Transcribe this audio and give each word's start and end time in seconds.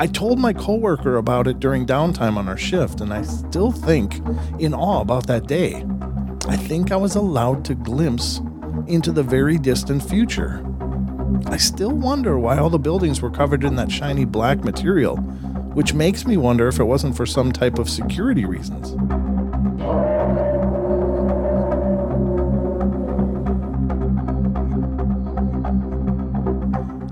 I 0.00 0.06
told 0.06 0.38
my 0.38 0.54
coworker 0.54 1.18
about 1.18 1.46
it 1.46 1.60
during 1.60 1.84
downtime 1.84 2.38
on 2.38 2.48
our 2.48 2.56
shift, 2.56 3.02
and 3.02 3.12
I 3.12 3.20
still 3.20 3.70
think 3.70 4.22
in 4.58 4.72
awe 4.72 5.02
about 5.02 5.26
that 5.26 5.46
day. 5.46 5.84
I 6.48 6.56
think 6.56 6.90
I 6.90 6.96
was 6.96 7.16
allowed 7.16 7.66
to 7.66 7.74
glimpse 7.74 8.40
into 8.86 9.12
the 9.12 9.22
very 9.22 9.58
distant 9.58 10.02
future. 10.02 10.64
I 11.48 11.58
still 11.58 11.92
wonder 11.92 12.38
why 12.38 12.56
all 12.56 12.70
the 12.70 12.78
buildings 12.78 13.20
were 13.20 13.30
covered 13.30 13.62
in 13.62 13.76
that 13.76 13.92
shiny 13.92 14.24
black 14.24 14.64
material, 14.64 15.18
which 15.74 15.92
makes 15.92 16.24
me 16.24 16.38
wonder 16.38 16.66
if 16.66 16.80
it 16.80 16.84
wasn't 16.84 17.14
for 17.14 17.26
some 17.26 17.52
type 17.52 17.78
of 17.78 17.90
security 17.90 18.46
reasons. 18.46 18.96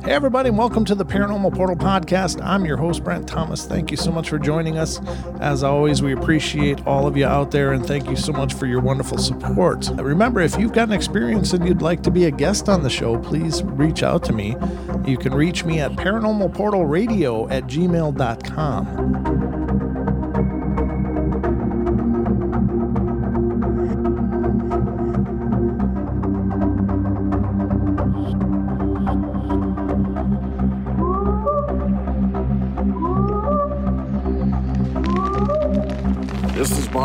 Hey, 0.09 0.15
everybody, 0.15 0.49
welcome 0.49 0.87
to 0.87 0.95
the 0.95 1.05
Paranormal 1.05 1.55
Portal 1.55 1.77
Podcast. 1.77 2.43
I'm 2.43 2.65
your 2.65 2.79
host, 2.79 3.05
Brent 3.05 3.29
Thomas. 3.29 3.67
Thank 3.67 3.91
you 3.91 3.99
so 3.99 4.11
much 4.11 4.31
for 4.31 4.39
joining 4.39 4.79
us. 4.79 5.07
As 5.39 5.63
always, 5.63 6.01
we 6.01 6.15
appreciate 6.15 6.87
all 6.87 7.07
of 7.07 7.15
you 7.15 7.27
out 7.27 7.51
there, 7.51 7.73
and 7.73 7.87
thank 7.87 8.09
you 8.09 8.17
so 8.17 8.33
much 8.33 8.55
for 8.55 8.65
your 8.65 8.81
wonderful 8.81 9.19
support. 9.19 9.87
Remember, 9.97 10.41
if 10.41 10.59
you've 10.59 10.73
got 10.73 10.89
an 10.89 10.95
experience 10.95 11.53
and 11.53 11.69
you'd 11.69 11.83
like 11.83 12.03
to 12.05 12.11
be 12.11 12.25
a 12.25 12.31
guest 12.31 12.71
on 12.71 12.83
the 12.83 12.89
show, 12.89 13.19
please 13.19 13.63
reach 13.65 14.03
out 14.03 14.25
to 14.25 14.33
me. 14.33 14.57
You 15.05 15.19
can 15.19 15.35
reach 15.35 15.67
me 15.67 15.79
at 15.81 15.93
paranormalportalradio 15.93 17.53
at 17.53 17.65
gmail.com. 17.65 19.58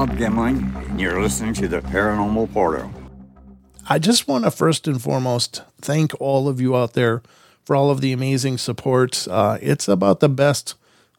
Bob 0.05 0.17
Gymlan, 0.17 0.89
and 0.89 0.99
you're 0.99 1.21
listening 1.21 1.53
to 1.53 1.65
the 1.65 1.79
Paranormal 1.79 2.51
Portal. 2.51 2.91
I 3.87 3.99
just 3.99 4.27
want 4.27 4.43
to 4.43 4.51
first 4.51 4.85
and 4.85 5.01
foremost 5.01 5.61
thank 5.79 6.11
all 6.19 6.49
of 6.49 6.59
you 6.59 6.75
out 6.75 6.91
there 6.91 7.21
for 7.63 7.73
all 7.73 7.89
of 7.89 8.01
the 8.01 8.11
amazing 8.11 8.57
support. 8.57 9.25
Uh, 9.29 9.57
it's 9.61 9.87
about 9.87 10.19
the 10.19 10.27
best 10.27 10.75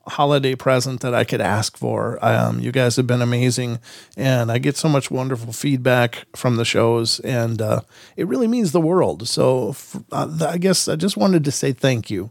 holiday 0.06 0.54
present 0.54 1.00
that 1.00 1.14
I 1.14 1.24
could 1.24 1.40
ask 1.40 1.78
for. 1.78 2.18
Um, 2.22 2.60
you 2.60 2.72
guys 2.72 2.96
have 2.96 3.06
been 3.06 3.22
amazing, 3.22 3.78
and 4.18 4.52
I 4.52 4.58
get 4.58 4.76
so 4.76 4.90
much 4.90 5.10
wonderful 5.10 5.54
feedback 5.54 6.26
from 6.36 6.56
the 6.56 6.64
shows, 6.66 7.20
and 7.20 7.62
uh, 7.62 7.80
it 8.18 8.28
really 8.28 8.48
means 8.48 8.72
the 8.72 8.82
world. 8.82 9.26
So 9.26 9.74
uh, 10.12 10.46
I 10.46 10.58
guess 10.58 10.88
I 10.88 10.96
just 10.96 11.16
wanted 11.16 11.42
to 11.44 11.50
say 11.50 11.72
thank 11.72 12.10
you 12.10 12.28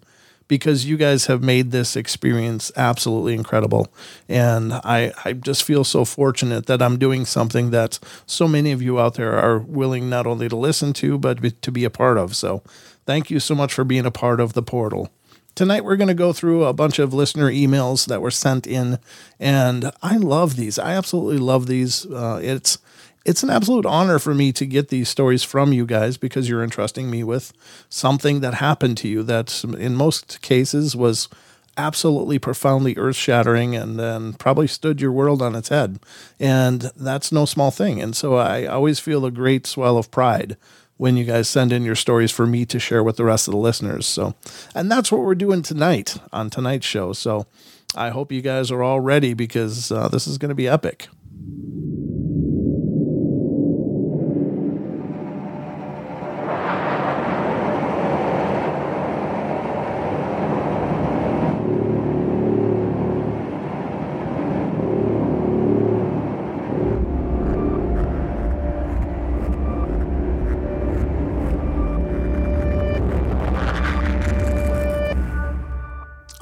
because 0.53 0.85
you 0.85 0.97
guys 0.97 1.25
have 1.25 1.41
made 1.41 1.71
this 1.71 1.95
experience 1.95 2.71
absolutely 2.75 3.33
incredible. 3.33 3.91
And 4.29 4.71
I, 4.71 5.11
I 5.25 5.33
just 5.33 5.63
feel 5.63 5.83
so 5.83 6.05
fortunate 6.05 6.67
that 6.67 6.79
I'm 6.79 6.99
doing 6.99 7.25
something 7.25 7.71
that 7.71 7.97
so 8.27 8.47
many 8.47 8.71
of 8.71 8.79
you 8.79 8.99
out 8.99 9.15
there 9.15 9.33
are 9.35 9.57
willing 9.57 10.11
not 10.11 10.27
only 10.27 10.47
to 10.47 10.55
listen 10.55 10.93
to, 10.93 11.17
but 11.17 11.59
to 11.63 11.71
be 11.71 11.85
a 11.85 11.89
part 11.89 12.19
of. 12.19 12.35
So 12.35 12.61
thank 13.07 13.31
you 13.31 13.39
so 13.39 13.55
much 13.55 13.73
for 13.73 13.83
being 13.83 14.05
a 14.05 14.11
part 14.11 14.39
of 14.39 14.53
the 14.53 14.61
portal. 14.61 15.09
Tonight, 15.55 15.85
we're 15.85 15.95
going 15.95 16.07
to 16.07 16.13
go 16.13 16.33
through 16.33 16.65
a 16.65 16.73
bunch 16.73 16.99
of 16.99 17.15
listener 17.15 17.49
emails 17.49 18.05
that 18.05 18.21
were 18.21 18.29
sent 18.29 18.67
in, 18.67 18.99
and 19.39 19.91
I 20.03 20.17
love 20.17 20.55
these. 20.55 20.77
I 20.77 20.91
absolutely 20.91 21.39
love 21.39 21.65
these. 21.65 22.05
Uh, 22.05 22.39
it's 22.43 22.77
it's 23.25 23.43
an 23.43 23.49
absolute 23.49 23.85
honor 23.85 24.19
for 24.19 24.33
me 24.33 24.51
to 24.51 24.65
get 24.65 24.89
these 24.89 25.07
stories 25.07 25.43
from 25.43 25.71
you 25.71 25.85
guys 25.85 26.17
because 26.17 26.49
you're 26.49 26.63
entrusting 26.63 27.09
me 27.09 27.23
with 27.23 27.53
something 27.89 28.41
that 28.41 28.55
happened 28.55 28.97
to 28.97 29.07
you 29.07 29.23
that, 29.23 29.63
in 29.63 29.95
most 29.95 30.41
cases, 30.41 30.95
was 30.95 31.29
absolutely 31.77 32.37
profoundly 32.37 32.95
earth 32.97 33.15
shattering 33.15 33.75
and 33.75 33.97
then 33.97 34.33
probably 34.33 34.67
stood 34.67 35.01
your 35.01 35.11
world 35.11 35.41
on 35.41 35.55
its 35.55 35.69
head. 35.69 35.99
And 36.39 36.91
that's 36.97 37.31
no 37.31 37.45
small 37.45 37.71
thing. 37.71 38.01
And 38.01 38.15
so 38.15 38.35
I 38.35 38.65
always 38.65 38.99
feel 38.99 39.25
a 39.25 39.31
great 39.31 39.65
swell 39.65 39.97
of 39.97 40.11
pride 40.11 40.57
when 40.97 41.17
you 41.17 41.23
guys 41.23 41.49
send 41.49 41.71
in 41.73 41.83
your 41.83 41.95
stories 41.95 42.31
for 42.31 42.45
me 42.45 42.65
to 42.65 42.79
share 42.79 43.03
with 43.03 43.17
the 43.17 43.25
rest 43.25 43.47
of 43.47 43.53
the 43.53 43.57
listeners. 43.57 44.05
So, 44.05 44.35
and 44.75 44.91
that's 44.91 45.11
what 45.11 45.21
we're 45.21 45.33
doing 45.33 45.63
tonight 45.63 46.17
on 46.31 46.49
tonight's 46.49 46.85
show. 46.85 47.13
So 47.13 47.47
I 47.95 48.09
hope 48.09 48.31
you 48.31 48.41
guys 48.41 48.69
are 48.69 48.83
all 48.83 48.99
ready 48.99 49.33
because 49.33 49.91
uh, 49.91 50.09
this 50.09 50.27
is 50.27 50.37
going 50.37 50.49
to 50.49 50.55
be 50.55 50.67
epic. 50.67 51.07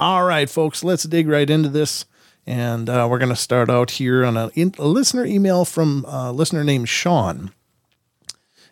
All 0.02 0.21
right, 0.32 0.48
folks, 0.48 0.82
let's 0.82 1.02
dig 1.04 1.28
right 1.28 1.48
into 1.48 1.68
this. 1.68 2.06
And 2.46 2.88
uh, 2.88 3.06
we're 3.08 3.18
going 3.18 3.28
to 3.28 3.36
start 3.36 3.68
out 3.68 3.92
here 3.92 4.24
on 4.24 4.36
a, 4.36 4.48
in, 4.54 4.74
a 4.78 4.86
listener 4.86 5.24
email 5.26 5.64
from 5.64 6.04
a 6.08 6.32
listener 6.32 6.64
named 6.64 6.88
Sean. 6.88 7.52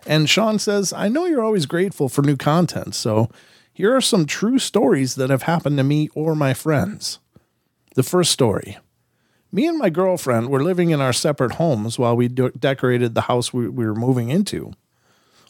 And 0.06 0.28
Sean 0.28 0.58
says, 0.58 0.92
I 0.92 1.08
know 1.08 1.26
you're 1.26 1.44
always 1.44 1.66
grateful 1.66 2.08
for 2.08 2.22
new 2.22 2.36
content. 2.36 2.94
So 2.94 3.30
here 3.72 3.94
are 3.94 4.00
some 4.00 4.24
true 4.24 4.58
stories 4.58 5.14
that 5.16 5.28
have 5.28 5.42
happened 5.42 5.76
to 5.76 5.84
me 5.84 6.08
or 6.14 6.34
my 6.34 6.54
friends. 6.54 7.18
The 7.94 8.02
first 8.02 8.32
story 8.32 8.78
Me 9.52 9.66
and 9.66 9.78
my 9.78 9.90
girlfriend 9.90 10.48
were 10.48 10.62
living 10.62 10.90
in 10.90 11.02
our 11.02 11.12
separate 11.12 11.54
homes 11.54 11.98
while 11.98 12.16
we 12.16 12.28
de- 12.28 12.50
decorated 12.52 13.14
the 13.14 13.22
house 13.22 13.52
we, 13.52 13.68
we 13.68 13.84
were 13.84 13.94
moving 13.94 14.30
into. 14.30 14.72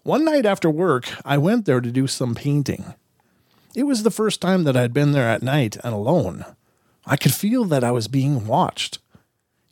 One 0.03 0.25
night 0.25 0.45
after 0.45 0.69
work, 0.69 1.09
I 1.25 1.39
went 1.39 1.67
there 1.67 1.81
to 1.81 1.93
do 1.93 2.07
some 2.09 2.35
painting. 2.35 2.95
It 3.75 3.85
was 3.85 4.03
the 4.03 4.11
first 4.11 4.41
time 4.41 4.65
that 4.65 4.77
I'd 4.77 4.93
been 4.93 5.13
there 5.13 5.29
at 5.29 5.43
night 5.43 5.77
and 5.85 5.95
alone. 5.95 6.45
I 7.07 7.17
could 7.17 7.33
feel 7.33 7.65
that 7.67 7.85
I 7.85 7.93
was 7.93 8.09
being 8.09 8.47
watched. 8.47 8.99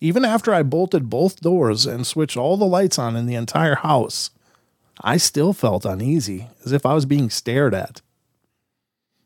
Even 0.01 0.25
after 0.25 0.55
I 0.55 0.63
bolted 0.63 1.11
both 1.11 1.41
doors 1.41 1.85
and 1.85 2.07
switched 2.07 2.37
all 2.37 2.57
the 2.57 2.65
lights 2.65 2.99
on 2.99 3.17
in 3.17 3.27
the 3.27 3.35
entire 3.35 3.75
house, 3.75 4.31
I 5.01 5.17
still 5.17 5.53
felt 5.53 5.85
uneasy, 5.85 6.49
as 6.65 6.73
if 6.73 6.87
I 6.87 6.95
was 6.95 7.07
being 7.07 7.29
stared 7.29 7.75
at. 7.75 8.01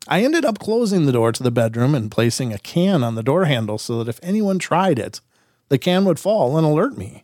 I 0.07 0.23
ended 0.23 0.43
up 0.43 0.59
closing 0.59 1.05
the 1.05 1.11
door 1.11 1.31
to 1.31 1.43
the 1.43 1.51
bedroom 1.51 1.93
and 1.95 2.11
placing 2.11 2.51
a 2.51 2.57
can 2.57 3.03
on 3.03 3.15
the 3.15 3.23
door 3.23 3.45
handle 3.45 3.77
so 3.77 4.03
that 4.03 4.09
if 4.09 4.19
anyone 4.23 4.59
tried 4.59 4.99
it, 4.99 5.21
the 5.69 5.77
can 5.77 6.03
would 6.05 6.19
fall 6.19 6.57
and 6.57 6.65
alert 6.65 6.97
me. 6.97 7.23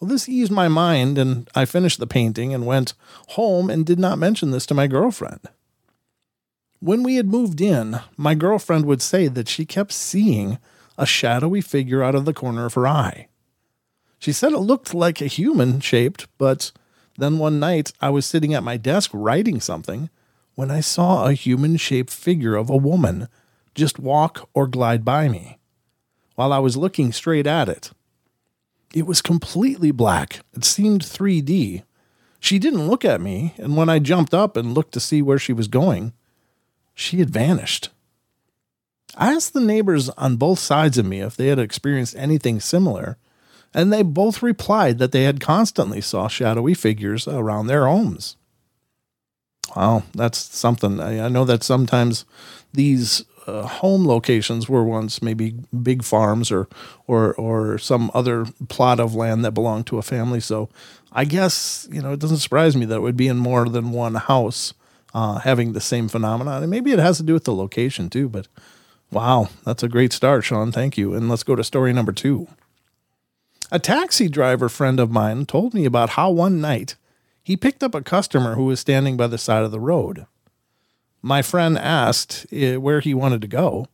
Well, 0.00 0.08
this 0.08 0.28
eased 0.28 0.50
my 0.50 0.68
mind, 0.68 1.18
and 1.18 1.48
I 1.54 1.66
finished 1.66 1.98
the 1.98 2.06
painting 2.06 2.54
and 2.54 2.64
went 2.64 2.94
home 3.30 3.68
and 3.68 3.84
did 3.84 3.98
not 3.98 4.18
mention 4.18 4.50
this 4.50 4.64
to 4.66 4.74
my 4.74 4.86
girlfriend. 4.86 5.40
When 6.80 7.02
we 7.02 7.16
had 7.16 7.28
moved 7.28 7.60
in, 7.60 8.00
my 8.16 8.34
girlfriend 8.34 8.86
would 8.86 9.02
say 9.02 9.28
that 9.28 9.48
she 9.48 9.66
kept 9.66 9.92
seeing 9.92 10.58
a 10.96 11.04
shadowy 11.04 11.60
figure 11.60 12.02
out 12.02 12.14
of 12.14 12.24
the 12.24 12.32
corner 12.32 12.64
of 12.64 12.74
her 12.74 12.88
eye. 12.88 13.28
She 14.18 14.32
said 14.32 14.52
it 14.52 14.58
looked 14.58 14.94
like 14.94 15.20
a 15.20 15.26
human 15.26 15.80
shaped, 15.80 16.26
but 16.38 16.72
then 17.18 17.38
one 17.38 17.60
night 17.60 17.92
I 18.00 18.08
was 18.08 18.24
sitting 18.24 18.54
at 18.54 18.62
my 18.62 18.78
desk 18.78 19.10
writing 19.12 19.60
something 19.60 20.08
when 20.54 20.70
I 20.70 20.80
saw 20.80 21.26
a 21.26 21.34
human 21.34 21.76
shaped 21.76 22.10
figure 22.10 22.54
of 22.54 22.70
a 22.70 22.76
woman 22.76 23.28
just 23.74 23.98
walk 23.98 24.48
or 24.54 24.66
glide 24.66 25.04
by 25.04 25.28
me 25.28 25.58
while 26.34 26.52
I 26.52 26.58
was 26.58 26.78
looking 26.78 27.12
straight 27.12 27.46
at 27.46 27.68
it. 27.68 27.90
It 28.94 29.06
was 29.06 29.20
completely 29.20 29.90
black. 29.90 30.40
It 30.54 30.64
seemed 30.64 31.02
3D. 31.02 31.82
She 32.40 32.58
didn't 32.58 32.88
look 32.88 33.04
at 33.04 33.20
me, 33.20 33.52
and 33.58 33.76
when 33.76 33.90
I 33.90 33.98
jumped 33.98 34.32
up 34.32 34.56
and 34.56 34.72
looked 34.72 34.92
to 34.94 35.00
see 35.00 35.20
where 35.20 35.38
she 35.38 35.52
was 35.52 35.68
going, 35.68 36.14
she 37.00 37.18
had 37.18 37.30
vanished. 37.30 37.88
I 39.16 39.32
asked 39.32 39.54
the 39.54 39.60
neighbors 39.60 40.10
on 40.10 40.36
both 40.36 40.58
sides 40.58 40.98
of 40.98 41.06
me 41.06 41.20
if 41.20 41.36
they 41.36 41.48
had 41.48 41.58
experienced 41.58 42.14
anything 42.16 42.60
similar, 42.60 43.16
and 43.72 43.92
they 43.92 44.02
both 44.02 44.42
replied 44.42 44.98
that 44.98 45.10
they 45.10 45.24
had 45.24 45.40
constantly 45.40 46.00
saw 46.00 46.28
shadowy 46.28 46.74
figures 46.74 47.26
around 47.26 47.66
their 47.66 47.86
homes. 47.86 48.36
Wow, 49.74 50.02
that's 50.14 50.38
something. 50.38 51.00
I, 51.00 51.24
I 51.24 51.28
know 51.28 51.44
that 51.44 51.62
sometimes 51.62 52.24
these 52.72 53.24
uh, 53.46 53.62
home 53.62 54.06
locations 54.06 54.68
were 54.68 54.84
once 54.84 55.22
maybe 55.22 55.54
big 55.82 56.04
farms 56.04 56.50
or 56.50 56.68
or 57.06 57.34
or 57.34 57.78
some 57.78 58.10
other 58.12 58.46
plot 58.68 59.00
of 59.00 59.14
land 59.14 59.44
that 59.44 59.52
belonged 59.52 59.86
to 59.86 59.98
a 59.98 60.02
family. 60.02 60.40
So 60.40 60.68
I 61.12 61.24
guess 61.24 61.88
you 61.90 62.02
know 62.02 62.12
it 62.12 62.20
doesn't 62.20 62.38
surprise 62.38 62.76
me 62.76 62.84
that 62.86 62.96
it 62.96 63.02
would 63.02 63.16
be 63.16 63.28
in 63.28 63.38
more 63.38 63.68
than 63.68 63.92
one 63.92 64.16
house 64.16 64.74
uh, 65.14 65.38
having 65.40 65.72
the 65.72 65.80
same 65.80 66.08
phenomenon. 66.08 66.62
And 66.62 66.70
maybe 66.70 66.92
it 66.92 66.98
has 66.98 67.18
to 67.18 67.22
do 67.22 67.34
with 67.34 67.44
the 67.44 67.54
location 67.54 68.10
too. 68.10 68.28
But 68.28 68.48
wow, 69.10 69.48
that's 69.64 69.82
a 69.82 69.88
great 69.88 70.12
start, 70.12 70.44
Sean. 70.44 70.72
Thank 70.72 70.96
you. 70.96 71.14
And 71.14 71.28
let's 71.28 71.42
go 71.42 71.56
to 71.56 71.64
story 71.64 71.92
number 71.92 72.12
two. 72.12 72.48
A 73.72 73.78
taxi 73.78 74.28
driver 74.28 74.68
friend 74.68 74.98
of 74.98 75.10
mine 75.10 75.46
told 75.46 75.74
me 75.74 75.84
about 75.84 76.10
how 76.10 76.30
one 76.30 76.60
night 76.60 76.96
he 77.42 77.56
picked 77.56 77.82
up 77.82 77.94
a 77.94 78.02
customer 78.02 78.54
who 78.54 78.64
was 78.64 78.80
standing 78.80 79.16
by 79.16 79.26
the 79.26 79.38
side 79.38 79.62
of 79.62 79.70
the 79.70 79.80
road. 79.80 80.26
My 81.22 81.42
friend 81.42 81.78
asked 81.78 82.46
eh, 82.52 82.76
where 82.76 83.00
he 83.00 83.14
wanted 83.14 83.40
to 83.42 83.48
go. 83.48 83.86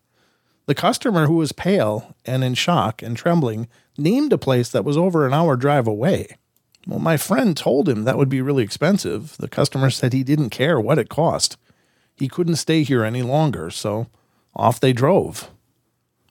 The 0.67 0.75
customer, 0.75 1.27
who 1.27 1.37
was 1.37 1.53
pale 1.53 2.17
and 2.25 2.43
in 2.43 2.55
shock 2.55 3.03
and 3.03 3.17
trembling, 3.17 3.69
named 3.97 4.33
a 4.33 4.39
place 4.39 4.69
that 4.71 4.85
was 4.85 4.97
over 4.97 5.27
an 5.27 5.33
hour 5.33 5.57
drive 5.57 5.87
away. 5.87 6.37
Well, 6.87 7.01
my 7.01 7.17
friend 7.17 7.57
told 7.57 7.89
him 7.89 8.05
that 8.05 8.17
would 8.17 8.29
be 8.29 8.41
really 8.41 8.63
expensive. 8.63 9.37
The 9.39 9.49
customer 9.49 9.91
said 9.91 10.13
he 10.13 10.23
didn't 10.23 10.51
care 10.51 10.81
what 10.81 10.99
it 10.99 11.09
cost. 11.09 11.57
He 12.17 12.29
couldn't 12.29 12.57
stay 12.57 12.85
here 12.85 13.05
any 13.05 13.23
longer, 13.23 13.71
so 13.71 14.07
off 14.55 14.81
they 14.81 14.93
drove. 14.93 15.51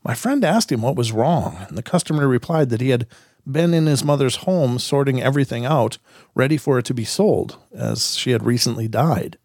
My 0.04 0.14
friend 0.14 0.46
asked 0.46 0.72
him 0.72 0.82
what 0.82 0.96
was 0.96 1.12
wrong, 1.12 1.66
and 1.68 1.78
the 1.78 1.84
customer 1.84 2.28
replied 2.28 2.70
that 2.70 2.82
he 2.82 2.90
had 2.90 3.08
been 3.46 3.74
in 3.74 3.86
his 3.86 4.04
mother's 4.04 4.38
home 4.38 4.80
sorting 4.80 5.22
everything 5.22 5.66
out, 5.66 5.98
ready 6.34 6.58
for 6.58 6.80
it 6.80 6.86
to 6.86 6.94
be 6.94 7.06
sold, 7.06 7.58
as 7.76 8.16
she 8.16 8.32
had 8.32 8.46
recently 8.46 8.88
died. 8.88 9.38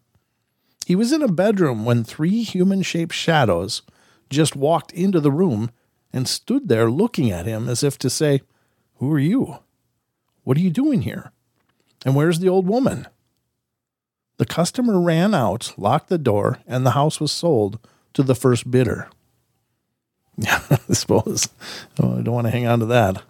He 0.85 0.95
was 0.95 1.11
in 1.11 1.21
a 1.21 1.27
bedroom 1.27 1.85
when 1.85 2.03
three 2.03 2.41
human 2.43 2.81
shaped 2.81 3.13
shadows 3.13 3.81
just 4.29 4.55
walked 4.55 4.91
into 4.93 5.19
the 5.19 5.31
room 5.31 5.71
and 6.13 6.27
stood 6.27 6.67
there 6.67 6.89
looking 6.89 7.31
at 7.31 7.45
him 7.45 7.69
as 7.69 7.83
if 7.83 7.97
to 7.99 8.09
say, 8.09 8.41
Who 8.95 9.11
are 9.11 9.19
you? 9.19 9.59
What 10.43 10.57
are 10.57 10.61
you 10.61 10.69
doing 10.69 11.03
here? 11.03 11.31
And 12.05 12.15
where's 12.15 12.39
the 12.39 12.49
old 12.49 12.67
woman? 12.67 13.07
The 14.37 14.45
customer 14.45 14.99
ran 14.99 15.35
out, 15.35 15.73
locked 15.77 16.09
the 16.09 16.17
door, 16.17 16.59
and 16.65 16.85
the 16.85 16.91
house 16.91 17.19
was 17.19 17.31
sold 17.31 17.79
to 18.13 18.23
the 18.23 18.35
first 18.35 18.69
bidder. 18.69 19.09
Yeah, 20.37 20.61
I 20.71 20.93
suppose. 20.93 21.49
Oh, 21.99 22.17
I 22.17 22.21
don't 22.21 22.33
want 22.33 22.47
to 22.47 22.51
hang 22.51 22.65
on 22.65 22.79
to 22.79 22.85
that. 22.87 23.21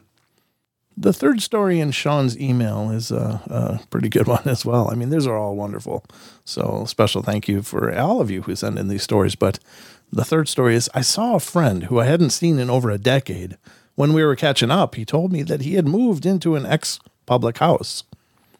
The 0.95 1.11
third 1.11 1.41
story 1.41 1.79
in 1.79 1.91
Sean's 1.91 2.39
email 2.39 2.91
is 2.91 3.11
a, 3.11 3.41
a, 3.47 3.85
pretty 3.89 4.07
good 4.07 4.27
one 4.35 4.43
as 4.45 4.63
well. 4.63 4.89
I 4.89 4.95
mean, 4.95 5.09
these 5.09 5.27
are 5.27 5.35
all 5.35 5.55
wonderful. 5.55 6.05
So, 6.45 6.85
special 6.85 7.21
thank 7.21 7.49
you 7.49 7.63
for 7.63 7.93
all 7.97 8.21
of 8.21 8.29
you 8.29 8.43
who 8.43 8.55
send 8.55 8.77
in 8.77 8.87
these 8.87 9.03
stories. 9.03 9.35
But 9.35 9.59
the 10.13 10.23
third 10.23 10.47
story 10.47 10.75
is 10.75 10.89
I 10.93 11.01
saw 11.01 11.35
a 11.35 11.39
friend 11.39 11.85
who 11.85 11.99
I 11.99 12.05
hadn't 12.05 12.29
seen 12.29 12.59
in 12.59 12.69
over 12.69 12.89
a 12.89 12.97
decade. 12.97 13.57
When 13.95 14.13
we 14.13 14.23
were 14.23 14.35
catching 14.35 14.71
up, 14.71 14.95
he 14.95 15.05
told 15.05 15.31
me 15.31 15.43
that 15.43 15.61
he 15.61 15.75
had 15.75 15.87
moved 15.87 16.25
into 16.25 16.55
an 16.55 16.65
ex 16.65 16.99
public 17.25 17.57
house 17.57 18.03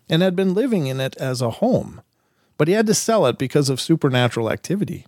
and 0.10 0.22
had 0.22 0.36
been 0.36 0.54
living 0.54 0.88
in 0.88 1.00
it 1.00 1.16
as 1.18 1.42
a 1.42 1.50
home, 1.50 2.02
but 2.58 2.68
he 2.68 2.74
had 2.74 2.88
to 2.88 2.94
sell 2.94 3.26
it 3.26 3.38
because 3.38 3.70
of 3.70 3.82
supernatural 3.82 4.52
activity. 4.52 5.06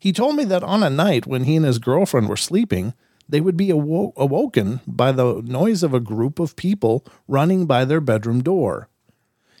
He 0.00 0.12
told 0.12 0.36
me 0.36 0.44
that 0.44 0.62
on 0.62 0.82
a 0.82 0.90
night 0.90 1.26
when 1.26 1.44
he 1.44 1.56
and 1.56 1.64
his 1.64 1.78
girlfriend 1.78 2.28
were 2.28 2.36
sleeping, 2.36 2.94
they 3.28 3.40
would 3.40 3.56
be 3.56 3.68
awo- 3.68 4.12
awoken 4.16 4.80
by 4.86 5.12
the 5.12 5.42
noise 5.44 5.82
of 5.82 5.92
a 5.92 6.00
group 6.00 6.38
of 6.38 6.56
people 6.56 7.04
running 7.26 7.66
by 7.66 7.84
their 7.84 8.00
bedroom 8.00 8.42
door. 8.42 8.88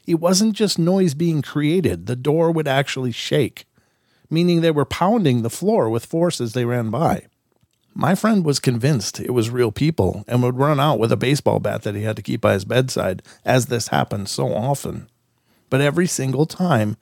It 0.06 0.20
wasn't 0.20 0.54
just 0.54 0.78
noise 0.78 1.14
being 1.14 1.42
created, 1.42 2.06
the 2.06 2.16
door 2.16 2.50
would 2.52 2.68
actually 2.68 3.12
shake, 3.12 3.66
meaning 4.30 4.60
they 4.60 4.70
were 4.70 4.84
pounding 4.84 5.42
the 5.42 5.50
floor 5.50 5.90
with 5.90 6.06
force 6.06 6.40
as 6.40 6.52
they 6.52 6.64
ran 6.64 6.90
by. 6.90 7.26
My 7.98 8.14
friend 8.14 8.44
was 8.44 8.60
convinced 8.60 9.20
it 9.20 9.32
was 9.32 9.48
real 9.48 9.72
people 9.72 10.22
and 10.28 10.42
would 10.42 10.58
run 10.58 10.78
out 10.78 10.98
with 10.98 11.10
a 11.10 11.16
baseball 11.16 11.60
bat 11.60 11.80
that 11.84 11.94
he 11.94 12.02
had 12.02 12.16
to 12.16 12.22
keep 12.22 12.42
by 12.42 12.52
his 12.52 12.66
bedside, 12.66 13.22
as 13.42 13.66
this 13.66 13.88
happened 13.88 14.28
so 14.28 14.52
often. 14.52 15.08
But 15.70 15.80
every 15.80 16.06
single 16.06 16.44
time, 16.44 16.98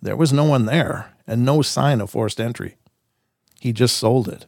there 0.00 0.16
was 0.16 0.32
no 0.32 0.44
one 0.44 0.64
there 0.64 1.12
and 1.26 1.44
no 1.44 1.60
sign 1.60 2.00
of 2.00 2.08
forced 2.08 2.40
entry. 2.40 2.76
He 3.60 3.74
just 3.74 3.98
sold 3.98 4.26
it. 4.26 4.46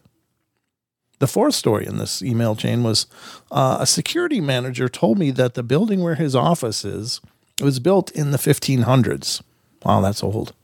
The 1.18 1.26
fourth 1.26 1.54
story 1.54 1.86
in 1.86 1.98
this 1.98 2.22
email 2.22 2.56
chain 2.56 2.82
was 2.82 3.06
uh, 3.50 3.76
a 3.78 3.86
security 3.86 4.40
manager 4.40 4.88
told 4.88 5.18
me 5.18 5.30
that 5.32 5.52
the 5.52 5.62
building 5.62 6.02
where 6.02 6.14
his 6.14 6.34
office 6.34 6.86
is 6.86 7.20
was 7.60 7.78
built 7.78 8.10
in 8.12 8.30
the 8.30 8.38
1500s. 8.38 9.42
Wow, 9.84 10.00
that's 10.00 10.24
old. 10.24 10.54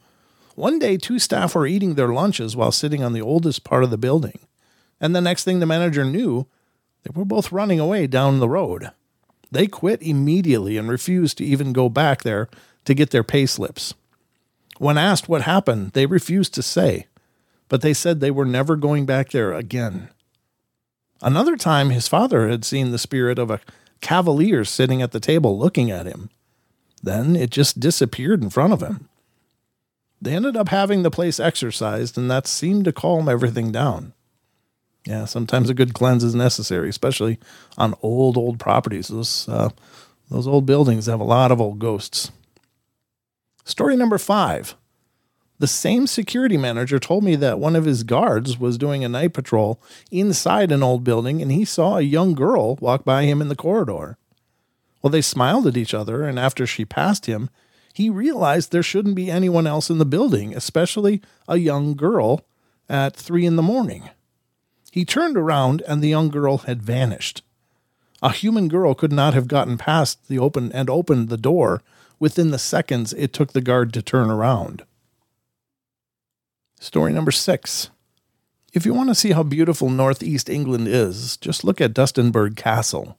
One 0.55 0.79
day, 0.79 0.97
two 0.97 1.19
staff 1.19 1.55
were 1.55 1.67
eating 1.67 1.95
their 1.95 2.09
lunches 2.09 2.57
while 2.57 2.73
sitting 2.73 3.05
on 3.05 3.13
the 3.13 3.21
oldest 3.21 3.65
part 3.65 3.85
of 3.85 3.91
the 3.91 3.99
building. 3.99 4.39
And 5.01 5.15
the 5.15 5.21
next 5.21 5.45
thing 5.45 5.61
the 5.61 5.67
manager 5.67 6.05
knew, 6.05 6.47
they 7.03 7.11
were 7.15 7.25
both 7.25 7.53
running 7.53 7.81
away 7.81 8.07
down 8.07 8.39
the 8.39 8.49
road. 8.49 8.91
They 9.51 9.67
quit 9.67 10.03
immediately 10.03 10.77
and 10.77 10.89
refused 10.89 11.39
to 11.39 11.45
even 11.45 11.73
go 11.73 11.89
back 11.89 12.23
there 12.23 12.49
to 12.85 12.95
get 12.95 13.11
their 13.11 13.25
pay 13.25 13.47
slips. 13.47 13.95
When 14.79 14.97
asked 14.97 15.29
what 15.29 15.43
happened, 15.43 15.93
they 15.93 16.07
refused 16.07 16.55
to 16.55 16.63
say, 16.63 17.07
but 17.69 17.83
they 17.83 17.93
said 17.93 18.21
they 18.21 18.31
were 18.31 18.45
never 18.45 18.77
going 18.77 19.07
back 19.07 19.31
there 19.31 19.53
again. 19.53 20.09
Another 21.23 21.57
time, 21.57 21.91
his 21.91 22.09
father 22.09 22.49
had 22.49 22.65
seen 22.65 22.91
the 22.91 22.99
spirit 22.99 23.39
of 23.39 23.51
a 23.51 23.61
cavalier 24.01 24.65
sitting 24.65 25.03
at 25.03 25.13
the 25.13 25.21
table 25.21 25.59
looking 25.59 25.91
at 25.91 26.07
him. 26.07 26.31
Then 27.03 27.37
it 27.37 27.51
just 27.51 27.81
disappeared 27.81 28.43
in 28.43 28.51
front 28.51 28.73
of 28.73 28.83
him. 28.83 29.09
They 30.23 30.35
ended 30.35 30.57
up 30.57 30.69
having 30.69 31.03
the 31.03 31.11
place 31.11 31.41
exorcised, 31.41 32.17
and 32.17 32.31
that 32.31 32.47
seemed 32.47 32.85
to 32.87 32.93
calm 32.93 33.29
everything 33.29 33.73
down. 33.73 34.13
Yeah, 35.07 35.25
sometimes 35.25 35.71
a 35.71 35.75
good 35.75 35.95
cleanse 35.95 36.23
is 36.23 36.35
necessary, 36.35 36.89
especially 36.89 37.39
on 37.79 37.95
old, 38.03 38.37
old 38.37 38.59
properties. 38.59 39.09
Those, 39.09 39.49
uh, 39.49 39.71
those 40.31 40.47
old 40.47 40.67
buildings 40.67 41.07
have 41.07 41.21
a 41.21 41.25
lot 41.25 41.51
of 41.51 41.61
old 41.61 41.79
ghosts. 41.79 42.31
Story 43.65 43.97
number 43.97 44.19
five 44.19 44.75
the 45.61 45.67
same 45.67 46.07
security 46.07 46.57
manager 46.57 46.99
told 46.99 47.23
me 47.23 47.37
that 47.37 47.59
one 47.59 47.77
of 47.77 47.85
his 47.85 48.03
guards 48.03 48.59
was 48.59 48.79
doing 48.79 49.05
a 49.05 49.11
night 49.11 49.35
patrol 49.35 49.79
inside 50.11 50.73
an 50.73 50.83
old 50.83 51.05
building 51.05 51.43
and 51.43 51.53
he 51.53 51.67
saw 51.67 51.99
a 51.99 52.03
young 52.03 52.35
girl 52.35 52.77
walk 52.77 53.05
by 53.05 53.25
him 53.25 53.43
in 53.43 53.49
the 53.49 53.55
corridor. 53.55 54.17
Well, 55.03 55.11
they 55.11 55.21
smiled 55.21 55.67
at 55.67 55.77
each 55.77 55.93
other, 55.93 56.25
and 56.25 56.39
after 56.39 56.67
she 56.67 56.85
passed 56.87 57.27
him, 57.27 57.51
he 57.93 58.09
realized 58.09 58.71
there 58.73 58.83
shouldn't 58.83 59.15
be 59.15 59.31
anyone 59.31 59.67
else 59.67 59.91
in 59.91 59.99
the 59.99 60.07
building, 60.07 60.55
especially 60.55 61.21
a 61.47 61.59
young 61.59 61.95
girl 61.95 62.47
at 62.89 63.15
three 63.15 63.45
in 63.45 63.57
the 63.57 63.63
morning. 63.63 64.09
He 64.91 65.05
turned 65.05 65.37
around 65.37 65.83
and 65.87 66.03
the 66.03 66.09
young 66.09 66.29
girl 66.29 66.59
had 66.59 66.83
vanished. 66.83 67.43
A 68.23 68.33
human 68.33 68.69
girl 68.69 68.95
could 68.95 69.13
not 69.13 69.35
have 69.35 69.49
gotten 69.49 69.79
past 69.79 70.29
the 70.29 70.39
open 70.39 70.71
and 70.73 70.91
opened 70.91 71.29
the 71.29 71.37
door 71.37 71.83
within 72.19 72.51
the 72.51 72.59
seconds 72.59 73.13
it 73.15 73.33
took 73.33 73.53
the 73.53 73.61
guard 73.61 73.93
to 73.95 74.03
turn 74.03 74.31
around. 74.31 74.83
Story 76.81 77.13
number 77.13 77.31
six. 77.31 77.91
If 78.73 78.85
you 78.85 78.93
want 78.95 79.09
to 79.09 79.15
see 79.15 79.33
how 79.33 79.43
beautiful 79.43 79.91
northeast 79.91 80.49
England 80.49 80.89
is, 80.89 81.37
just 81.37 81.65
look 81.65 81.81
at 81.81 81.95
Dunstanburgh 81.95 82.57
Castle. 82.57 83.17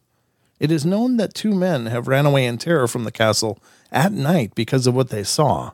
It 0.60 0.72
is 0.72 0.86
known 0.86 1.18
that 1.18 1.34
two 1.34 1.56
men 1.56 1.88
have 1.88 2.08
ran 2.08 2.26
away 2.26 2.46
in 2.46 2.58
terror 2.58 2.88
from 2.88 3.04
the 3.04 3.12
castle 3.12 3.60
at 3.92 4.12
night 4.12 4.54
because 4.56 4.86
of 4.86 4.94
what 4.94 5.10
they 5.10 5.24
saw. 5.24 5.72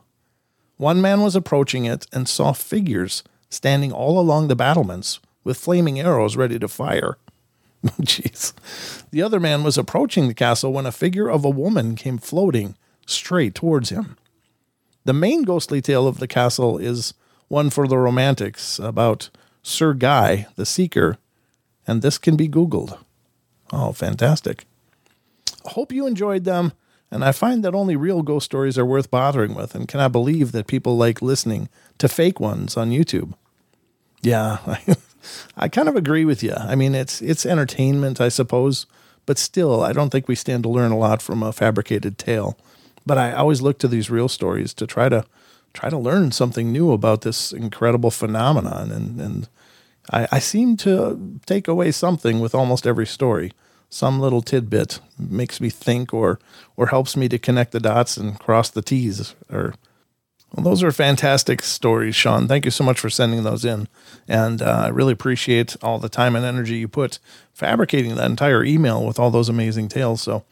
One 0.78 1.00
man 1.00 1.20
was 1.20 1.36
approaching 1.36 1.84
it 1.84 2.06
and 2.12 2.28
saw 2.28 2.52
figures 2.52 3.22
standing 3.50 3.92
all 3.92 4.18
along 4.18 4.48
the 4.48 4.56
battlements 4.56 5.20
with 5.48 5.56
flaming 5.56 5.98
arrows 5.98 6.36
ready 6.36 6.58
to 6.58 6.68
fire. 6.68 7.16
Jeez. 8.02 8.52
The 9.10 9.22
other 9.22 9.40
man 9.40 9.64
was 9.64 9.78
approaching 9.78 10.28
the 10.28 10.34
castle 10.34 10.74
when 10.74 10.84
a 10.84 10.92
figure 10.92 11.30
of 11.30 11.42
a 11.42 11.50
woman 11.50 11.96
came 11.96 12.18
floating 12.18 12.76
straight 13.06 13.54
towards 13.54 13.88
him. 13.88 14.18
The 15.06 15.14
main 15.14 15.44
ghostly 15.44 15.80
tale 15.80 16.06
of 16.06 16.18
the 16.18 16.28
castle 16.28 16.76
is 16.76 17.14
one 17.48 17.70
for 17.70 17.88
the 17.88 17.96
romantics 17.96 18.78
about 18.78 19.30
Sir 19.62 19.94
Guy, 19.94 20.46
the 20.56 20.66
Seeker, 20.66 21.16
and 21.86 22.02
this 22.02 22.18
can 22.18 22.36
be 22.36 22.46
Googled. 22.46 22.98
Oh, 23.72 23.92
fantastic. 23.92 24.66
Hope 25.64 25.92
you 25.92 26.06
enjoyed 26.06 26.44
them, 26.44 26.72
and 27.10 27.24
I 27.24 27.32
find 27.32 27.64
that 27.64 27.74
only 27.74 27.96
real 27.96 28.20
ghost 28.20 28.44
stories 28.44 28.76
are 28.76 28.84
worth 28.84 29.10
bothering 29.10 29.54
with, 29.54 29.74
and 29.74 29.88
cannot 29.88 30.12
believe 30.12 30.52
that 30.52 30.66
people 30.66 30.98
like 30.98 31.22
listening 31.22 31.70
to 31.96 32.06
fake 32.06 32.38
ones 32.38 32.76
on 32.76 32.90
YouTube. 32.90 33.32
Yeah, 34.20 34.58
I, 35.56 35.68
kind 35.68 35.88
of 35.88 35.96
agree 35.96 36.24
with 36.24 36.42
you. 36.42 36.54
I 36.54 36.74
mean, 36.74 36.94
it's 36.94 37.20
it's 37.20 37.46
entertainment, 37.46 38.20
I 38.20 38.28
suppose, 38.28 38.86
but 39.26 39.38
still, 39.38 39.82
I 39.82 39.92
don't 39.92 40.10
think 40.10 40.28
we 40.28 40.34
stand 40.34 40.62
to 40.64 40.68
learn 40.68 40.92
a 40.92 40.98
lot 40.98 41.22
from 41.22 41.42
a 41.42 41.52
fabricated 41.52 42.18
tale. 42.18 42.58
But 43.06 43.18
I 43.18 43.32
always 43.32 43.62
look 43.62 43.78
to 43.78 43.88
these 43.88 44.10
real 44.10 44.28
stories 44.28 44.74
to 44.74 44.86
try 44.86 45.08
to 45.08 45.24
try 45.72 45.90
to 45.90 45.98
learn 45.98 46.32
something 46.32 46.72
new 46.72 46.92
about 46.92 47.22
this 47.22 47.52
incredible 47.52 48.10
phenomenon. 48.10 48.90
And, 48.90 49.20
and 49.20 49.48
I, 50.10 50.26
I 50.32 50.38
seem 50.38 50.76
to 50.78 51.40
take 51.46 51.68
away 51.68 51.92
something 51.92 52.40
with 52.40 52.54
almost 52.54 52.86
every 52.86 53.06
story. 53.06 53.52
Some 53.90 54.20
little 54.20 54.42
tidbit 54.42 55.00
makes 55.18 55.60
me 55.60 55.70
think 55.70 56.12
or, 56.12 56.38
or 56.76 56.88
helps 56.88 57.16
me 57.16 57.28
to 57.28 57.38
connect 57.38 57.72
the 57.72 57.80
dots 57.80 58.16
and 58.16 58.38
cross 58.38 58.68
the 58.68 58.82
T's. 58.82 59.34
Or, 59.50 59.74
well, 60.52 60.64
those 60.64 60.82
are 60.82 60.90
fantastic 60.90 61.62
stories, 61.62 62.16
Sean. 62.16 62.48
Thank 62.48 62.64
you 62.64 62.70
so 62.70 62.82
much 62.82 62.98
for 62.98 63.10
sending 63.10 63.42
those 63.42 63.64
in. 63.64 63.88
And 64.26 64.62
uh, 64.62 64.82
I 64.86 64.88
really 64.88 65.12
appreciate 65.12 65.76
all 65.82 65.98
the 65.98 66.08
time 66.08 66.34
and 66.34 66.44
energy 66.44 66.76
you 66.76 66.88
put 66.88 67.18
fabricating 67.52 68.14
that 68.14 68.30
entire 68.30 68.64
email 68.64 69.04
with 69.04 69.18
all 69.18 69.30
those 69.30 69.48
amazing 69.48 69.88
tales. 69.88 70.22
So, 70.22 70.44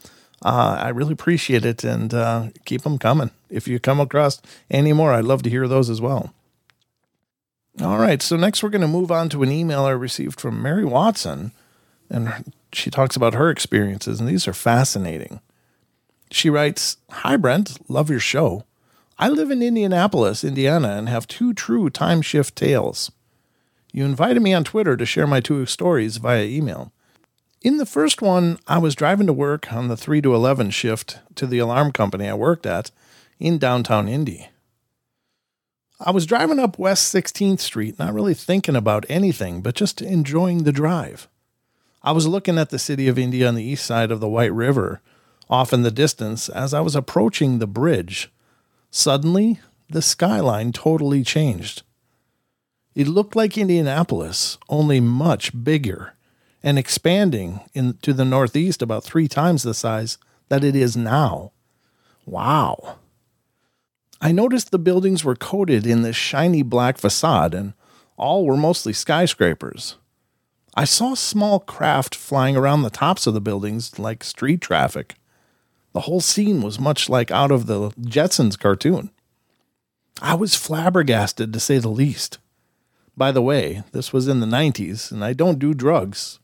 uh, 0.43 0.77
I 0.79 0.89
really 0.89 1.13
appreciate 1.13 1.65
it 1.65 1.83
and 1.83 2.13
uh, 2.13 2.47
keep 2.65 2.83
them 2.83 2.99
coming. 2.99 3.31
If 3.49 3.67
you 3.67 3.79
come 3.79 3.99
across 3.99 4.41
any 4.69 4.93
more, 4.93 5.11
I'd 5.13 5.25
love 5.25 5.41
to 5.43 5.49
hear 5.49 5.67
those 5.67 5.89
as 5.89 5.99
well. 5.99 6.33
All 7.81 7.97
right, 7.97 8.21
so 8.21 8.35
next 8.35 8.63
we're 8.63 8.69
going 8.69 8.81
to 8.81 8.87
move 8.87 9.11
on 9.11 9.29
to 9.29 9.43
an 9.43 9.51
email 9.51 9.85
I 9.85 9.91
received 9.91 10.39
from 10.39 10.61
Mary 10.61 10.85
Watson, 10.85 11.51
And 12.09 12.53
she 12.71 12.89
talks 12.89 13.15
about 13.15 13.33
her 13.33 13.49
experiences, 13.49 14.19
and 14.19 14.27
these 14.27 14.47
are 14.47 14.53
fascinating. 14.53 15.41
She 16.31 16.49
writes 16.49 16.97
Hi, 17.09 17.37
Brent. 17.37 17.77
Love 17.89 18.09
your 18.09 18.19
show. 18.19 18.63
I 19.19 19.29
live 19.29 19.49
in 19.49 19.63
Indianapolis, 19.63 20.43
Indiana, 20.43 20.89
and 20.89 21.09
have 21.09 21.27
two 21.27 21.53
true 21.53 21.89
time 21.89 22.21
shift 22.21 22.55
tales. 22.55 23.11
You 23.91 24.05
invited 24.05 24.41
me 24.43 24.53
on 24.53 24.63
Twitter 24.63 24.95
to 24.95 25.05
share 25.05 25.25
my 25.25 25.39
two 25.39 25.65
stories 25.65 26.17
via 26.17 26.43
email. 26.43 26.91
In 27.61 27.77
the 27.77 27.85
first 27.87 28.21
one, 28.21 28.59
I 28.67 28.77
was 28.77 28.95
driving 28.95 29.25
to 29.25 29.33
work 29.33 29.73
on 29.73 29.87
the 29.87 29.97
3 29.97 30.21
to 30.21 30.35
11 30.35 30.69
shift 30.69 31.19
to 31.33 31.47
the 31.47 31.57
alarm 31.57 31.91
company 31.91 32.27
I 32.27 32.35
worked 32.35 32.67
at 32.67 32.91
in 33.39 33.57
downtown 33.57 34.07
Indy. 34.07 34.49
I 35.99 36.11
was 36.11 36.27
driving 36.27 36.59
up 36.59 36.77
West 36.77 37.11
16th 37.13 37.59
Street, 37.59 37.97
not 37.97 38.13
really 38.13 38.35
thinking 38.35 38.75
about 38.75 39.07
anything, 39.09 39.61
but 39.61 39.73
just 39.73 39.99
enjoying 39.99 40.63
the 40.63 40.71
drive. 40.71 41.27
I 42.03 42.11
was 42.11 42.27
looking 42.27 42.59
at 42.59 42.69
the 42.69 42.77
city 42.77 43.07
of 43.07 43.17
Indy 43.17 43.43
on 43.43 43.55
the 43.55 43.63
east 43.63 43.83
side 43.83 44.11
of 44.11 44.19
the 44.19 44.29
White 44.29 44.53
River, 44.53 45.01
off 45.49 45.73
in 45.73 45.81
the 45.81 45.89
distance, 45.89 46.49
as 46.49 46.71
I 46.71 46.81
was 46.81 46.95
approaching 46.95 47.57
the 47.57 47.65
bridge. 47.65 48.29
Suddenly, 48.97 49.59
the 49.87 50.01
skyline 50.01 50.71
totally 50.71 51.23
changed. 51.23 51.83
It 52.95 53.07
looked 53.07 53.35
like 53.35 53.55
Indianapolis, 53.55 54.57
only 54.69 54.99
much 54.99 55.51
bigger 55.63 56.15
and 56.63 56.79
expanding 56.79 57.59
into 57.75 58.11
the 58.11 58.25
northeast 58.25 58.81
about 58.81 59.03
three 59.03 59.27
times 59.27 59.61
the 59.61 59.75
size 59.75 60.17
that 60.49 60.63
it 60.63 60.75
is 60.75 60.97
now. 60.97 61.51
Wow. 62.25 62.97
I 64.19 64.31
noticed 64.31 64.71
the 64.71 64.79
buildings 64.79 65.23
were 65.23 65.35
coated 65.35 65.85
in 65.85 66.01
this 66.01 66.15
shiny 66.15 66.63
black 66.63 66.97
facade, 66.97 67.53
and 67.53 67.73
all 68.17 68.47
were 68.47 68.57
mostly 68.57 68.93
skyscrapers. 68.93 69.97
I 70.73 70.85
saw 70.85 71.13
small 71.13 71.59
craft 71.59 72.15
flying 72.15 72.57
around 72.57 72.81
the 72.81 72.89
tops 72.89 73.27
of 73.27 73.35
the 73.35 73.41
buildings 73.41 73.99
like 73.99 74.23
street 74.23 74.59
traffic. 74.59 75.17
The 75.97 76.01
whole 76.01 76.21
scene 76.21 76.61
was 76.61 76.79
much 76.79 77.09
like 77.09 77.31
out 77.31 77.49
of 77.49 77.65
the 77.65 77.89
Jetsons 77.99 78.55
cartoon. 78.55 79.09
I 80.21 80.35
was 80.35 80.53
flabbergasted 80.53 81.51
to 81.51 81.59
say 81.59 81.79
the 81.79 81.89
least. 81.89 82.37
By 83.17 83.31
the 83.31 83.41
way, 83.41 83.81
this 83.93 84.13
was 84.13 84.27
in 84.27 84.39
the 84.39 84.45
90s, 84.45 85.11
and 85.11 85.25
I 85.25 85.33
don't 85.33 85.57
do 85.57 85.73
drugs. 85.73 86.37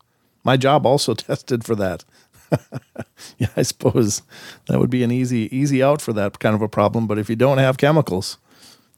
My 0.43 0.57
job 0.57 0.87
also 0.87 1.13
tested 1.13 1.63
for 1.63 1.75
that. 1.75 2.03
yeah, 3.37 3.49
I 3.55 3.61
suppose 3.61 4.23
that 4.65 4.79
would 4.79 4.89
be 4.89 5.03
an 5.03 5.11
easy 5.11 5.55
easy 5.55 5.83
out 5.83 6.01
for 6.01 6.13
that 6.13 6.39
kind 6.39 6.55
of 6.55 6.63
a 6.63 6.67
problem. 6.67 7.05
But 7.05 7.19
if 7.19 7.29
you 7.29 7.35
don't 7.35 7.59
have 7.59 7.77
chemicals, 7.77 8.39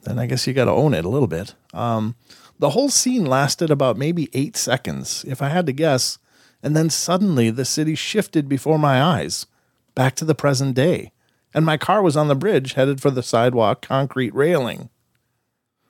then 0.04 0.18
I 0.18 0.26
guess 0.26 0.48
you 0.48 0.54
got 0.54 0.66
to 0.66 0.72
own 0.72 0.94
it 0.94 1.04
a 1.04 1.10
little 1.10 1.28
bit. 1.28 1.54
Um, 1.74 2.16
the 2.60 2.70
whole 2.70 2.88
scene 2.88 3.26
lasted 3.26 3.72
about 3.72 3.98
maybe 3.98 4.30
eight 4.32 4.56
seconds, 4.56 5.26
if 5.28 5.42
I 5.42 5.50
had 5.50 5.66
to 5.66 5.74
guess, 5.74 6.18
and 6.64 6.78
then 6.78 6.90
suddenly 6.90 7.50
the 7.50 7.66
city 7.66 7.94
shifted 7.94 8.48
before 8.48 8.80
my 8.80 9.04
eyes, 9.04 9.48
back 9.96 10.16
to 10.16 10.26
the 10.26 10.36
present 10.36 10.76
day, 10.76 11.12
and 11.54 11.66
my 11.66 11.78
car 11.78 12.02
was 12.02 12.18
on 12.18 12.28
the 12.28 12.36
bridge 12.36 12.74
headed 12.74 13.02
for 13.02 13.10
the 13.10 13.24
sidewalk 13.24 13.82
concrete 13.82 14.36
railing. 14.36 14.90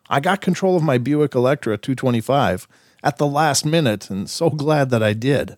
I 0.10 0.20
got 0.20 0.42
control 0.42 0.78
of 0.78 0.84
my 0.84 0.98
Buick 0.98 1.34
Electra 1.34 1.78
225 1.78 2.68
at 3.04 3.18
the 3.18 3.28
last 3.28 3.66
minute, 3.66 4.10
and 4.10 4.30
so 4.30 4.50
glad 4.50 4.92
that 4.92 5.02
I 5.04 5.14
did. 5.14 5.58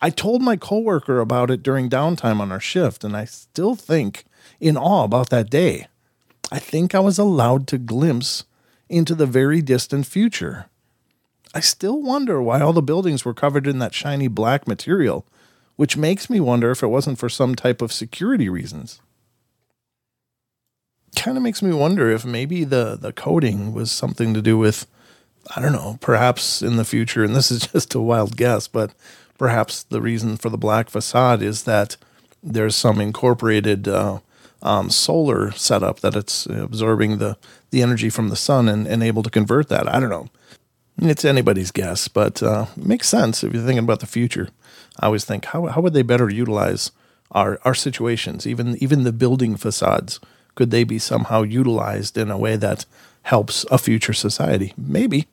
I 0.00 0.10
told 0.10 0.42
my 0.42 0.56
coworker 0.56 1.20
about 1.20 1.50
it 1.50 1.62
during 1.62 1.88
downtime 1.88 2.40
on 2.40 2.52
our 2.52 2.60
shift, 2.60 3.04
and 3.04 3.16
I 3.16 3.24
still 3.24 3.74
think 3.74 4.24
in 4.60 4.76
awe 4.76 5.04
about 5.04 5.30
that 5.30 5.48
day. 5.48 5.86
I 6.50 6.58
think 6.58 6.94
I 6.94 7.00
was 7.00 7.18
allowed 7.18 7.66
to 7.68 7.78
glimpse 7.78 8.44
into 8.88 9.14
the 9.14 9.26
very 9.26 9.62
distant 9.62 10.06
future. 10.06 10.66
I 11.54 11.60
still 11.60 12.02
wonder 12.02 12.42
why 12.42 12.60
all 12.60 12.72
the 12.72 12.82
buildings 12.82 13.24
were 13.24 13.32
covered 13.32 13.66
in 13.66 13.78
that 13.78 13.94
shiny 13.94 14.28
black 14.28 14.66
material, 14.66 15.26
which 15.76 15.96
makes 15.96 16.28
me 16.28 16.40
wonder 16.40 16.70
if 16.70 16.82
it 16.82 16.88
wasn't 16.88 17.18
for 17.18 17.28
some 17.28 17.54
type 17.54 17.82
of 17.82 17.92
security 17.92 18.48
reasons. 18.48 19.00
Kind 21.16 21.36
of 21.36 21.42
makes 21.42 21.62
me 21.62 21.72
wonder 21.72 22.10
if 22.10 22.24
maybe 22.24 22.64
the, 22.64 22.96
the 23.00 23.12
coating 23.12 23.72
was 23.72 23.90
something 23.90 24.34
to 24.34 24.42
do 24.42 24.56
with, 24.56 24.86
I 25.54 25.60
don't 25.60 25.72
know, 25.72 25.98
perhaps 26.00 26.62
in 26.62 26.76
the 26.76 26.84
future, 26.84 27.24
and 27.24 27.34
this 27.34 27.50
is 27.50 27.66
just 27.72 27.94
a 27.94 28.00
wild 28.00 28.36
guess, 28.36 28.68
but 28.68 28.94
perhaps 29.38 29.82
the 29.82 30.00
reason 30.00 30.36
for 30.36 30.48
the 30.48 30.58
black 30.58 30.88
facade 30.88 31.42
is 31.42 31.64
that 31.64 31.96
there's 32.42 32.76
some 32.76 33.00
incorporated 33.00 33.88
uh, 33.88 34.18
um, 34.62 34.90
solar 34.90 35.50
setup 35.52 36.00
that 36.00 36.16
it's 36.16 36.46
absorbing 36.46 37.18
the, 37.18 37.36
the 37.70 37.82
energy 37.82 38.08
from 38.08 38.28
the 38.28 38.36
sun 38.36 38.68
and, 38.68 38.86
and 38.86 39.02
able 39.02 39.22
to 39.22 39.30
convert 39.30 39.68
that. 39.68 39.92
I 39.92 40.00
don't 40.00 40.10
know. 40.10 40.28
It's 40.98 41.24
anybody's 41.24 41.70
guess, 41.70 42.08
but 42.08 42.42
uh, 42.42 42.66
makes 42.76 43.08
sense 43.08 43.42
if 43.42 43.52
you're 43.52 43.64
thinking 43.64 43.84
about 43.84 44.00
the 44.00 44.06
future. 44.06 44.48
I 45.00 45.06
always 45.06 45.24
think 45.24 45.46
how, 45.46 45.66
how 45.66 45.80
would 45.80 45.94
they 45.94 46.02
better 46.02 46.28
utilize 46.28 46.92
our, 47.30 47.58
our 47.64 47.74
situations, 47.74 48.46
even 48.46 48.76
even 48.82 49.04
the 49.04 49.12
building 49.12 49.56
facades? 49.56 50.20
Could 50.54 50.70
they 50.70 50.84
be 50.84 50.98
somehow 50.98 51.42
utilized 51.42 52.18
in 52.18 52.30
a 52.30 52.36
way 52.36 52.56
that 52.56 52.84
helps 53.22 53.64
a 53.70 53.78
future 53.78 54.12
society? 54.12 54.74
Maybe. 54.76 55.28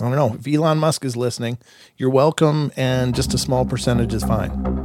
I 0.00 0.04
don't 0.04 0.16
know. 0.16 0.36
If 0.38 0.46
Elon 0.46 0.78
Musk 0.78 1.04
is 1.04 1.16
listening, 1.16 1.58
you're 1.96 2.10
welcome, 2.10 2.72
and 2.76 3.14
just 3.14 3.34
a 3.34 3.38
small 3.38 3.64
percentage 3.64 4.14
is 4.14 4.24
fine. 4.24 4.81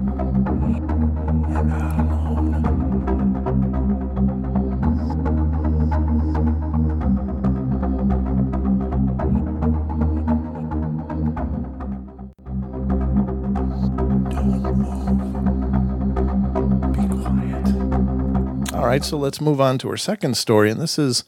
Right, 18.87 19.03
so 19.03 19.17
hmm. 19.17 19.23
let's 19.23 19.41
move 19.41 19.61
on 19.61 19.77
to 19.79 19.89
our 19.89 19.97
second 19.97 20.37
story, 20.37 20.71
and 20.71 20.79
this 20.79 20.97
is 20.97 21.23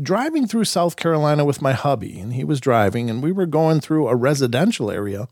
driving 0.00 0.46
through 0.46 0.64
South 0.64 0.96
Carolina 0.96 1.44
with 1.44 1.62
my 1.62 1.72
hubby, 1.72 2.18
and 2.18 2.34
he 2.34 2.44
was 2.44 2.60
driving, 2.60 3.10
and 3.10 3.22
we 3.22 3.32
were 3.32 3.46
going 3.46 3.80
through 3.80 4.08
a 4.08 4.16
residential 4.16 4.90
area 4.90 5.28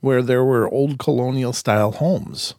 where 0.00 0.22
there 0.22 0.44
were 0.44 0.68
old 0.68 0.98
colonial 0.98 1.52
style 1.52 1.92
homes. 1.92 2.54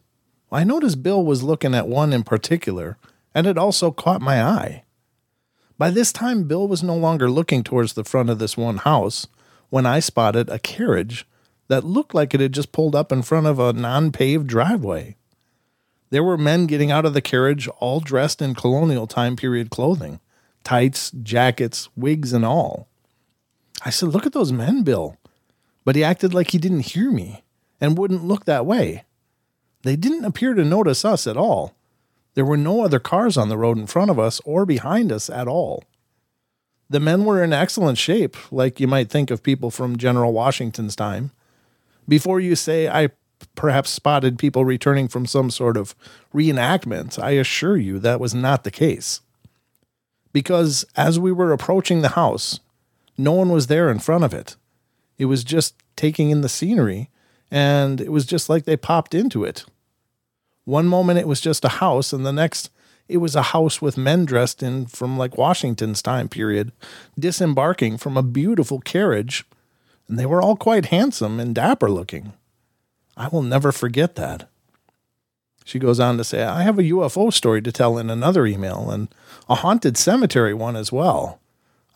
I 0.51 0.63
noticed 0.63 1.03
Bill 1.03 1.23
was 1.23 1.43
looking 1.43 1.73
at 1.73 1.88
one 1.88 2.13
in 2.13 2.23
particular, 2.23 2.97
and 3.33 3.47
it 3.47 3.57
also 3.57 3.91
caught 3.91 4.21
my 4.21 4.43
eye. 4.43 4.83
By 5.77 5.89
this 5.89 6.13
time, 6.13 6.43
Bill 6.43 6.67
was 6.67 6.83
no 6.83 6.95
longer 6.95 7.29
looking 7.29 7.63
towards 7.63 7.93
the 7.93 8.03
front 8.03 8.29
of 8.29 8.39
this 8.39 8.55
one 8.55 8.77
house 8.77 9.27
when 9.69 9.85
I 9.85 10.00
spotted 10.00 10.50
a 10.50 10.59
carriage 10.59 11.25
that 11.67 11.83
looked 11.83 12.13
like 12.13 12.33
it 12.33 12.39
had 12.39 12.53
just 12.53 12.71
pulled 12.71 12.95
up 12.95 13.12
in 13.12 13.23
front 13.23 13.47
of 13.47 13.57
a 13.57 13.73
non 13.73 14.12
paved 14.12 14.47
driveway. 14.47 15.15
There 16.13 16.24
were 16.24 16.38
men 16.38 16.67
getting 16.67 16.91
out 16.91 17.05
of 17.05 17.15
the 17.15 17.22
carriage, 17.22 17.67
all 17.79 18.00
dressed 18.00 18.39
in 18.39 18.53
colonial 18.53 19.08
time 19.08 19.36
period 19.36 19.72
clothing 19.72 20.20
tights, 20.63 21.10
jackets, 21.10 21.89
wigs, 21.96 22.34
and 22.34 22.46
all. 22.46 22.88
I 23.84 23.89
said, 23.89 24.10
Look 24.10 24.27
at 24.27 24.34
those 24.34 24.51
men, 24.51 24.84
Bill. 24.84 25.17
But 25.84 25.96
he 25.96 26.03
acted 26.03 26.32
like 26.32 26.51
he 26.51 26.60
didn't 26.60 26.91
hear 26.91 27.10
me 27.10 27.43
and 27.82 27.98
wouldn't 27.98 28.24
look 28.24 28.46
that 28.46 28.67
way. 28.67 29.05
They 29.82 29.96
didn't 29.96 30.24
appear 30.24 30.53
to 30.53 30.63
notice 30.63 31.03
us 31.03 31.25
at 31.25 31.36
all. 31.36 31.74
There 32.36 32.46
were 32.46 32.58
no 32.58 32.84
other 32.84 33.00
cars 33.00 33.36
on 33.36 33.50
the 33.50 33.58
road 33.58 33.79
in 33.79 33.88
front 33.88 34.12
of 34.12 34.20
us 34.20 34.39
or 34.46 34.67
behind 34.67 35.12
us 35.12 35.32
at 35.32 35.48
all. 35.48 35.84
The 36.91 37.00
men 37.00 37.25
were 37.25 37.43
in 37.43 37.53
excellent 37.53 37.98
shape, 37.98 38.38
like 38.51 38.79
you 38.79 38.88
might 38.88 39.10
think 39.10 39.32
of 39.32 39.41
people 39.41 39.72
from 39.72 39.98
General 39.98 40.32
Washington's 40.32 40.96
time. 40.96 41.32
Before 42.08 42.39
you 42.39 42.55
say 42.55 42.88
I 42.88 43.10
perhaps 43.56 43.90
spotted 43.90 44.40
people 44.40 44.66
returning 44.66 45.08
from 45.08 45.25
some 45.25 45.50
sort 45.50 45.78
of 45.78 45.96
reenactment, 46.34 47.22
I 47.22 47.32
assure 47.32 47.78
you 47.78 48.00
that 48.00 48.20
was 48.20 48.34
not 48.34 48.63
the 48.63 48.72
case 48.72 49.22
because 50.34 50.84
as 50.98 51.20
we 51.20 51.32
were 51.32 51.54
approaching 51.54 52.02
the 52.02 52.10
house, 52.10 52.60
no 53.18 53.32
one 53.32 53.50
was 53.50 53.68
there 53.68 53.90
in 53.90 54.00
front 54.00 54.24
of 54.24 54.34
it. 54.34 54.58
It 55.18 55.25
was 55.25 55.44
just 55.44 55.75
taking 55.96 56.32
in 56.32 56.42
the 56.42 56.50
scenery, 56.50 57.10
and 57.50 58.02
it 58.02 58.12
was 58.12 58.25
just 58.25 58.50
like 58.50 58.66
they 58.66 58.75
popped 58.75 59.13
into 59.13 59.44
it. 59.44 59.63
One 60.66 60.88
moment 60.88 61.20
it 61.20 61.28
was 61.28 61.40
just 61.40 61.63
a 61.63 61.70
house, 61.70 62.12
and 62.12 62.25
the 62.25 62.34
next 62.34 62.72
it 63.08 63.18
was 63.18 63.36
a 63.36 63.44
house 63.44 63.82
with 63.82 63.98
men 63.98 64.25
dressed 64.25 64.63
in 64.63 64.88
from 64.88 65.18
like 65.18 65.38
Washington's 65.38 66.02
time 66.02 66.28
period, 66.28 66.72
disembarking 67.18 67.98
from 67.98 68.18
a 68.18 68.24
beautiful 68.24 68.80
carriage, 68.80 69.46
and 70.08 70.18
they 70.18 70.25
were 70.25 70.42
all 70.42 70.56
quite 70.56 70.88
handsome 70.88 71.40
and 71.40 71.54
dapper 71.54 71.92
looking. 71.92 72.34
I 73.15 73.27
will 73.27 73.43
never 73.43 73.72
forget 73.72 74.15
that. 74.15 74.50
She 75.65 75.79
goes 75.79 76.00
on 76.00 76.17
to 76.17 76.24
say, 76.24 76.43
I 76.43 76.63
have 76.63 76.77
a 76.77 76.84
UFO 76.84 77.32
story 77.32 77.62
to 77.62 77.72
tell 77.72 77.98
in 77.98 78.10
another 78.10 78.46
email 78.46 78.89
and 78.89 79.08
a 79.48 79.55
haunted 79.55 79.98
cemetery 79.98 80.53
one 80.53 80.75
as 80.75 80.91
well. 80.91 81.39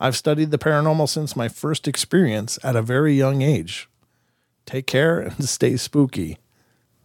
I've 0.00 0.16
studied 0.16 0.50
the 0.50 0.58
paranormal 0.58 1.08
since 1.08 1.36
my 1.36 1.48
first 1.48 1.88
experience 1.88 2.58
at 2.62 2.76
a 2.76 2.82
very 2.82 3.14
young 3.14 3.42
age. 3.42 3.88
Take 4.64 4.86
care 4.86 5.20
and 5.20 5.48
stay 5.48 5.76
spooky. 5.76 6.38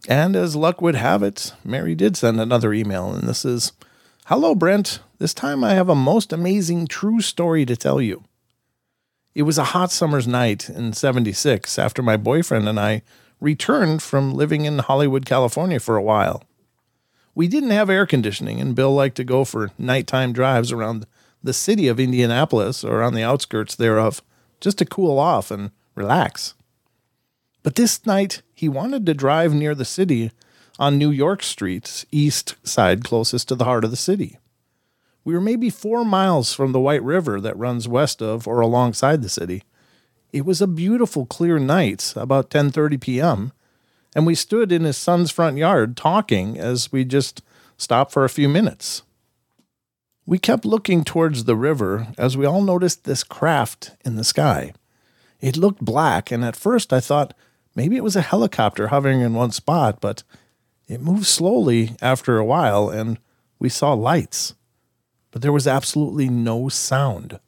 And 0.08 0.36
as 0.36 0.54
luck 0.54 0.80
would 0.80 0.94
have 0.94 1.22
it, 1.22 1.52
Mary 1.64 1.94
did 1.94 2.16
send 2.16 2.40
another 2.40 2.72
email, 2.72 3.12
and 3.12 3.26
this 3.26 3.44
is 3.44 3.72
Hello, 4.26 4.54
Brent. 4.54 5.00
This 5.18 5.34
time 5.34 5.64
I 5.64 5.74
have 5.74 5.88
a 5.88 5.94
most 5.94 6.32
amazing 6.32 6.86
true 6.86 7.20
story 7.20 7.66
to 7.66 7.76
tell 7.76 8.00
you. 8.00 8.24
It 9.34 9.42
was 9.42 9.58
a 9.58 9.64
hot 9.64 9.90
summer's 9.90 10.28
night 10.28 10.70
in 10.70 10.92
76 10.92 11.78
after 11.78 12.02
my 12.02 12.16
boyfriend 12.16 12.68
and 12.68 12.78
I 12.78 13.02
returned 13.44 14.02
from 14.02 14.32
living 14.32 14.64
in 14.64 14.78
Hollywood, 14.78 15.26
California 15.26 15.78
for 15.78 15.96
a 15.96 16.02
while. 16.02 16.42
We 17.34 17.46
didn't 17.46 17.70
have 17.70 17.90
air 17.90 18.06
conditioning, 18.06 18.58
and 18.58 18.74
Bill 18.74 18.94
liked 18.94 19.16
to 19.16 19.24
go 19.24 19.44
for 19.44 19.70
nighttime 19.76 20.32
drives 20.32 20.72
around 20.72 21.06
the 21.42 21.52
city 21.52 21.86
of 21.86 22.00
Indianapolis 22.00 22.82
or 22.82 23.02
on 23.02 23.12
the 23.12 23.22
outskirts 23.22 23.76
thereof 23.76 24.22
just 24.62 24.78
to 24.78 24.86
cool 24.86 25.18
off 25.18 25.50
and 25.50 25.72
relax. 25.94 26.54
But 27.62 27.74
this 27.74 28.06
night, 28.06 28.40
he 28.54 28.68
wanted 28.68 29.04
to 29.04 29.14
drive 29.14 29.52
near 29.52 29.74
the 29.74 29.84
city 29.84 30.32
on 30.78 30.96
New 30.96 31.10
York 31.10 31.42
Street's 31.42 32.06
east 32.10 32.56
side, 32.66 33.04
closest 33.04 33.48
to 33.48 33.54
the 33.54 33.66
heart 33.66 33.84
of 33.84 33.90
the 33.90 33.96
city. 33.96 34.38
We 35.22 35.34
were 35.34 35.40
maybe 35.40 35.68
four 35.68 36.02
miles 36.02 36.54
from 36.54 36.72
the 36.72 36.80
White 36.80 37.02
River 37.02 37.42
that 37.42 37.58
runs 37.58 37.88
west 37.88 38.22
of 38.22 38.48
or 38.48 38.60
alongside 38.60 39.20
the 39.20 39.28
city. 39.28 39.64
It 40.34 40.44
was 40.44 40.60
a 40.60 40.66
beautiful, 40.66 41.26
clear 41.26 41.60
night, 41.60 42.12
about 42.16 42.50
10:30 42.50 43.00
p.m., 43.00 43.52
and 44.16 44.26
we 44.26 44.34
stood 44.34 44.72
in 44.72 44.82
his 44.82 44.96
son's 44.96 45.30
front 45.30 45.58
yard 45.58 45.96
talking 45.96 46.58
as 46.58 46.90
we 46.90 47.04
just 47.04 47.40
stopped 47.76 48.10
for 48.10 48.24
a 48.24 48.28
few 48.28 48.48
minutes. 48.48 49.04
We 50.26 50.40
kept 50.40 50.64
looking 50.64 51.04
towards 51.04 51.44
the 51.44 51.54
river 51.54 52.08
as 52.18 52.36
we 52.36 52.46
all 52.46 52.62
noticed 52.62 53.04
this 53.04 53.22
craft 53.22 53.92
in 54.04 54.16
the 54.16 54.24
sky. 54.24 54.72
It 55.40 55.56
looked 55.56 55.84
black, 55.84 56.32
and 56.32 56.44
at 56.44 56.56
first 56.56 56.92
I 56.92 56.98
thought 56.98 57.36
maybe 57.76 57.94
it 57.96 58.02
was 58.02 58.16
a 58.16 58.30
helicopter 58.32 58.88
hovering 58.88 59.20
in 59.20 59.34
one 59.34 59.52
spot, 59.52 60.00
but 60.00 60.24
it 60.88 61.00
moved 61.00 61.26
slowly 61.26 61.94
after 62.02 62.38
a 62.38 62.44
while, 62.44 62.90
and 62.90 63.20
we 63.60 63.68
saw 63.68 63.92
lights. 63.92 64.56
But 65.30 65.42
there 65.42 65.52
was 65.52 65.68
absolutely 65.68 66.28
no 66.28 66.68
sound. 66.68 67.38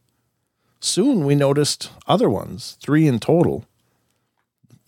Soon 0.80 1.25
we 1.25 1.35
noticed 1.35 1.90
other 2.06 2.28
ones, 2.28 2.76
three 2.80 3.06
in 3.06 3.18
total. 3.18 3.64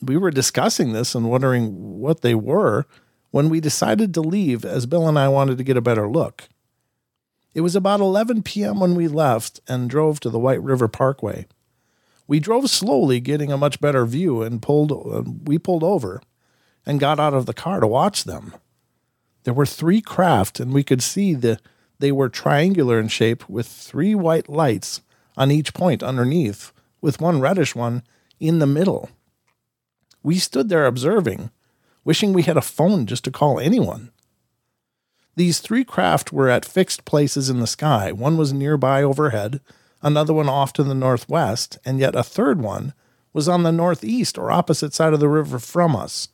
We 0.01 0.17
were 0.17 0.31
discussing 0.31 0.93
this 0.93 1.15
and 1.15 1.31
wondering 1.31 1.99
what 1.99 2.21
they 2.21 2.35
were 2.35 2.87
when 3.31 3.49
we 3.49 3.61
decided 3.61 4.15
to 4.15 4.21
leave 4.21 4.65
as 4.65 4.87
Bill 4.87 5.09
and 5.09 5.19
I 5.19 5.29
wanted 5.29 5.59
to 5.59 5.65
get 5.65 5.77
a 5.77 5.83
better 5.83 6.09
look. 6.09 6.49
It 7.55 7.63
was 7.63 7.75
about 7.75 8.01
11 8.01 8.43
p.m. 8.43 8.81
when 8.81 8.95
we 8.95 9.09
left 9.09 9.61
and 9.67 9.91
drove 9.91 10.21
to 10.21 10.31
the 10.31 10.39
White 10.39 10.63
River 10.63 10.87
Parkway. 10.87 11.47
We 12.27 12.41
drove 12.41 12.69
slowly, 12.71 13.21
getting 13.21 13.51
a 13.51 13.57
much 13.57 13.81
better 13.81 14.05
view, 14.05 14.43
and 14.43 14.63
pulled. 14.63 14.93
Uh, 14.93 15.23
we 15.45 15.59
pulled 15.59 15.83
over 15.83 16.23
and 16.87 17.01
got 17.01 17.19
out 17.19 17.35
of 17.35 17.47
the 17.47 17.55
car 17.55 17.81
to 17.81 17.87
watch 17.87 18.25
them. 18.25 18.55
There 19.45 19.55
were 19.55 19.67
three 19.67 20.03
craft, 20.03 20.61
and 20.61 20.73
we 20.73 20.85
could 20.85 21.03
see 21.03 21.35
that 21.35 21.63
they 21.99 22.13
were 22.13 22.29
triangular 22.29 23.01
in 23.01 23.09
shape 23.09 23.49
with 23.49 23.67
three 23.67 24.15
white 24.15 24.49
lights 24.49 25.01
on 25.39 25.51
each 25.51 25.73
point 25.73 26.03
underneath, 26.03 26.73
with 27.01 27.21
one 27.21 27.41
reddish 27.41 27.75
one 27.75 28.03
in 28.41 28.59
the 28.59 28.67
middle. 28.67 29.09
We 30.23 30.39
stood 30.39 30.69
there 30.69 30.85
observing, 30.85 31.51
wishing 32.05 32.33
we 32.33 32.43
had 32.43 32.57
a 32.57 32.61
phone 32.61 33.07
just 33.07 33.25
to 33.25 33.31
call 33.31 33.61
anyone. 33.61 34.11
These 35.37 35.61
three 35.61 35.85
craft 35.85 36.33
were 36.33 36.49
at 36.49 36.65
fixed 36.65 37.05
places 37.05 37.49
in 37.49 37.61
the 37.61 37.67
sky. 37.69 38.11
One 38.11 38.37
was 38.37 38.53
nearby 38.53 39.05
overhead, 39.05 39.61
another 40.03 40.35
one 40.35 40.49
off 40.49 40.73
to 40.75 40.83
the 40.83 40.95
northwest, 40.95 41.79
and 41.85 42.01
yet 42.01 42.17
a 42.17 42.25
third 42.25 42.61
one 42.61 42.93
was 43.33 43.49
on 43.49 43.63
the 43.63 43.71
northeast 43.71 44.37
or 44.37 44.51
opposite 44.51 44.93
side 44.93 45.13
of 45.13 45.21
the 45.21 45.29
river 45.29 45.61
from 45.61 45.95
us. 45.95 46.29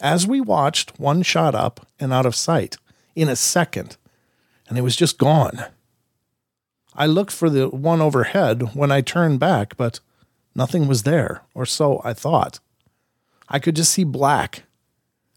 As 0.00 0.26
we 0.26 0.40
watched, 0.40 0.98
one 0.98 1.22
shot 1.22 1.54
up 1.54 1.86
and 2.00 2.12
out 2.12 2.26
of 2.26 2.34
sight 2.34 2.76
in 3.14 3.28
a 3.28 3.36
second, 3.36 3.96
and 4.68 4.76
it 4.76 4.82
was 4.82 4.96
just 4.96 5.18
gone. 5.18 5.64
I 6.94 7.06
looked 7.06 7.32
for 7.32 7.50
the 7.50 7.68
one 7.68 8.00
overhead 8.00 8.74
when 8.74 8.92
I 8.92 9.00
turned 9.00 9.40
back, 9.40 9.76
but 9.76 10.00
nothing 10.54 10.86
was 10.86 11.02
there, 11.02 11.42
or 11.54 11.66
so 11.66 12.00
I 12.04 12.12
thought. 12.12 12.60
I 13.48 13.58
could 13.58 13.76
just 13.76 13.92
see 13.92 14.04
black 14.04 14.64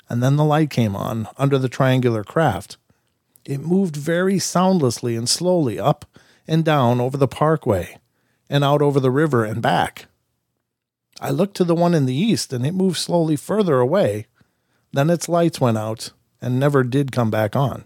and 0.10 0.24
then 0.24 0.36
the 0.36 0.44
light 0.44 0.70
came 0.70 0.96
on 0.96 1.28
under 1.38 1.58
the 1.58 1.70
triangular 1.70 2.24
craft. 2.24 2.78
It 3.46 3.60
moved 3.60 3.96
very 3.96 4.40
soundlessly 4.40 5.16
and 5.16 5.28
slowly 5.28 5.80
up 5.80 6.06
and 6.48 6.64
down 6.64 7.00
over 7.02 7.18
the 7.18 7.28
parkway 7.28 7.98
and 8.50 8.64
out 8.64 8.82
over 8.82 9.00
the 9.00 9.12
river 9.12 9.44
and 9.44 9.62
back. 9.62 10.06
I 11.20 11.32
looked 11.32 11.58
to 11.58 11.64
the 11.64 11.76
one 11.76 11.94
in 11.94 12.06
the 12.06 12.16
east 12.16 12.54
and 12.54 12.66
it 12.66 12.74
moved 12.74 12.98
slowly 12.98 13.36
further 13.36 13.80
away. 13.80 14.28
Then 14.94 15.10
its 15.10 15.28
lights 15.28 15.60
went 15.60 15.78
out 15.78 16.12
and 16.42 16.60
never 16.60 16.84
did 16.84 17.12
come 17.12 17.32
back 17.32 17.56
on. 17.56 17.86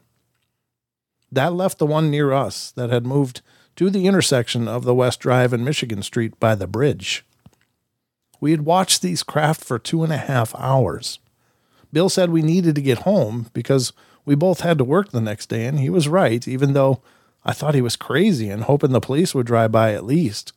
That 1.31 1.53
left 1.53 1.77
the 1.77 1.85
one 1.85 2.11
near 2.11 2.33
us 2.33 2.71
that 2.71 2.89
had 2.89 3.05
moved 3.05 3.41
to 3.81 3.89
the 3.89 4.05
intersection 4.05 4.67
of 4.67 4.83
the 4.83 4.93
West 4.93 5.19
Drive 5.19 5.53
and 5.53 5.65
Michigan 5.65 6.03
Street 6.03 6.39
by 6.39 6.53
the 6.53 6.67
bridge. 6.67 7.25
We 8.39 8.51
had 8.51 8.61
watched 8.61 9.01
these 9.01 9.23
craft 9.23 9.63
for 9.63 9.79
two 9.79 10.03
and 10.03 10.13
a 10.13 10.17
half 10.17 10.53
hours. 10.53 11.17
Bill 11.91 12.07
said 12.07 12.29
we 12.29 12.43
needed 12.43 12.75
to 12.75 12.81
get 12.83 12.99
home 12.99 13.47
because 13.53 13.91
we 14.23 14.35
both 14.35 14.59
had 14.59 14.77
to 14.77 14.83
work 14.83 15.09
the 15.09 15.19
next 15.19 15.49
day, 15.49 15.65
and 15.65 15.79
he 15.79 15.89
was 15.89 16.07
right, 16.07 16.47
even 16.47 16.73
though 16.73 17.01
I 17.43 17.53
thought 17.53 17.73
he 17.73 17.81
was 17.81 17.95
crazy 17.95 18.51
and 18.51 18.65
hoping 18.65 18.91
the 18.91 18.99
police 18.99 19.33
would 19.33 19.47
drive 19.47 19.71
by 19.71 19.95
at 19.95 20.05
least. 20.05 20.53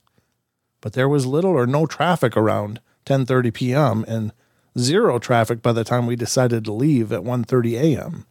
But 0.83 0.93
there 0.93 1.09
was 1.09 1.25
little 1.25 1.53
or 1.53 1.67
no 1.67 1.87
traffic 1.87 2.37
around 2.37 2.79
10:30 3.07 3.55
p.m. 3.55 4.05
and 4.07 4.33
zero 4.79 5.19
traffic 5.19 5.63
by 5.63 5.73
the 5.73 5.83
time 5.83 6.07
we 6.07 6.15
decided 6.15 6.63
to 6.67 6.75
leave 6.75 7.11
at 7.11 7.23
1:30 7.23 7.81
a.m. 7.81 8.27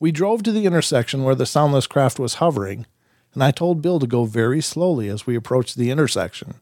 We 0.00 0.10
drove 0.10 0.42
to 0.44 0.52
the 0.52 0.64
intersection 0.64 1.22
where 1.22 1.34
the 1.34 1.44
soundless 1.44 1.86
craft 1.86 2.18
was 2.18 2.36
hovering, 2.36 2.86
and 3.34 3.42
I 3.42 3.50
told 3.50 3.82
Bill 3.82 3.98
to 3.98 4.06
go 4.06 4.24
very 4.24 4.60
slowly 4.60 5.08
as 5.08 5.26
we 5.26 5.36
approached 5.36 5.76
the 5.76 5.90
intersection. 5.90 6.54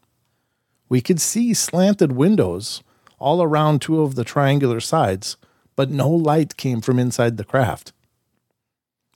We 0.89 1.01
could 1.01 1.19
see 1.19 1.53
slanted 1.53 2.11
windows 2.11 2.83
all 3.19 3.41
around 3.41 3.81
two 3.81 4.01
of 4.01 4.15
the 4.15 4.23
triangular 4.23 4.79
sides, 4.79 5.37
but 5.75 5.89
no 5.89 6.09
light 6.09 6.57
came 6.57 6.81
from 6.81 6.99
inside 6.99 7.37
the 7.37 7.43
craft. 7.43 7.93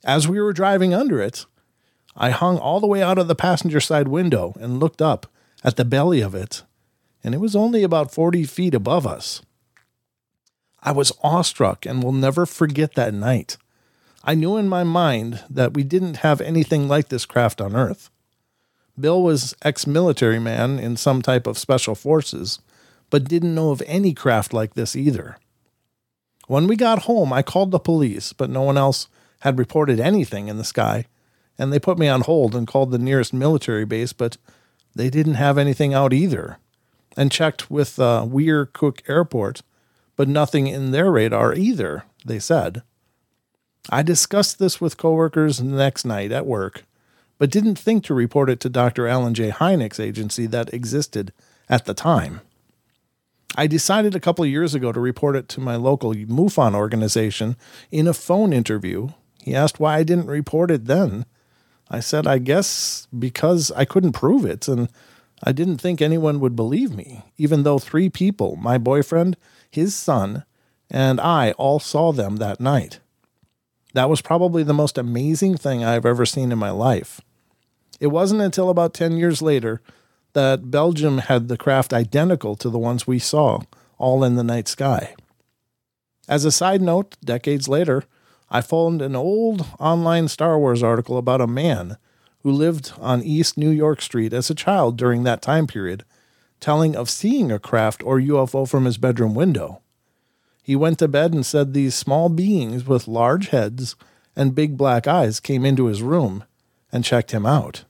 As 0.04 0.26
we 0.26 0.40
were 0.40 0.52
driving 0.52 0.92
under 0.92 1.20
it, 1.20 1.46
I 2.16 2.30
hung 2.30 2.58
all 2.58 2.80
the 2.80 2.86
way 2.86 3.02
out 3.02 3.18
of 3.18 3.28
the 3.28 3.34
passenger 3.34 3.80
side 3.80 4.08
window 4.08 4.54
and 4.60 4.80
looked 4.80 5.00
up 5.00 5.26
at 5.64 5.76
the 5.76 5.84
belly 5.84 6.20
of 6.20 6.34
it, 6.34 6.62
and 7.22 7.34
it 7.34 7.38
was 7.38 7.56
only 7.56 7.82
about 7.82 8.12
40 8.12 8.44
feet 8.44 8.74
above 8.74 9.06
us. 9.06 9.42
I 10.82 10.92
was 10.92 11.12
awestruck 11.22 11.86
and 11.86 12.02
will 12.02 12.12
never 12.12 12.44
forget 12.44 12.94
that 12.94 13.14
night. 13.14 13.56
I 14.24 14.34
knew 14.34 14.56
in 14.56 14.68
my 14.68 14.84
mind 14.84 15.42
that 15.50 15.74
we 15.74 15.82
didn't 15.82 16.18
have 16.18 16.40
anything 16.40 16.86
like 16.86 17.08
this 17.08 17.26
craft 17.26 17.60
on 17.60 17.74
Earth. 17.74 18.10
Bill 18.98 19.22
was 19.22 19.56
ex-military 19.62 20.38
man 20.38 20.78
in 20.78 20.96
some 20.96 21.22
type 21.22 21.46
of 21.46 21.58
special 21.58 21.94
forces, 21.94 22.60
but 23.10 23.24
didn't 23.24 23.54
know 23.54 23.70
of 23.70 23.82
any 23.86 24.14
craft 24.14 24.52
like 24.52 24.74
this 24.74 24.94
either. 24.94 25.38
When 26.46 26.66
we 26.66 26.76
got 26.76 27.02
home, 27.02 27.32
I 27.32 27.42
called 27.42 27.70
the 27.70 27.78
police, 27.78 28.32
but 28.32 28.50
no 28.50 28.62
one 28.62 28.78
else 28.78 29.08
had 29.40 29.58
reported 29.58 29.98
anything 29.98 30.48
in 30.48 30.56
the 30.56 30.64
sky, 30.64 31.06
and 31.58 31.72
they 31.72 31.78
put 31.80 31.98
me 31.98 32.06
on 32.06 32.20
hold 32.20 32.54
and 32.54 32.66
called 32.66 32.90
the 32.90 32.98
nearest 32.98 33.32
military 33.32 33.84
base, 33.84 34.12
but 34.12 34.36
they 34.94 35.10
didn't 35.10 35.34
have 35.34 35.58
anything 35.58 35.94
out 35.94 36.12
either, 36.12 36.58
and 37.16 37.32
checked 37.32 37.70
with 37.70 37.98
uh, 37.98 38.24
Weir 38.28 38.66
Cook 38.66 39.02
Airport, 39.08 39.62
but 40.14 40.28
nothing 40.28 40.68
in 40.68 40.92
their 40.92 41.10
radar 41.10 41.54
either, 41.54 42.04
they 42.24 42.38
said. 42.38 42.82
I 43.90 44.02
discussed 44.02 44.58
this 44.58 44.80
with 44.80 44.96
coworkers 44.96 45.58
the 45.58 45.64
next 45.64 46.04
night 46.04 46.30
at 46.30 46.46
work, 46.46 46.84
but 47.38 47.50
didn't 47.50 47.78
think 47.78 48.04
to 48.04 48.14
report 48.14 48.48
it 48.48 48.60
to 48.60 48.68
Dr. 48.68 49.08
Alan 49.08 49.34
J. 49.34 49.50
Hynek's 49.50 49.98
agency 49.98 50.46
that 50.46 50.72
existed 50.72 51.32
at 51.68 51.84
the 51.84 51.94
time. 51.94 52.40
I 53.56 53.66
decided 53.66 54.14
a 54.14 54.20
couple 54.20 54.44
of 54.44 54.50
years 54.50 54.74
ago 54.74 54.92
to 54.92 55.00
report 55.00 55.36
it 55.36 55.48
to 55.50 55.60
my 55.60 55.76
local 55.76 56.14
MUFON 56.14 56.74
organization 56.74 57.56
in 57.90 58.06
a 58.06 58.14
phone 58.14 58.52
interview. 58.52 59.08
He 59.42 59.54
asked 59.54 59.78
why 59.80 59.96
I 59.96 60.04
didn't 60.04 60.26
report 60.26 60.70
it 60.70 60.86
then. 60.86 61.26
I 61.90 62.00
said, 62.00 62.26
I 62.26 62.38
guess 62.38 63.08
because 63.16 63.70
I 63.72 63.84
couldn't 63.84 64.12
prove 64.12 64.46
it, 64.46 64.68
and 64.68 64.88
I 65.44 65.52
didn't 65.52 65.78
think 65.78 66.00
anyone 66.00 66.40
would 66.40 66.56
believe 66.56 66.94
me, 66.94 67.24
even 67.36 67.64
though 67.64 67.78
three 67.78 68.08
people, 68.08 68.56
my 68.56 68.78
boyfriend, 68.78 69.36
his 69.70 69.94
son, 69.94 70.44
and 70.88 71.20
I 71.20 71.50
all 71.52 71.80
saw 71.80 72.12
them 72.12 72.36
that 72.36 72.60
night. 72.60 73.00
That 73.92 74.08
was 74.08 74.22
probably 74.22 74.62
the 74.62 74.74
most 74.74 74.96
amazing 74.96 75.56
thing 75.56 75.84
I've 75.84 76.06
ever 76.06 76.24
seen 76.24 76.52
in 76.52 76.58
my 76.58 76.70
life. 76.70 77.20
It 78.00 78.08
wasn't 78.08 78.40
until 78.40 78.70
about 78.70 78.94
10 78.94 79.16
years 79.16 79.42
later 79.42 79.80
that 80.32 80.70
Belgium 80.70 81.18
had 81.18 81.48
the 81.48 81.58
craft 81.58 81.92
identical 81.92 82.56
to 82.56 82.70
the 82.70 82.78
ones 82.78 83.06
we 83.06 83.18
saw, 83.18 83.60
all 83.98 84.24
in 84.24 84.36
the 84.36 84.44
night 84.44 84.66
sky. 84.66 85.14
As 86.28 86.44
a 86.44 86.52
side 86.52 86.80
note, 86.80 87.16
decades 87.22 87.68
later, 87.68 88.04
I 88.50 88.60
found 88.60 89.02
an 89.02 89.14
old 89.14 89.66
online 89.78 90.28
Star 90.28 90.58
Wars 90.58 90.82
article 90.82 91.18
about 91.18 91.40
a 91.40 91.46
man 91.46 91.96
who 92.42 92.50
lived 92.50 92.92
on 93.00 93.22
East 93.22 93.58
New 93.58 93.70
York 93.70 94.00
Street 94.00 94.32
as 94.32 94.48
a 94.50 94.54
child 94.54 94.96
during 94.96 95.22
that 95.24 95.42
time 95.42 95.66
period, 95.66 96.04
telling 96.60 96.96
of 96.96 97.10
seeing 97.10 97.52
a 97.52 97.58
craft 97.58 98.02
or 98.02 98.18
UFO 98.18 98.68
from 98.68 98.84
his 98.84 98.98
bedroom 98.98 99.34
window. 99.34 99.81
He 100.62 100.76
went 100.76 100.98
to 101.00 101.08
bed 101.08 101.34
and 101.34 101.44
said 101.44 101.74
these 101.74 101.94
small 101.94 102.28
beings 102.28 102.86
with 102.86 103.08
large 103.08 103.48
heads 103.48 103.96
and 104.36 104.54
big 104.54 104.76
black 104.76 105.06
eyes 105.06 105.40
came 105.40 105.64
into 105.64 105.86
his 105.86 106.02
room 106.02 106.44
and 106.92 107.04
checked 107.04 107.32
him 107.32 107.44
out. 107.44 107.84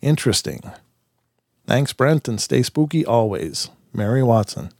Interesting. 0.00 0.62
Thanks, 1.66 1.92
Brent, 1.92 2.28
and 2.28 2.40
stay 2.40 2.62
spooky 2.62 3.04
always. 3.04 3.70
Mary 3.92 4.22
Watson. 4.22 4.70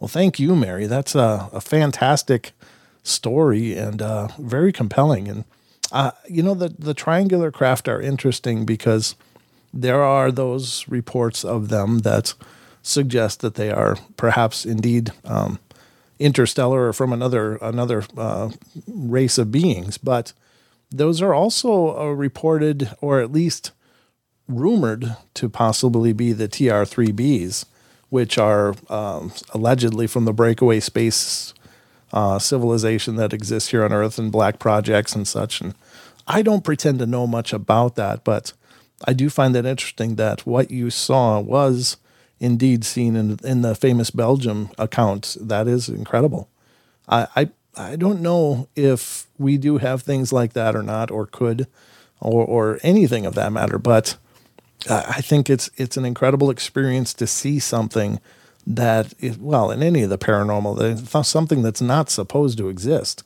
Well, 0.00 0.08
thank 0.08 0.38
you, 0.38 0.56
Mary. 0.56 0.86
That's 0.86 1.14
a, 1.14 1.48
a 1.52 1.60
fantastic 1.60 2.52
story 3.02 3.76
and 3.76 4.02
uh, 4.02 4.28
very 4.38 4.72
compelling. 4.72 5.28
And 5.28 5.44
uh, 5.92 6.10
you 6.28 6.42
know, 6.42 6.54
the 6.54 6.74
the 6.78 6.94
triangular 6.94 7.50
craft 7.50 7.88
are 7.88 8.00
interesting 8.00 8.66
because 8.66 9.14
there 9.72 10.02
are 10.02 10.30
those 10.30 10.86
reports 10.88 11.44
of 11.44 11.68
them 11.68 12.00
that 12.00 12.34
suggest 12.82 13.40
that 13.40 13.54
they 13.54 13.70
are 13.70 13.96
perhaps 14.16 14.66
indeed 14.66 15.10
um, 15.24 15.58
interstellar 16.24 16.88
or 16.88 16.92
from 16.92 17.12
another 17.12 17.56
another 17.56 18.04
uh, 18.16 18.50
race 18.88 19.36
of 19.36 19.52
beings, 19.52 19.98
but 19.98 20.32
those 20.90 21.20
are 21.20 21.34
also 21.34 21.96
uh, 21.98 22.10
reported 22.10 22.90
or 23.00 23.20
at 23.20 23.30
least 23.30 23.72
rumored 24.48 25.16
to 25.34 25.48
possibly 25.48 26.12
be 26.12 26.32
the 26.32 26.48
TR3Bs, 26.48 27.64
which 28.08 28.38
are 28.38 28.74
um, 28.88 29.32
allegedly 29.52 30.06
from 30.06 30.24
the 30.24 30.32
breakaway 30.32 30.80
space 30.80 31.52
uh, 32.12 32.38
civilization 32.38 33.16
that 33.16 33.32
exists 33.32 33.70
here 33.70 33.84
on 33.84 33.92
Earth 33.92 34.18
and 34.18 34.32
black 34.32 34.58
projects 34.58 35.14
and 35.14 35.26
such. 35.26 35.60
And 35.60 35.74
I 36.26 36.42
don't 36.42 36.64
pretend 36.64 37.00
to 37.00 37.06
know 37.06 37.26
much 37.26 37.52
about 37.52 37.96
that, 37.96 38.24
but 38.24 38.52
I 39.06 39.12
do 39.12 39.28
find 39.28 39.54
that 39.54 39.66
interesting 39.66 40.14
that 40.16 40.46
what 40.46 40.70
you 40.70 40.90
saw 40.90 41.40
was 41.40 41.96
indeed 42.44 42.84
seen 42.84 43.16
in 43.16 43.38
in 43.42 43.62
the 43.62 43.74
famous 43.74 44.10
Belgium 44.10 44.70
account. 44.78 45.36
That 45.40 45.66
is 45.66 45.88
incredible. 45.88 46.48
I, 47.08 47.26
I 47.36 47.48
I 47.76 47.96
don't 47.96 48.20
know 48.20 48.68
if 48.76 49.26
we 49.38 49.56
do 49.56 49.78
have 49.78 50.02
things 50.02 50.32
like 50.32 50.52
that 50.52 50.76
or 50.76 50.82
not, 50.82 51.10
or 51.10 51.26
could, 51.26 51.66
or 52.20 52.44
or 52.44 52.78
anything 52.82 53.26
of 53.26 53.34
that 53.34 53.52
matter. 53.52 53.78
But 53.78 54.16
I 54.88 55.20
think 55.20 55.48
it's 55.48 55.70
it's 55.76 55.96
an 55.96 56.04
incredible 56.04 56.50
experience 56.50 57.14
to 57.14 57.26
see 57.26 57.58
something 57.58 58.20
that 58.66 59.14
is, 59.18 59.38
well 59.38 59.70
in 59.70 59.82
any 59.82 60.02
of 60.02 60.10
the 60.10 60.18
paranormal, 60.18 61.24
something 61.24 61.62
that's 61.62 61.82
not 61.82 62.10
supposed 62.10 62.58
to 62.58 62.68
exist. 62.68 63.24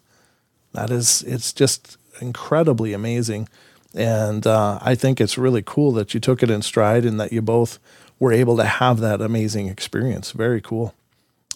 That 0.72 0.90
is, 0.90 1.22
it's 1.22 1.52
just 1.52 1.96
incredibly 2.20 2.92
amazing. 2.92 3.48
And 3.94 4.46
uh, 4.46 4.78
I 4.82 4.94
think 4.94 5.20
it's 5.20 5.38
really 5.38 5.62
cool 5.64 5.92
that 5.92 6.12
you 6.12 6.20
took 6.20 6.42
it 6.42 6.50
in 6.50 6.62
stride 6.62 7.04
and 7.04 7.18
that 7.20 7.32
you 7.32 7.40
both 7.40 7.78
were 8.18 8.32
able 8.32 8.56
to 8.56 8.64
have 8.64 9.00
that 9.00 9.20
amazing 9.20 9.68
experience. 9.68 10.32
Very 10.32 10.60
cool. 10.60 10.94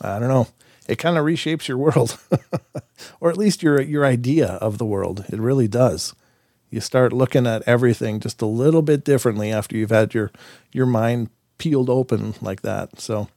I 0.01 0.18
don't 0.18 0.29
know. 0.29 0.48
It 0.88 0.96
kind 0.98 1.16
of 1.16 1.25
reshapes 1.25 1.68
your 1.68 1.79
world, 1.79 2.18
or 3.20 3.31
at 3.31 3.37
least 3.37 3.62
your 3.62 3.81
your 3.81 4.05
idea 4.05 4.46
of 4.55 4.79
the 4.79 4.85
world. 4.85 5.25
It 5.29 5.38
really 5.38 5.68
does. 5.68 6.14
You 6.70 6.81
start 6.81 7.12
looking 7.12 7.46
at 7.46 7.62
everything 7.66 8.18
just 8.18 8.42
a 8.42 8.46
little 8.46 8.83
bit 8.83 9.05
differently 9.05 9.53
after 9.53 9.77
you've 9.77 9.90
had 9.90 10.14
your 10.14 10.33
your 10.72 10.87
mind 10.87 11.31
peeled 11.59 11.88
open 11.88 12.35
like 12.40 12.62
that. 12.62 13.01
So 13.01 13.29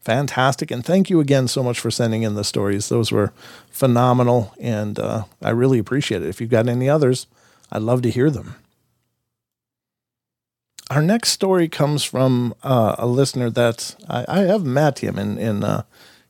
fantastic, 0.00 0.70
and 0.70 0.84
thank 0.84 1.10
you 1.10 1.18
again 1.18 1.48
so 1.48 1.62
much 1.62 1.80
for 1.80 1.90
sending 1.90 2.22
in 2.22 2.34
the 2.34 2.44
stories. 2.44 2.88
Those 2.88 3.10
were 3.10 3.32
phenomenal, 3.70 4.54
and 4.60 4.98
uh, 4.98 5.24
I 5.42 5.50
really 5.50 5.80
appreciate 5.80 6.22
it. 6.22 6.28
If 6.28 6.40
you've 6.40 6.50
got 6.50 6.68
any 6.68 6.88
others, 6.88 7.26
I'd 7.72 7.82
love 7.82 8.02
to 8.02 8.10
hear 8.10 8.30
them. 8.30 8.54
Our 10.90 11.02
next 11.02 11.30
story 11.30 11.68
comes 11.68 12.04
from 12.04 12.54
uh, 12.62 12.96
a 12.98 13.06
listener 13.06 13.48
that 13.50 13.96
I, 14.08 14.24
I, 14.28 14.38
have 14.40 14.64
met 14.64 14.98
him 14.98 15.18
in 15.18 15.38
in 15.38 15.64
uh, 15.64 15.84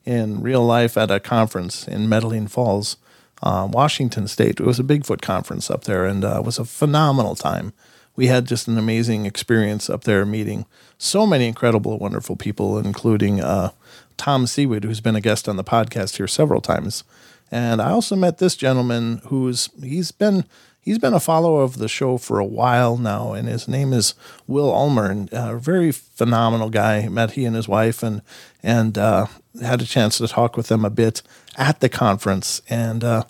in 0.05 0.43
real 0.43 0.64
life 0.64 0.97
at 0.97 1.11
a 1.11 1.19
conference 1.19 1.88
in 1.88 2.09
Medellin 2.09 2.47
Falls, 2.47 2.97
uh, 3.43 3.69
Washington 3.71 4.29
State. 4.29 4.61
It 4.61 4.67
was 4.67 4.79
a 4.79 4.85
Bigfoot 4.85 5.23
conference 5.23 5.71
up 5.71 5.85
there, 5.85 6.05
and 6.05 6.25
uh, 6.25 6.38
it 6.38 6.45
was 6.45 6.61
a 6.61 6.64
phenomenal 6.64 7.35
time. 7.35 7.73
We 8.14 8.29
had 8.29 8.47
just 8.47 8.69
an 8.69 8.79
amazing 8.79 9.27
experience 9.27 9.90
up 9.90 10.05
there, 10.05 10.25
meeting 10.25 10.67
so 10.99 11.27
many 11.27 11.49
incredible, 11.49 11.99
wonderful 11.99 12.37
people, 12.37 12.79
including 12.79 13.40
uh, 13.40 13.71
Tom 14.17 14.45
Sewid, 14.45 14.85
who's 14.85 15.01
been 15.01 15.17
a 15.17 15.21
guest 15.21 15.49
on 15.49 15.57
the 15.57 15.64
podcast 15.64 16.19
here 16.19 16.29
several 16.29 16.61
times. 16.61 17.03
And 17.51 17.83
I 17.83 17.90
also 17.90 18.14
met 18.14 18.38
this 18.38 18.55
gentleman 18.55 19.21
who's 19.27 19.69
he's 19.83 20.12
been 20.12 20.45
he's 20.85 20.99
been 20.99 21.14
a 21.14 21.20
follower 21.20 21.62
of 21.62 21.79
the 21.79 21.88
show 21.88 22.18
for 22.18 22.38
a 22.38 22.44
while 22.44 22.97
now, 22.97 23.33
and 23.33 23.49
his 23.49 23.66
name 23.66 23.92
is 23.92 24.14
Will 24.47 24.73
Ulmer, 24.73 25.11
and 25.11 25.29
a 25.33 25.57
very 25.57 25.90
phenomenal 25.90 26.70
guy. 26.70 27.09
Met 27.09 27.33
he 27.33 27.44
and 27.44 27.57
his 27.57 27.66
wife, 27.66 28.03
and 28.03 28.23
and 28.62 28.97
uh, 28.99 29.27
had 29.61 29.83
a 29.83 29.87
chance 29.87 30.18
to 30.18 30.29
talk 30.29 30.57
with 30.57 30.68
them 30.68 30.85
a 30.85 30.90
bit 30.90 31.23
at 31.57 31.81
the 31.81 31.88
conference, 31.88 32.61
and 32.68 33.03
uh, 33.03 33.25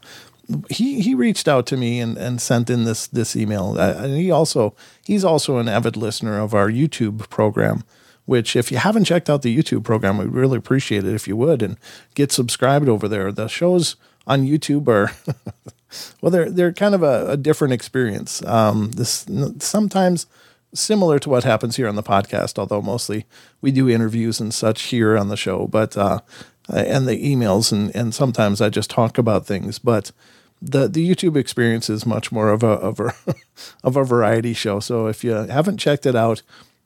he 0.69 1.01
he 1.01 1.15
reached 1.15 1.49
out 1.49 1.67
to 1.67 1.77
me 1.77 2.01
and, 2.01 2.19
and 2.19 2.41
sent 2.41 2.69
in 2.69 2.85
this 2.85 3.07
this 3.07 3.37
email. 3.37 3.77
Uh, 3.79 3.95
and 3.97 4.17
he 4.17 4.31
also 4.31 4.75
he's 5.05 5.25
also 5.25 5.59
an 5.59 5.69
avid 5.69 5.97
listener 5.97 6.39
of 6.39 6.55
our 6.55 6.69
YouTube 6.69 7.29
program. 7.31 7.85
Which, 8.27 8.57
if 8.57 8.73
you 8.73 8.79
haven't 8.79 9.05
checked 9.05 9.29
out 9.29 9.43
the 9.43 9.55
YouTube 9.55 9.85
program, 9.85 10.17
we'd 10.17 10.29
really 10.29 10.57
appreciate 10.57 11.05
it 11.05 11.13
if 11.13 11.29
you 11.29 11.37
would 11.37 11.61
and 11.61 11.77
get 12.15 12.33
subscribed 12.33 12.89
over 12.89 13.07
there. 13.07 13.31
The 13.31 13.49
shows 13.49 13.97
on 14.27 14.47
YouTube 14.47 14.89
are 14.89 15.13
well, 16.21 16.31
they're 16.31 16.51
they're 16.51 16.73
kind 16.73 16.95
of 16.95 17.03
a, 17.03 17.31
a 17.31 17.37
different 17.37 17.75
experience. 17.75 18.45
Um, 18.45 18.91
this 18.93 19.27
sometimes 19.59 20.27
similar 20.73 21.19
to 21.21 21.29
what 21.29 21.45
happens 21.45 21.77
here 21.77 21.89
on 21.89 21.97
the 21.97 22.03
podcast, 22.03 22.59
although 22.59 22.83
mostly 22.83 23.27
we 23.61 23.71
do 23.71 23.89
interviews 23.89 24.41
and 24.41 24.53
such 24.53 24.83
here 24.85 25.17
on 25.17 25.29
the 25.29 25.37
show, 25.37 25.67
but 25.67 25.97
uh, 25.97 26.21
and 26.69 27.07
the 27.07 27.17
emails 27.25 27.73
and 27.73 27.95
and 27.95 28.15
sometimes 28.15 28.61
I 28.61 28.69
just 28.69 28.91
talk 28.91 29.19
about 29.19 29.47
things, 29.47 29.79
but 29.79 30.13
the 30.61 30.89
the 30.89 31.09
YouTube 31.09 31.37
experience 31.37 31.91
is 31.91 32.07
much 32.07 32.33
more 32.33 32.51
of 32.51 32.63
a 32.63 32.69
of 32.69 33.01
a, 33.01 33.13
of 33.85 33.97
a 33.97 34.05
variety 34.05 34.55
show. 34.55 34.81
So 34.81 35.07
if 35.07 35.23
you 35.23 35.33
haven't 35.33 35.79
checked 35.79 36.07
it 36.07 36.17
out, 36.17 36.43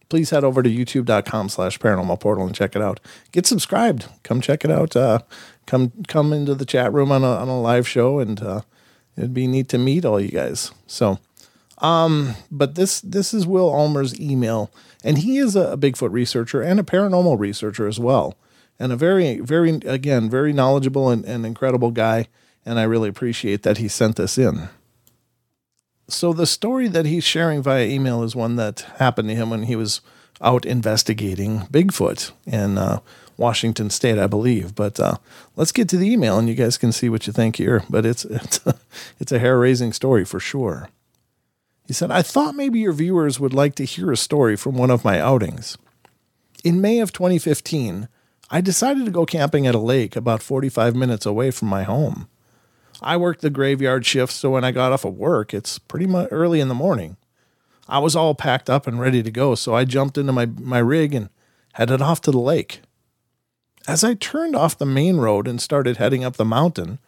please 0.09 0.31
head 0.31 0.45
over 0.45 0.63
to 0.63 0.71
youtube.com 0.71 1.49
slash 1.49 1.79
paranormal 1.79 2.21
portal 2.21 2.47
and 2.47 2.55
check 2.55 2.75
it 2.75 2.83
out. 2.83 3.01
Get 3.33 3.47
subscribed. 3.47 4.07
Come 4.23 4.41
check 4.41 4.65
it 4.65 4.71
out. 4.71 4.97
Uh, 4.97 5.21
come 5.67 5.93
come 6.09 6.33
into 6.33 6.55
the 6.55 6.67
chat 6.67 6.93
room 6.93 7.13
on 7.13 7.23
a 7.23 7.31
on 7.31 7.49
a 7.49 7.61
live 7.61 7.87
show 7.87 8.19
and 8.19 8.43
uh, 8.43 8.63
it'd 9.19 9.35
be 9.35 9.47
neat 9.47 9.69
to 9.69 9.79
meet 9.79 10.07
all 10.07 10.19
you 10.19 10.31
guys. 10.31 10.73
So 10.87 11.19
um, 11.81 12.35
but 12.51 12.75
this 12.75 13.01
this 13.01 13.33
is 13.33 13.47
Will 13.47 13.71
Ulmer's 13.71 14.19
email, 14.19 14.71
and 15.05 15.19
he 15.19 15.39
is 15.39 15.55
a, 15.55 15.73
a 15.73 15.77
Bigfoot 15.77 16.13
researcher 16.13 16.61
and 16.61 16.81
a 16.81 16.85
paranormal 16.85 17.39
researcher 17.39 17.87
as 17.87 18.01
well, 18.01 18.37
and 18.79 18.93
a 18.93 18.97
very 18.97 19.39
very 19.41 19.71
again 19.71 20.29
very 20.29 20.53
knowledgeable 20.53 21.11
and, 21.11 21.25
and 21.25 21.47
incredible 21.47 21.91
guy. 21.91 22.27
And 22.67 22.79
I 22.79 22.83
really 22.83 23.09
appreciate 23.09 23.63
that 23.63 23.79
he 23.79 23.89
sent 23.89 24.17
this 24.17 24.37
in. 24.37 24.69
So 26.09 26.33
the 26.33 26.47
story 26.47 26.89
that 26.89 27.07
he's 27.07 27.25
sharing 27.25 27.63
via 27.63 27.87
email 27.87 28.23
is 28.23 28.35
one 28.35 28.57
that 28.57 28.81
happened 28.97 29.29
to 29.29 29.35
him 29.35 29.51
when 29.51 29.65
he 29.65 29.77
was 29.77 30.01
out 30.41 30.67
investigating 30.67 31.61
Bigfoot 31.71 32.33
and 32.47 32.79
uh, 32.79 33.01
Washington 33.39 33.89
State, 33.89 34.19
I 34.19 34.27
believe. 34.27 34.75
But 34.75 35.01
uh, 35.01 35.17
let's 35.57 35.73
get 35.73 35.89
to 35.89 35.97
the 35.97 36.11
email, 36.11 36.39
and 36.39 36.49
you 36.49 36.55
guys 36.55 36.77
can 36.77 36.93
see 36.93 37.09
what 37.09 37.27
you 37.27 37.33
think 37.33 37.57
here. 37.57 37.85
But 37.89 38.05
it's 38.05 38.27
it's 38.27 38.67
a, 38.67 38.79
it's 39.19 39.33
a 39.33 39.39
hair 39.39 39.59
raising 39.59 39.95
story 39.95 40.27
for 40.27 40.39
sure. 40.39 40.91
He 41.87 41.95
said, 41.95 42.11
I 42.11 42.21
thought 42.21 42.55
maybe 42.55 42.81
your 42.81 42.93
viewers 42.93 43.41
would 43.41 43.55
like 43.55 43.75
to 43.77 43.85
hear 43.87 44.13
a 44.13 44.17
story 44.17 44.57
from 44.57 44.77
one 44.77 44.91
of 44.91 45.07
my 45.07 45.19
outings. 45.19 45.79
In 46.63 46.83
May 46.83 46.99
of 46.99 47.15
2015, 47.15 48.09
I 48.51 48.61
decided 48.61 49.07
to 49.07 49.11
go 49.11 49.25
camping 49.25 49.67
at 49.67 49.75
a 49.75 49.79
lake 49.79 50.15
about 50.15 50.43
45 50.43 50.95
minutes 50.95 51.25
away 51.25 51.51
from 51.51 51.69
my 51.69 51.85
home. 51.85 52.29
I 53.01 53.17
worked 53.17 53.41
the 53.41 53.49
graveyard 53.49 54.05
shift, 54.05 54.33
so 54.33 54.51
when 54.51 54.65
I 54.65 54.73
got 54.73 54.93
off 54.93 55.07
of 55.07 55.17
work, 55.17 55.55
it's 55.55 55.79
pretty 55.79 56.07
much 56.07 56.29
early 56.31 56.61
in 56.61 56.69
the 56.69 56.75
morning. 56.75 57.17
I 57.89 58.01
was 58.01 58.15
all 58.15 58.35
packed 58.35 58.69
up 58.69 58.87
and 58.87 59.01
ready 59.01 59.23
to 59.23 59.31
go, 59.31 59.55
so 59.55 59.75
I 59.75 59.85
jumped 59.85 60.19
into 60.19 60.33
my, 60.33 60.45
my 60.45 60.81
rig 60.81 61.15
and 61.15 61.31
headed 61.75 62.03
off 62.03 62.21
to 62.23 62.31
the 62.31 62.39
lake. 62.39 62.83
As 63.89 64.05
I 64.05 64.13
turned 64.13 64.55
off 64.55 64.77
the 64.77 64.85
main 64.85 65.17
road 65.17 65.49
and 65.49 65.63
started 65.63 65.97
heading 65.97 66.23
up 66.23 66.37
the 66.37 66.45
mountain, 66.45 66.99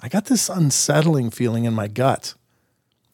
I 0.00 0.08
got 0.08 0.24
this 0.24 0.48
unsettling 0.48 1.28
feeling 1.28 1.66
in 1.66 1.74
my 1.74 1.88
gut. 1.88 2.32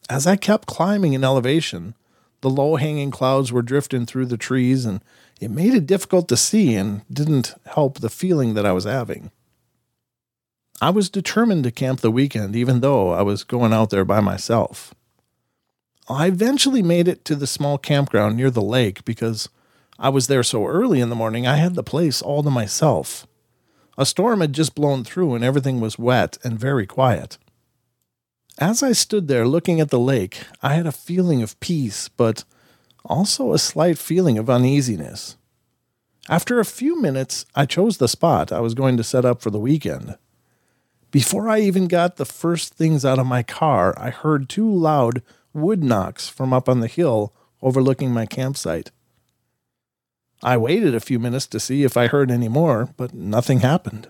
As 0.09 0.25
I 0.25 0.37
kept 0.37 0.67
climbing 0.67 1.11
in 1.11 1.25
elevation, 1.25 1.95
the 2.39 2.49
low 2.49 2.77
hanging 2.77 3.11
clouds 3.11 3.51
were 3.51 3.61
drifting 3.61 4.05
through 4.05 4.27
the 4.27 4.37
trees, 4.37 4.85
and 4.85 5.01
it 5.41 5.51
made 5.51 5.73
it 5.73 5.85
difficult 5.85 6.29
to 6.29 6.37
see 6.37 6.75
and 6.75 7.01
didn't 7.11 7.55
help 7.65 7.99
the 7.99 8.09
feeling 8.09 8.53
that 8.53 8.65
I 8.65 8.71
was 8.71 8.85
having. 8.85 9.31
I 10.81 10.89
was 10.89 11.09
determined 11.09 11.65
to 11.65 11.71
camp 11.71 11.99
the 11.99 12.11
weekend, 12.11 12.55
even 12.55 12.79
though 12.79 13.09
I 13.09 13.21
was 13.21 13.43
going 13.43 13.73
out 13.73 13.89
there 13.89 14.05
by 14.05 14.21
myself. 14.21 14.93
I 16.07 16.27
eventually 16.27 16.81
made 16.81 17.09
it 17.09 17.25
to 17.25 17.35
the 17.35 17.47
small 17.47 17.77
campground 17.77 18.37
near 18.37 18.49
the 18.49 18.61
lake 18.61 19.03
because 19.03 19.49
I 20.01 20.07
was 20.07 20.27
there 20.27 20.43
so 20.43 20.65
early 20.65 21.01
in 21.01 21.09
the 21.09 21.15
morning 21.15 21.45
I 21.45 21.57
had 21.57 21.75
the 21.75 21.83
place 21.83 22.21
all 22.21 22.41
to 22.43 22.49
myself. 22.49 23.27
A 23.97 24.05
storm 24.05 24.39
had 24.39 24.53
just 24.53 24.73
blown 24.73 25.03
through 25.03 25.35
and 25.35 25.43
everything 25.43 25.81
was 25.81 25.99
wet 25.99 26.37
and 26.41 26.57
very 26.57 26.87
quiet. 26.87 27.37
As 28.57 28.81
I 28.81 28.93
stood 28.93 29.27
there 29.27 29.45
looking 29.45 29.81
at 29.81 29.89
the 29.89 29.99
lake, 29.99 30.43
I 30.63 30.75
had 30.75 30.87
a 30.87 30.93
feeling 30.93 31.43
of 31.43 31.59
peace, 31.59 32.07
but 32.07 32.45
also 33.03 33.51
a 33.51 33.59
slight 33.59 33.97
feeling 33.97 34.37
of 34.37 34.49
uneasiness. 34.49 35.35
After 36.29 36.59
a 36.59 36.65
few 36.65 37.01
minutes, 37.01 37.45
I 37.53 37.65
chose 37.65 37.97
the 37.97 38.07
spot 38.07 38.53
I 38.53 38.61
was 38.61 38.73
going 38.73 38.95
to 38.97 39.03
set 39.03 39.25
up 39.25 39.41
for 39.41 39.49
the 39.49 39.59
weekend. 39.59 40.17
Before 41.11 41.49
I 41.49 41.59
even 41.59 41.87
got 41.87 42.15
the 42.15 42.25
first 42.25 42.73
things 42.73 43.03
out 43.03 43.19
of 43.19 43.25
my 43.25 43.43
car, 43.43 43.93
I 43.97 44.11
heard 44.11 44.47
two 44.47 44.71
loud 44.71 45.21
wood 45.53 45.83
knocks 45.83 46.29
from 46.29 46.53
up 46.53 46.69
on 46.69 46.79
the 46.79 46.87
hill 46.87 47.33
overlooking 47.61 48.11
my 48.13 48.25
campsite. 48.25 48.91
I 50.41 50.57
waited 50.57 50.95
a 50.95 51.01
few 51.01 51.19
minutes 51.19 51.47
to 51.47 51.59
see 51.59 51.83
if 51.83 51.97
I 51.97 52.07
heard 52.07 52.31
any 52.31 52.47
more, 52.47 52.89
but 52.95 53.13
nothing 53.13 53.59
happened. 53.59 54.07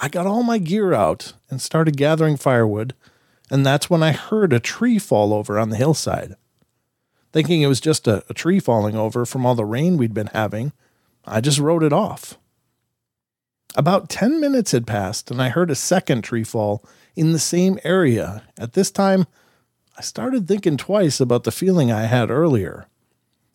I 0.00 0.08
got 0.08 0.26
all 0.26 0.42
my 0.42 0.58
gear 0.58 0.92
out 0.92 1.34
and 1.50 1.60
started 1.60 1.96
gathering 1.96 2.36
firewood, 2.36 2.94
and 3.50 3.64
that's 3.64 3.88
when 3.88 4.02
I 4.02 4.12
heard 4.12 4.52
a 4.52 4.60
tree 4.60 4.98
fall 4.98 5.32
over 5.32 5.58
on 5.58 5.70
the 5.70 5.76
hillside. 5.76 6.34
Thinking 7.32 7.62
it 7.62 7.66
was 7.66 7.80
just 7.80 8.08
a, 8.08 8.24
a 8.28 8.34
tree 8.34 8.58
falling 8.58 8.96
over 8.96 9.24
from 9.24 9.46
all 9.46 9.54
the 9.54 9.64
rain 9.64 9.96
we'd 9.96 10.14
been 10.14 10.30
having, 10.32 10.72
I 11.24 11.40
just 11.40 11.58
wrote 11.58 11.82
it 11.82 11.92
off. 11.92 12.38
About 13.76 14.08
10 14.08 14.40
minutes 14.40 14.72
had 14.72 14.86
passed, 14.86 15.30
and 15.30 15.40
I 15.42 15.50
heard 15.50 15.70
a 15.70 15.76
second 15.76 16.22
tree 16.22 16.44
fall 16.44 16.84
in 17.14 17.32
the 17.32 17.38
same 17.38 17.78
area. 17.84 18.42
At 18.58 18.72
this 18.72 18.90
time, 18.90 19.26
I 19.96 20.00
started 20.00 20.48
thinking 20.48 20.76
twice 20.76 21.20
about 21.20 21.44
the 21.44 21.52
feeling 21.52 21.92
I 21.92 22.06
had 22.06 22.30
earlier. 22.30 22.86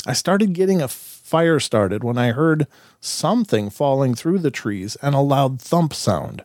I 0.06 0.14
started 0.14 0.54
getting 0.54 0.82
a 0.82 0.88
fire 1.24 1.60
started 1.60 2.04
when 2.04 2.18
I 2.18 2.34
heard 2.34 2.68
something 3.00 3.72
falling 3.72 4.14
through 4.14 4.40
the 4.40 4.52
trees 4.52 4.96
and 4.98 5.16
a 5.16 5.20
loud 5.20 5.60
thump 5.60 5.94
sound. 5.94 6.44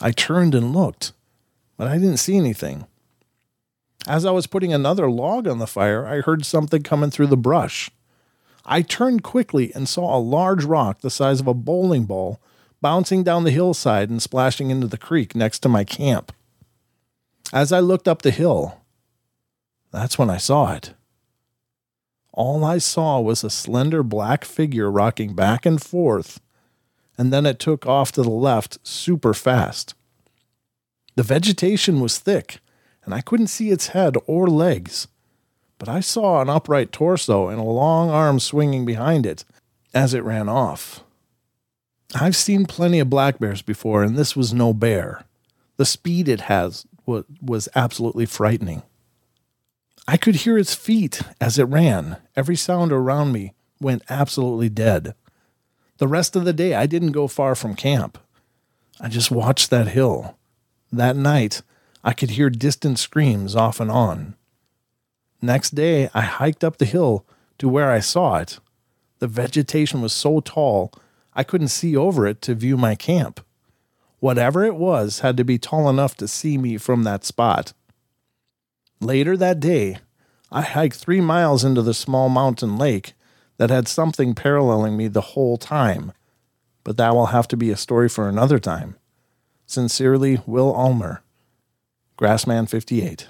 I 0.00 0.10
turned 0.10 0.54
and 0.54 0.74
looked, 0.74 1.12
but 1.78 1.86
I 1.88 1.96
didn't 1.96 2.18
see 2.18 2.36
anything. 2.36 2.86
As 4.06 4.26
I 4.26 4.32
was 4.32 4.48
putting 4.48 4.74
another 4.74 5.08
log 5.08 5.46
on 5.46 5.58
the 5.58 5.66
fire, 5.66 6.04
I 6.06 6.20
heard 6.20 6.44
something 6.44 6.82
coming 6.82 7.10
through 7.10 7.28
the 7.28 7.36
brush. 7.36 7.90
I 8.66 8.82
turned 8.82 9.22
quickly 9.22 9.72
and 9.74 9.88
saw 9.88 10.16
a 10.16 10.18
large 10.18 10.64
rock 10.64 11.00
the 11.00 11.10
size 11.10 11.40
of 11.40 11.46
a 11.46 11.54
bowling 11.54 12.04
ball 12.04 12.40
bouncing 12.80 13.22
down 13.22 13.44
the 13.44 13.50
hillside 13.52 14.10
and 14.10 14.20
splashing 14.20 14.70
into 14.70 14.88
the 14.88 14.98
creek 14.98 15.36
next 15.36 15.60
to 15.60 15.68
my 15.68 15.84
camp. 15.84 16.32
As 17.52 17.72
I 17.72 17.78
looked 17.78 18.08
up 18.08 18.22
the 18.22 18.30
hill, 18.32 18.80
that's 19.92 20.18
when 20.18 20.30
I 20.30 20.38
saw 20.38 20.72
it. 20.72 20.94
All 22.32 22.64
I 22.64 22.78
saw 22.78 23.20
was 23.20 23.44
a 23.44 23.50
slender 23.50 24.02
black 24.02 24.44
figure 24.44 24.90
rocking 24.90 25.34
back 25.34 25.66
and 25.66 25.80
forth, 25.80 26.40
and 27.18 27.32
then 27.32 27.44
it 27.44 27.58
took 27.58 27.86
off 27.86 28.10
to 28.12 28.22
the 28.22 28.30
left 28.30 28.78
super 28.82 29.34
fast. 29.34 29.94
The 31.14 31.22
vegetation 31.22 32.00
was 32.00 32.18
thick, 32.18 32.60
and 33.04 33.12
I 33.12 33.20
couldn't 33.20 33.48
see 33.48 33.70
its 33.70 33.88
head 33.88 34.16
or 34.26 34.46
legs, 34.46 35.08
but 35.78 35.88
I 35.88 36.00
saw 36.00 36.40
an 36.40 36.48
upright 36.48 36.90
torso 36.90 37.48
and 37.48 37.60
a 37.60 37.64
long 37.64 38.08
arm 38.08 38.40
swinging 38.40 38.86
behind 38.86 39.26
it 39.26 39.44
as 39.92 40.14
it 40.14 40.24
ran 40.24 40.48
off. 40.48 41.04
I've 42.14 42.36
seen 42.36 42.66
plenty 42.66 42.98
of 42.98 43.10
black 43.10 43.38
bears 43.38 43.62
before, 43.62 44.02
and 44.02 44.16
this 44.16 44.34
was 44.34 44.54
no 44.54 44.72
bear. 44.72 45.24
The 45.76 45.84
speed 45.84 46.28
it 46.28 46.42
has 46.42 46.86
was 47.06 47.68
absolutely 47.74 48.26
frightening. 48.26 48.82
I 50.06 50.16
could 50.16 50.36
hear 50.36 50.58
its 50.58 50.74
feet 50.74 51.22
as 51.40 51.58
it 51.58 51.64
ran. 51.64 52.16
Every 52.34 52.56
sound 52.56 52.92
around 52.92 53.32
me 53.32 53.54
went 53.80 54.02
absolutely 54.08 54.68
dead. 54.68 55.14
The 55.98 56.08
rest 56.08 56.34
of 56.34 56.44
the 56.44 56.52
day, 56.52 56.74
I 56.74 56.86
didn't 56.86 57.12
go 57.12 57.28
far 57.28 57.54
from 57.54 57.76
camp. 57.76 58.18
I 59.00 59.08
just 59.08 59.30
watched 59.30 59.70
that 59.70 59.88
hill. 59.88 60.36
That 60.92 61.16
night, 61.16 61.62
I 62.02 62.12
could 62.12 62.30
hear 62.30 62.50
distant 62.50 62.98
screams 62.98 63.54
off 63.54 63.78
and 63.78 63.90
on. 63.90 64.34
Next 65.40 65.74
day, 65.74 66.10
I 66.12 66.22
hiked 66.22 66.64
up 66.64 66.78
the 66.78 66.84
hill 66.84 67.24
to 67.58 67.68
where 67.68 67.90
I 67.90 68.00
saw 68.00 68.36
it. 68.36 68.58
The 69.20 69.28
vegetation 69.28 70.00
was 70.00 70.12
so 70.12 70.40
tall, 70.40 70.92
I 71.34 71.44
couldn't 71.44 71.68
see 71.68 71.96
over 71.96 72.26
it 72.26 72.42
to 72.42 72.54
view 72.54 72.76
my 72.76 72.94
camp. 72.94 73.40
Whatever 74.18 74.64
it 74.64 74.74
was 74.76 75.20
had 75.20 75.36
to 75.36 75.44
be 75.44 75.58
tall 75.58 75.88
enough 75.88 76.16
to 76.16 76.28
see 76.28 76.58
me 76.58 76.76
from 76.76 77.04
that 77.04 77.24
spot. 77.24 77.72
Later 79.02 79.36
that 79.36 79.58
day, 79.58 79.98
I 80.52 80.62
hiked 80.62 80.94
three 80.94 81.20
miles 81.20 81.64
into 81.64 81.82
the 81.82 81.92
small 81.92 82.28
mountain 82.28 82.76
lake 82.76 83.14
that 83.56 83.68
had 83.68 83.88
something 83.88 84.32
paralleling 84.32 84.96
me 84.96 85.08
the 85.08 85.32
whole 85.32 85.56
time. 85.56 86.12
But 86.84 86.96
that 86.98 87.12
will 87.12 87.26
have 87.26 87.48
to 87.48 87.56
be 87.56 87.70
a 87.70 87.76
story 87.76 88.08
for 88.08 88.28
another 88.28 88.60
time. 88.60 88.94
Sincerely, 89.66 90.40
Will 90.46 90.72
Ulmer, 90.74 91.22
Grassman 92.16 92.68
58. 92.68 93.28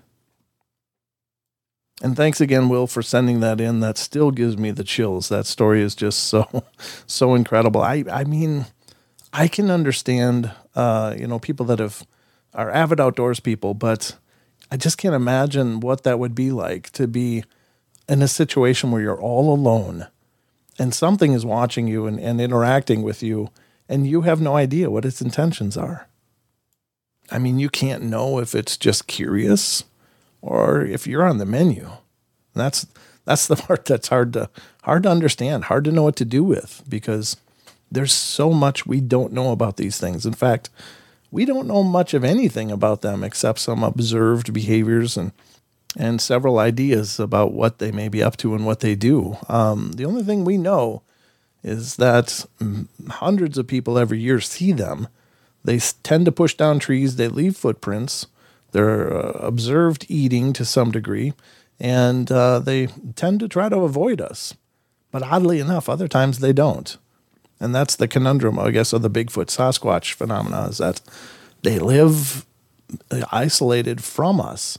And 2.03 2.17
thanks 2.17 2.41
again, 2.41 2.69
Will, 2.69 2.87
for 2.87 3.01
sending 3.01 3.41
that 3.41 3.59
in. 3.59 3.81
That 3.81 3.97
still 3.97 4.31
gives 4.31 4.59
me 4.59 4.73
the 4.73 4.85
chills. 4.85 5.31
That 5.31 5.47
story 5.47 5.81
is 5.81 5.95
just 5.95 6.25
so, 6.25 6.65
so 7.07 7.35
incredible. 7.35 7.81
I, 7.81 8.05
I 8.13 8.25
mean, 8.25 8.67
I 9.33 9.49
can 9.49 9.71
understand, 9.71 10.51
uh, 10.75 11.15
you 11.17 11.27
know, 11.27 11.39
people 11.39 11.65
that 11.67 11.79
have 11.79 12.07
are 12.53 12.71
avid 12.71 13.01
outdoors 13.01 13.41
people, 13.41 13.73
but 13.73 14.17
I 14.73 14.79
just 14.79 14.97
can't 14.97 15.15
imagine 15.15 15.81
what 15.81 16.03
that 16.05 16.19
would 16.19 16.35
be 16.35 16.51
like 16.51 16.89
to 16.93 17.07
be 17.07 17.45
in 18.09 18.23
a 18.23 18.27
situation 18.27 18.91
where 18.91 19.03
you're 19.03 19.21
all 19.21 19.53
alone 19.53 20.07
and 20.79 20.95
something 20.95 21.35
is 21.35 21.45
watching 21.45 21.89
you 21.89 22.07
and, 22.07 22.19
and 22.19 22.41
interacting 22.41 23.03
with 23.03 23.23
you 23.23 23.51
and 23.87 24.07
you 24.07 24.23
have 24.23 24.41
no 24.41 24.57
idea 24.57 24.89
what 24.89 25.05
its 25.05 25.21
intentions 25.21 25.77
are. 25.77 26.09
I 27.31 27.39
mean, 27.39 27.59
you 27.59 27.69
can't 27.69 28.05
know 28.05 28.39
if 28.39 28.55
it's 28.55 28.79
just 28.79 29.07
curious 29.07 29.85
or 30.41 30.81
if 30.81 31.07
you're 31.07 31.29
on 31.29 31.37
the 31.37 31.45
menu. 31.45 31.91
That's 32.55 32.87
that's 33.27 33.47
the 33.47 33.57
part 33.67 33.85
that's 33.85 34.09
hard 34.09 34.33
to 34.33 34.49
hard 34.85 35.03
to 35.03 35.11
understand, 35.11 35.65
hard 35.65 35.85
to 35.85 35.93
know 35.93 36.05
what 36.05 36.17
to 36.17 36.25
do 36.25 36.43
with 36.43 36.83
because 36.89 37.37
there's 37.91 38.15
so 38.15 38.55
much 38.55 38.87
we 38.87 39.03
don't 39.03 39.35
know 39.35 39.53
about 39.53 39.77
these 39.77 39.99
things. 39.99 40.25
In 40.25 40.33
fact, 40.33 40.71
we 41.33 41.45
don't 41.45 41.66
know 41.66 41.83
much 41.83 42.14
of 42.14 42.23
anything 42.23 42.71
about 42.71 43.01
them 43.01 43.25
except 43.25 43.59
some 43.59 43.83
observed 43.83 44.53
behaviors 44.53 45.16
and 45.16 45.33
and 45.97 46.21
several 46.21 46.59
ideas 46.59 47.21
about 47.21 47.53
what 47.53 47.79
they 47.79 47.90
may 47.90 48.09
be 48.09 48.23
up 48.23 48.37
to 48.38 48.55
and 48.55 48.64
what 48.64 48.81
they 48.81 48.95
do. 48.95 49.37
Um, 49.49 49.92
the 49.92 50.07
only 50.07 50.23
thing 50.23 50.42
we 50.45 50.57
know 50.57 51.03
is 51.62 51.97
that 51.97 52.47
hundreds 53.11 53.59
of 53.59 53.66
people 53.66 53.99
every 53.99 54.18
year 54.18 54.40
see 54.40 54.73
them. 54.73 55.09
They 55.64 55.79
tend 56.03 56.25
to 56.25 56.33
push 56.33 56.55
down 56.55 56.79
trees. 56.79 57.16
They 57.16 57.29
leave 57.29 57.57
footprints. 57.57 58.27
They're 58.73 59.14
uh, 59.14 59.33
observed 59.33 60.07
eating 60.09 60.55
to 60.55 60.64
some 60.64 60.92
degree, 60.92 61.35
and 61.79 62.33
uh, 62.33 62.59
they 62.59 62.87
tend 63.14 63.40
to 63.40 63.49
try 63.49 63.68
to 63.68 63.81
avoid 63.81 64.21
us. 64.21 64.55
But 65.11 65.23
oddly 65.23 65.61
enough, 65.61 65.90
other 65.90 66.09
times 66.09 66.38
they 66.38 66.55
don't. 66.55 66.97
And 67.62 67.72
that's 67.72 67.94
the 67.94 68.09
conundrum, 68.09 68.59
I 68.59 68.72
guess, 68.72 68.92
of 68.92 69.03
the 69.03 69.11
Bigfoot 69.11 69.46
Sasquatch 69.46 70.14
phenomena 70.14 70.66
is 70.68 70.79
that 70.79 71.01
they 71.62 71.79
live 71.79 72.44
isolated 73.31 74.03
from 74.03 74.40
us 74.40 74.79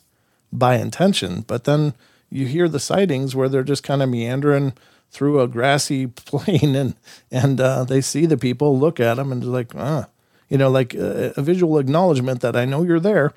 by 0.51 0.75
intention, 0.75 1.41
but 1.47 1.63
then 1.63 1.93
you 2.29 2.45
hear 2.45 2.67
the 2.67 2.79
sightings 2.79 3.35
where 3.35 3.47
they're 3.47 3.63
just 3.63 3.83
kind 3.83 4.03
of 4.03 4.09
meandering 4.09 4.73
through 5.11 5.39
a 5.39 5.47
grassy 5.47 6.07
plain 6.25 6.75
and 6.75 6.95
and 7.31 7.61
uh, 7.61 7.83
they 7.85 8.01
see 8.01 8.25
the 8.25 8.37
people, 8.37 8.77
look 8.77 8.99
at 8.99 9.15
them, 9.15 9.31
and 9.31 9.41
they're 9.41 9.49
like, 9.49 9.73
ah, 9.75 10.07
you 10.49 10.57
know, 10.57 10.69
like 10.69 10.93
a, 10.93 11.29
uh, 11.29 11.33
a 11.37 11.41
visual 11.41 11.79
acknowledgement 11.79 12.41
that 12.41 12.55
I 12.55 12.65
know 12.65 12.83
you're 12.83 12.99
there, 12.99 13.33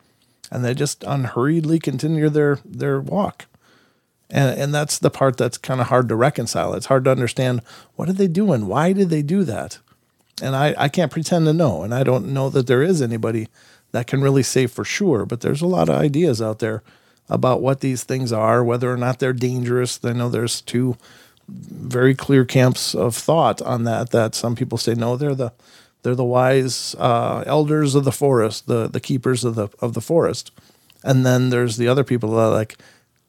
and 0.51 0.65
they 0.65 0.75
just 0.75 1.05
unhurriedly 1.05 1.79
continue 1.79 2.29
their 2.29 2.59
their 2.65 3.01
walk. 3.01 3.47
And, 4.31 4.61
and 4.61 4.75
that's 4.75 4.99
the 4.99 5.11
part 5.11 5.37
that's 5.37 5.59
kind 5.59 5.81
of 5.81 5.87
hard 5.87 6.09
to 6.09 6.17
reconcile. 6.17 6.75
It's 6.75 6.87
hard 6.87 7.05
to 7.05 7.11
understand 7.11 7.63
what 7.95 8.09
are 8.09 8.15
they 8.15 8.29
doing? 8.29 8.67
Why 8.67 8.93
did 8.93 9.11
they 9.11 9.23
do 9.23 9.45
that? 9.45 9.79
And 10.43 10.55
I, 10.55 10.75
I 10.77 10.89
can't 10.89 11.13
pretend 11.13 11.47
to 11.47 11.53
know. 11.53 11.83
And 11.83 11.95
I 11.95 12.03
don't 12.03 12.33
know 12.33 12.51
that 12.51 12.67
there 12.67 12.83
is 12.83 13.01
anybody 13.01 13.49
that 13.93 14.07
can 14.07 14.21
really 14.21 14.43
say 14.43 14.67
for 14.67 14.85
sure, 14.85 15.25
but 15.25 15.41
there's 15.41 15.63
a 15.63 15.67
lot 15.67 15.89
of 15.89 15.95
ideas 15.95 16.43
out 16.43 16.59
there 16.59 16.83
about 17.29 17.63
what 17.63 17.81
these 17.81 18.05
things 18.05 18.33
are, 18.33 18.63
whether 18.63 18.93
or 18.93 18.97
not 18.97 19.19
they're 19.19 19.33
dangerous. 19.33 19.99
I 20.05 20.13
know 20.13 20.29
there's 20.29 20.61
two 20.61 20.97
very 21.49 22.15
clear 22.15 22.45
camps 22.45 22.95
of 22.95 23.15
thought 23.15 23.63
on 23.63 23.85
that. 23.85 24.11
That 24.11 24.35
some 24.35 24.57
people 24.57 24.79
say 24.79 24.95
no, 24.95 25.17
they're 25.17 25.35
the 25.35 25.53
they're 26.03 26.15
the 26.15 26.25
wise 26.25 26.95
uh, 26.99 27.43
elders 27.47 27.95
of 27.95 28.05
the 28.05 28.13
forest, 28.13 28.67
the 28.67 28.89
the 28.89 29.01
keepers 29.01 29.45
of 29.45 29.55
the 29.55 29.69
of 29.81 29.95
the 29.95 30.01
forest, 30.01 30.51
and 31.03 31.25
then 31.25 31.51
there's 31.51 31.77
the 31.77 31.89
other 31.89 32.05
people 32.05 32.31
that 32.33 32.41
are 32.41 32.51
like 32.51 32.77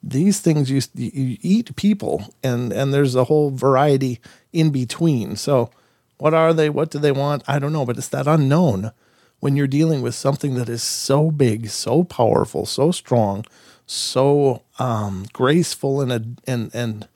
these 0.03 0.39
things 0.39 0.69
you, 0.69 0.81
you 0.93 1.37
eat 1.41 1.75
people 1.75 2.33
and 2.43 2.71
and 2.71 2.93
there's 2.93 3.15
a 3.15 3.25
whole 3.25 3.51
variety 3.51 4.19
in 4.53 4.69
between. 4.69 5.35
So 5.35 5.69
what 6.17 6.33
are 6.33 6.53
they? 6.53 6.69
What 6.69 6.91
do 6.91 6.99
they 6.99 7.11
want? 7.11 7.43
I 7.47 7.59
don't 7.59 7.73
know 7.73 7.85
but 7.85 7.97
it's 7.97 8.09
that 8.09 8.27
unknown 8.27 8.91
when 9.39 9.55
you're 9.55 9.67
dealing 9.67 10.01
with 10.01 10.15
something 10.15 10.55
that 10.55 10.69
is 10.69 10.81
so 10.83 11.31
big 11.31 11.69
so 11.69 12.03
powerful 12.03 12.65
so 12.65 12.91
strong 12.91 13.45
so 13.85 14.63
um, 14.79 15.25
graceful 15.33 16.01
and 16.01 16.41
and 16.45 16.73
and 16.73 17.07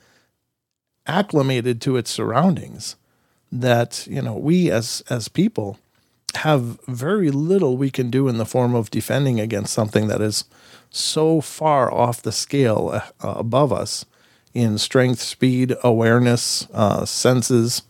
acclimated 1.07 1.81
to 1.81 1.97
its 1.97 2.11
surroundings 2.11 2.95
that 3.51 4.07
you 4.07 4.21
know 4.21 4.33
we 4.33 4.71
as 4.71 5.03
as 5.09 5.27
people 5.27 5.77
have 6.35 6.79
very 6.87 7.29
little 7.29 7.75
we 7.75 7.91
can 7.91 8.09
do 8.09 8.29
in 8.29 8.37
the 8.37 8.45
form 8.45 8.73
of 8.73 8.89
defending 8.89 9.39
against 9.39 9.73
something 9.73 10.07
that 10.07 10.21
is 10.21 10.45
so 10.91 11.39
far 11.41 11.91
off 11.91 12.21
the 12.21 12.33
scale 12.33 12.91
uh, 12.93 13.01
above 13.21 13.73
us 13.73 14.05
in 14.53 14.77
strength, 14.77 15.21
speed, 15.21 15.73
awareness, 15.83 16.67
uh, 16.73 17.05
senses, 17.05 17.83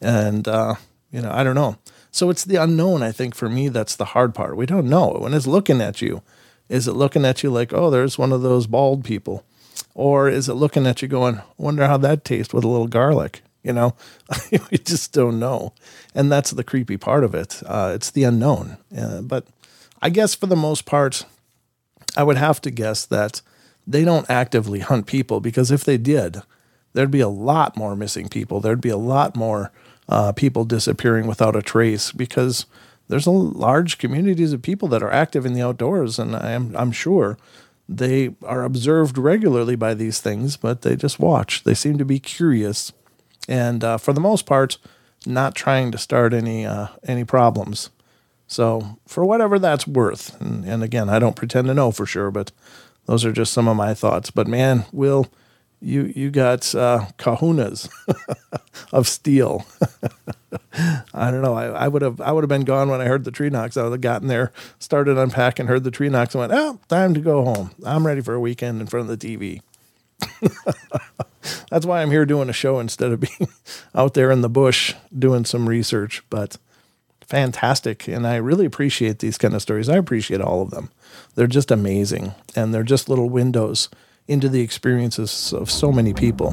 and 0.00 0.46
uh, 0.46 0.74
you 1.10 1.22
know, 1.22 1.30
I 1.30 1.44
don't 1.44 1.54
know. 1.54 1.78
So 2.10 2.30
it's 2.30 2.44
the 2.44 2.56
unknown. 2.56 3.02
I 3.02 3.12
think 3.12 3.34
for 3.34 3.48
me, 3.48 3.68
that's 3.68 3.94
the 3.94 4.06
hard 4.06 4.34
part. 4.34 4.56
We 4.56 4.66
don't 4.66 4.88
know 4.88 5.18
when 5.20 5.34
it's 5.34 5.46
looking 5.46 5.80
at 5.80 6.02
you. 6.02 6.22
Is 6.68 6.88
it 6.88 6.92
looking 6.92 7.24
at 7.24 7.42
you 7.42 7.50
like, 7.50 7.72
oh, 7.72 7.90
there's 7.90 8.18
one 8.18 8.32
of 8.32 8.42
those 8.42 8.66
bald 8.66 9.04
people, 9.04 9.44
or 9.94 10.28
is 10.28 10.48
it 10.48 10.54
looking 10.54 10.86
at 10.86 11.00
you 11.00 11.08
going, 11.08 11.40
wonder 11.56 11.86
how 11.86 11.96
that 11.98 12.24
tastes 12.24 12.52
with 12.52 12.64
a 12.64 12.68
little 12.68 12.88
garlic? 12.88 13.42
You 13.62 13.72
know, 13.72 13.94
we 14.70 14.78
just 14.78 15.12
don't 15.12 15.38
know. 15.38 15.72
And 16.14 16.30
that's 16.30 16.50
the 16.50 16.64
creepy 16.64 16.96
part 16.96 17.24
of 17.24 17.34
it. 17.34 17.62
Uh, 17.64 17.92
it's 17.94 18.10
the 18.10 18.24
unknown. 18.24 18.78
Uh, 18.96 19.22
but 19.22 19.46
I 20.02 20.10
guess 20.10 20.34
for 20.34 20.46
the 20.46 20.56
most 20.56 20.84
part, 20.84 21.24
I 22.16 22.22
would 22.22 22.36
have 22.36 22.60
to 22.62 22.70
guess 22.70 23.06
that 23.06 23.42
they 23.86 24.04
don't 24.04 24.28
actively 24.28 24.80
hunt 24.80 25.06
people 25.06 25.40
because 25.40 25.70
if 25.70 25.84
they 25.84 25.96
did, 25.96 26.42
there'd 26.92 27.10
be 27.10 27.20
a 27.20 27.28
lot 27.28 27.76
more 27.76 27.96
missing 27.96 28.28
people. 28.28 28.60
There'd 28.60 28.80
be 28.80 28.88
a 28.88 28.96
lot 28.96 29.36
more 29.36 29.72
uh, 30.08 30.32
people 30.32 30.64
disappearing 30.64 31.26
without 31.26 31.56
a 31.56 31.62
trace 31.62 32.12
because 32.12 32.66
there's 33.08 33.26
a 33.26 33.30
large 33.30 33.98
communities 33.98 34.52
of 34.52 34.62
people 34.62 34.88
that 34.88 35.02
are 35.02 35.10
active 35.10 35.46
in 35.46 35.54
the 35.54 35.62
outdoors, 35.62 36.18
and 36.18 36.36
I'm 36.36 36.76
I'm 36.76 36.92
sure 36.92 37.38
they 37.88 38.34
are 38.42 38.64
observed 38.64 39.16
regularly 39.16 39.76
by 39.76 39.94
these 39.94 40.20
things, 40.20 40.56
but 40.56 40.82
they 40.82 40.94
just 40.94 41.18
watch. 41.18 41.64
They 41.64 41.74
seem 41.74 41.96
to 41.98 42.04
be 42.04 42.18
curious, 42.18 42.92
and 43.48 43.82
uh, 43.82 43.96
for 43.96 44.12
the 44.12 44.20
most 44.20 44.44
part, 44.44 44.76
not 45.26 45.54
trying 45.54 45.90
to 45.92 45.98
start 45.98 46.34
any 46.34 46.66
uh, 46.66 46.88
any 47.04 47.24
problems. 47.24 47.90
So 48.48 48.98
for 49.06 49.24
whatever 49.24 49.58
that's 49.58 49.86
worth, 49.86 50.40
and, 50.40 50.64
and 50.64 50.82
again, 50.82 51.08
I 51.08 51.18
don't 51.18 51.36
pretend 51.36 51.68
to 51.68 51.74
know 51.74 51.92
for 51.92 52.06
sure, 52.06 52.30
but 52.30 52.50
those 53.04 53.24
are 53.24 53.32
just 53.32 53.52
some 53.52 53.68
of 53.68 53.76
my 53.76 53.94
thoughts. 53.94 54.30
But 54.30 54.48
man, 54.48 54.86
Will, 54.90 55.28
you 55.80 56.12
you 56.16 56.30
got 56.30 56.74
uh, 56.74 57.06
kahunas 57.18 57.88
of 58.92 59.06
steel. 59.06 59.66
I 61.14 61.30
don't 61.30 61.42
know. 61.42 61.54
I, 61.54 61.66
I 61.66 61.88
would 61.88 62.02
have 62.02 62.20
I 62.22 62.32
would 62.32 62.42
have 62.42 62.48
been 62.48 62.64
gone 62.64 62.88
when 62.88 63.02
I 63.02 63.04
heard 63.04 63.24
the 63.24 63.30
tree 63.30 63.50
knocks. 63.50 63.76
I 63.76 63.82
would 63.82 63.92
have 63.92 64.00
gotten 64.00 64.28
there, 64.28 64.50
started 64.78 65.18
unpacking, 65.18 65.66
heard 65.66 65.84
the 65.84 65.90
tree 65.90 66.08
knocks, 66.08 66.34
and 66.34 66.40
went, 66.40 66.52
"Oh, 66.52 66.80
time 66.88 67.12
to 67.14 67.20
go 67.20 67.44
home. 67.44 67.70
I'm 67.84 68.06
ready 68.06 68.22
for 68.22 68.34
a 68.34 68.40
weekend 68.40 68.80
in 68.80 68.86
front 68.86 69.10
of 69.10 69.18
the 69.18 69.36
TV." 69.36 69.60
That's 71.70 71.86
why 71.86 72.02
I'm 72.02 72.10
here 72.10 72.26
doing 72.26 72.48
a 72.48 72.54
show 72.54 72.80
instead 72.80 73.12
of 73.12 73.20
being 73.20 73.48
out 73.94 74.14
there 74.14 74.30
in 74.30 74.40
the 74.40 74.48
bush 74.48 74.94
doing 75.16 75.44
some 75.44 75.68
research. 75.68 76.22
But 76.30 76.56
fantastic, 77.28 78.08
and 78.08 78.26
I 78.26 78.36
really 78.36 78.64
appreciate 78.64 79.18
these 79.18 79.36
kind 79.36 79.54
of 79.54 79.62
stories. 79.62 79.88
I 79.88 79.96
appreciate 79.96 80.40
all 80.40 80.62
of 80.62 80.70
them. 80.70 80.90
They're 81.34 81.46
just 81.46 81.70
amazing, 81.70 82.32
and 82.56 82.72
they're 82.72 82.82
just 82.82 83.08
little 83.08 83.28
windows 83.28 83.90
into 84.26 84.48
the 84.48 84.62
experiences 84.62 85.52
of 85.52 85.70
so 85.70 85.92
many 85.92 86.14
people. 86.14 86.50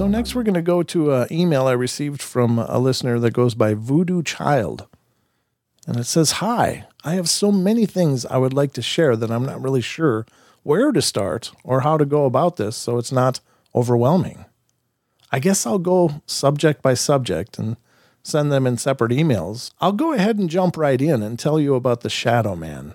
So 0.00 0.08
next 0.08 0.34
we're 0.34 0.44
going 0.44 0.54
to 0.54 0.62
go 0.62 0.82
to 0.82 1.12
an 1.12 1.28
email 1.30 1.66
I 1.66 1.72
received 1.72 2.22
from 2.22 2.58
a 2.58 2.78
listener 2.78 3.18
that 3.18 3.34
goes 3.34 3.54
by 3.54 3.74
Voodoo 3.74 4.22
Child. 4.22 4.86
And 5.86 5.98
it 5.98 6.04
says, 6.04 6.30
Hi, 6.40 6.86
I 7.04 7.16
have 7.16 7.28
so 7.28 7.52
many 7.52 7.84
things 7.84 8.24
I 8.24 8.38
would 8.38 8.54
like 8.54 8.72
to 8.72 8.80
share 8.80 9.14
that 9.14 9.30
I'm 9.30 9.44
not 9.44 9.60
really 9.60 9.82
sure 9.82 10.24
where 10.62 10.90
to 10.90 11.02
start 11.02 11.52
or 11.64 11.82
how 11.82 11.98
to 11.98 12.06
go 12.06 12.24
about 12.24 12.56
this 12.56 12.78
so 12.78 12.96
it's 12.96 13.12
not 13.12 13.40
overwhelming. 13.74 14.46
I 15.30 15.38
guess 15.38 15.66
I'll 15.66 15.78
go 15.78 16.22
subject 16.24 16.80
by 16.80 16.94
subject 16.94 17.58
and 17.58 17.76
send 18.22 18.50
them 18.50 18.66
in 18.66 18.78
separate 18.78 19.12
emails. 19.12 19.70
I'll 19.82 19.92
go 19.92 20.14
ahead 20.14 20.38
and 20.38 20.48
jump 20.48 20.78
right 20.78 21.02
in 21.02 21.22
and 21.22 21.38
tell 21.38 21.60
you 21.60 21.74
about 21.74 22.00
the 22.00 22.08
Shadow 22.08 22.56
Man. 22.56 22.94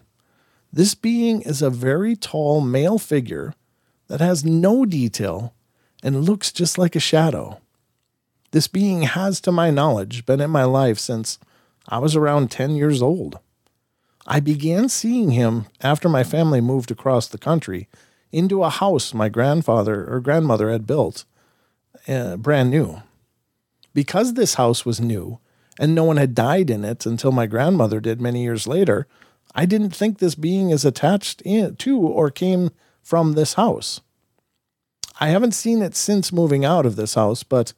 This 0.73 0.95
being 0.95 1.43
is 1.43 1.61
a 1.61 1.69
very 1.69 2.15
tall 2.15 2.61
male 2.61 2.97
figure 2.97 3.53
that 4.07 4.21
has 4.21 4.43
no 4.43 4.87
detail 4.87 5.53
and 6.05 6.23
looks 6.23 6.51
just 6.51 6.77
like 6.77 6.95
a 6.95 6.99
shadow. 6.99 7.59
This 8.51 8.67
being 8.67 9.01
has, 9.01 9.41
to 9.41 9.51
my 9.51 9.71
knowledge, 9.71 10.23
been 10.27 10.39
in 10.39 10.51
my 10.51 10.63
life 10.63 10.99
since 10.99 11.39
I 11.89 11.97
was 11.97 12.15
around 12.15 12.51
10 12.51 12.75
years 12.75 13.01
old. 13.01 13.39
I 14.27 14.39
began 14.39 14.87
seeing 14.87 15.31
him 15.31 15.65
after 15.81 16.07
my 16.07 16.23
family 16.23 16.61
moved 16.61 16.91
across 16.91 17.27
the 17.27 17.39
country 17.39 17.89
into 18.31 18.63
a 18.63 18.69
house 18.69 19.15
my 19.15 19.29
grandfather 19.29 20.05
or 20.07 20.19
grandmother 20.19 20.71
had 20.71 20.85
built, 20.85 21.25
uh, 22.07 22.37
brand 22.37 22.69
new. 22.69 23.01
Because 23.95 24.35
this 24.35 24.53
house 24.53 24.85
was 24.85 25.01
new 25.01 25.39
and 25.79 25.95
no 25.95 26.03
one 26.03 26.17
had 26.17 26.35
died 26.35 26.69
in 26.69 26.85
it 26.85 27.07
until 27.07 27.31
my 27.31 27.47
grandmother 27.47 27.99
did 27.99 28.21
many 28.21 28.43
years 28.43 28.67
later, 28.67 29.07
I 29.55 29.65
didn't 29.65 29.95
think 29.95 30.19
this 30.19 30.35
being 30.35 30.69
is 30.69 30.85
attached 30.85 31.41
in, 31.41 31.77
to 31.77 31.97
or 31.97 32.29
came 32.29 32.69
from 33.01 33.33
this 33.33 33.55
house. 33.55 34.01
I 35.19 35.27
haven't 35.27 35.53
seen 35.53 35.81
it 35.81 35.95
since 35.95 36.33
moving 36.33 36.65
out 36.65 36.85
of 36.85 36.95
this 36.95 37.15
house, 37.15 37.43
but 37.43 37.73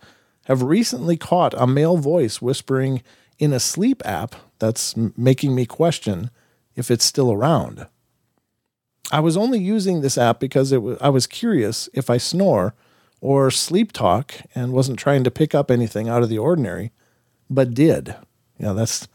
have 0.45 0.63
recently 0.63 1.17
caught 1.17 1.54
a 1.56 1.67
male 1.67 1.97
voice 1.97 2.41
whispering 2.41 3.04
in 3.38 3.54
a 3.54 3.60
sleep 3.60 4.02
app 4.06 4.36
that's 4.60 4.95
making 5.15 5.54
me 5.54 5.65
question 5.65 6.30
if 6.76 6.89
it's 6.89 7.06
still 7.06 7.32
around. 7.32 7.86
I 9.12 9.19
was 9.19 9.38
only 9.38 9.60
using 9.60 10.02
this 10.02 10.17
app 10.17 10.39
because 10.39 10.71
it 10.71 10.82
was, 10.82 10.97
I 11.00 11.10
was 11.10 11.28
curious 11.28 11.89
if 11.93 12.10
I 12.10 12.17
snore 12.17 12.73
or 13.21 13.50
sleep 13.52 13.91
talk 13.91 14.34
and 14.54 14.73
wasn't 14.73 15.00
trying 15.00 15.23
to 15.23 15.32
pick 15.32 15.56
up 15.56 15.71
anything 15.71 16.10
out 16.10 16.23
of 16.23 16.30
the 16.30 16.38
ordinary, 16.38 16.91
but 17.50 17.73
did. 17.73 18.15
You 18.58 18.65
know, 18.65 18.73
that's 18.73 19.08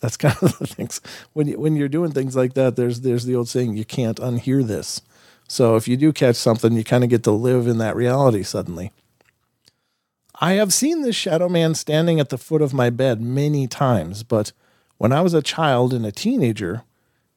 that's 0.00 0.16
kind 0.18 0.36
of 0.42 0.58
the 0.58 0.66
things 0.66 1.00
when 1.32 1.48
you, 1.48 1.58
when 1.58 1.76
you're 1.76 1.88
doing 1.88 2.12
things 2.12 2.36
like 2.36 2.54
that. 2.54 2.76
There's 2.76 3.00
there's 3.00 3.24
the 3.24 3.34
old 3.34 3.48
saying 3.48 3.76
you 3.76 3.84
can't 3.84 4.18
unhear 4.18 4.66
this. 4.66 5.02
So 5.50 5.74
if 5.74 5.88
you 5.88 5.96
do 5.96 6.12
catch 6.12 6.36
something, 6.36 6.74
you 6.74 6.84
kind 6.84 7.02
of 7.02 7.10
get 7.10 7.24
to 7.24 7.32
live 7.32 7.66
in 7.66 7.78
that 7.78 7.96
reality 7.96 8.44
suddenly. 8.44 8.92
I 10.40 10.52
have 10.52 10.72
seen 10.72 11.02
this 11.02 11.16
shadow 11.16 11.48
man 11.48 11.74
standing 11.74 12.20
at 12.20 12.28
the 12.28 12.38
foot 12.38 12.62
of 12.62 12.72
my 12.72 12.88
bed 12.88 13.20
many 13.20 13.66
times, 13.66 14.22
but 14.22 14.52
when 14.98 15.10
I 15.12 15.22
was 15.22 15.34
a 15.34 15.42
child 15.42 15.92
and 15.92 16.06
a 16.06 16.12
teenager, 16.12 16.84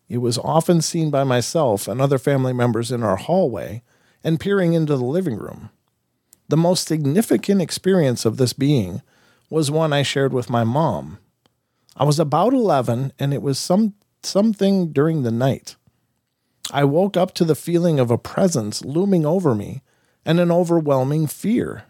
it 0.07 0.19
was 0.19 0.37
often 0.37 0.83
seen 0.83 1.09
by 1.09 1.23
myself 1.23 1.87
and 1.87 1.99
other 1.99 2.19
family 2.19 2.53
members 2.53 2.91
in 2.91 3.01
our 3.01 3.15
hallway 3.15 3.81
and 4.23 4.39
peering 4.39 4.73
into 4.73 4.95
the 4.95 5.03
living 5.03 5.37
room. 5.37 5.71
The 6.49 6.55
most 6.55 6.87
significant 6.87 7.63
experience 7.63 8.25
of 8.25 8.37
this 8.37 8.53
being 8.53 9.01
was 9.49 9.71
one 9.71 9.91
I 9.91 10.03
shared 10.03 10.33
with 10.33 10.51
my 10.51 10.63
mom. 10.63 11.17
I 11.97 12.03
was 12.03 12.19
about 12.19 12.53
11 12.53 13.13
and 13.17 13.33
it 13.33 13.41
was 13.41 13.57
some 13.57 13.95
something 14.21 14.91
during 14.91 15.23
the 15.23 15.31
night. 15.31 15.77
I 16.73 16.85
woke 16.85 17.15
up 17.15 17.35
to 17.35 17.45
the 17.45 17.53
feeling 17.53 17.99
of 17.99 18.09
a 18.09 18.17
presence 18.17 18.83
looming 18.83 19.27
over 19.27 19.53
me 19.53 19.83
and 20.25 20.39
an 20.39 20.51
overwhelming 20.51 21.27
fear. 21.27 21.83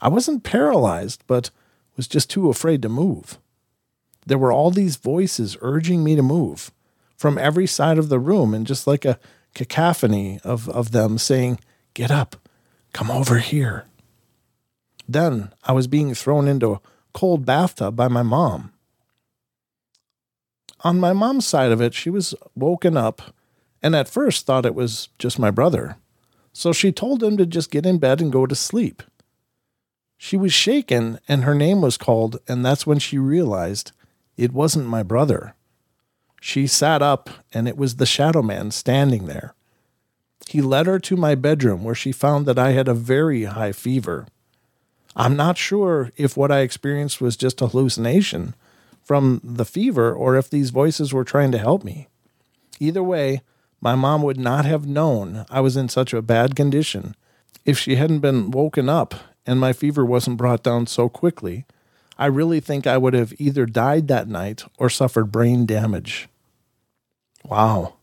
I 0.00 0.08
wasn't 0.08 0.42
paralyzed, 0.42 1.22
but 1.26 1.50
was 1.98 2.08
just 2.08 2.30
too 2.30 2.48
afraid 2.48 2.80
to 2.80 2.88
move. 2.88 3.38
There 4.26 4.38
were 4.38 4.52
all 4.52 4.70
these 4.70 4.96
voices 4.96 5.58
urging 5.60 6.02
me 6.02 6.16
to 6.16 6.22
move 6.22 6.72
from 7.14 7.36
every 7.36 7.66
side 7.66 7.98
of 7.98 8.08
the 8.08 8.18
room, 8.18 8.54
and 8.54 8.66
just 8.66 8.86
like 8.86 9.04
a 9.04 9.20
cacophony 9.54 10.40
of, 10.44 10.66
of 10.70 10.92
them 10.92 11.18
saying, 11.18 11.60
Get 11.92 12.10
up, 12.10 12.36
come 12.94 13.10
over 13.10 13.38
here. 13.38 13.84
Then 15.06 15.52
I 15.64 15.72
was 15.72 15.86
being 15.86 16.14
thrown 16.14 16.48
into 16.48 16.72
a 16.72 16.80
cold 17.12 17.44
bathtub 17.44 17.96
by 17.96 18.08
my 18.08 18.22
mom. 18.22 18.72
On 20.84 20.98
my 20.98 21.12
mom's 21.12 21.46
side 21.46 21.70
of 21.70 21.82
it, 21.82 21.92
she 21.92 22.08
was 22.08 22.34
woken 22.54 22.96
up 22.96 23.34
and 23.82 23.94
at 23.94 24.08
first 24.08 24.46
thought 24.46 24.66
it 24.66 24.74
was 24.74 25.08
just 25.18 25.38
my 25.38 25.50
brother. 25.50 25.96
So 26.52 26.72
she 26.72 26.92
told 26.92 27.22
him 27.22 27.36
to 27.36 27.46
just 27.46 27.70
get 27.70 27.86
in 27.86 27.98
bed 27.98 28.20
and 28.20 28.32
go 28.32 28.46
to 28.46 28.54
sleep. 28.54 29.02
She 30.18 30.36
was 30.36 30.52
shaken 30.52 31.18
and 31.28 31.44
her 31.44 31.54
name 31.54 31.80
was 31.80 31.96
called, 31.96 32.38
and 32.46 32.64
that's 32.64 32.86
when 32.86 32.98
she 32.98 33.18
realized 33.18 33.92
it 34.36 34.52
wasn't 34.52 34.86
my 34.86 35.02
brother. 35.02 35.54
She 36.40 36.66
sat 36.66 37.02
up, 37.02 37.28
and 37.52 37.68
it 37.68 37.76
was 37.76 37.96
the 37.96 38.06
shadow 38.06 38.40
man 38.40 38.70
standing 38.70 39.26
there. 39.26 39.54
He 40.48 40.62
led 40.62 40.86
her 40.86 40.98
to 40.98 41.16
my 41.16 41.34
bedroom 41.34 41.84
where 41.84 41.94
she 41.94 42.12
found 42.12 42.46
that 42.46 42.58
I 42.58 42.70
had 42.70 42.88
a 42.88 42.94
very 42.94 43.44
high 43.44 43.72
fever. 43.72 44.26
I'm 45.14 45.36
not 45.36 45.58
sure 45.58 46.12
if 46.16 46.36
what 46.36 46.50
I 46.50 46.60
experienced 46.60 47.20
was 47.20 47.36
just 47.36 47.60
a 47.60 47.68
hallucination 47.68 48.54
from 49.02 49.40
the 49.44 49.64
fever 49.64 50.12
or 50.12 50.36
if 50.36 50.48
these 50.48 50.70
voices 50.70 51.12
were 51.12 51.24
trying 51.24 51.52
to 51.52 51.58
help 51.58 51.84
me. 51.84 52.08
Either 52.78 53.02
way, 53.02 53.42
my 53.80 53.94
mom 53.94 54.22
would 54.22 54.38
not 54.38 54.64
have 54.64 54.86
known 54.86 55.44
I 55.50 55.60
was 55.60 55.76
in 55.76 55.88
such 55.88 56.12
a 56.12 56.22
bad 56.22 56.54
condition 56.54 57.14
if 57.64 57.78
she 57.78 57.96
hadn't 57.96 58.20
been 58.20 58.50
woken 58.50 58.88
up 58.88 59.14
and 59.46 59.60
my 59.60 59.72
fever 59.72 60.04
wasn't 60.04 60.36
brought 60.36 60.62
down 60.62 60.86
so 60.86 61.08
quickly, 61.08 61.64
I 62.18 62.26
really 62.26 62.60
think 62.60 62.86
I 62.86 62.98
would 62.98 63.14
have 63.14 63.32
either 63.38 63.66
died 63.66 64.08
that 64.08 64.28
night 64.28 64.64
or 64.78 64.90
suffered 64.90 65.32
brain 65.32 65.66
damage. 65.66 66.28
Wow. 67.44 67.94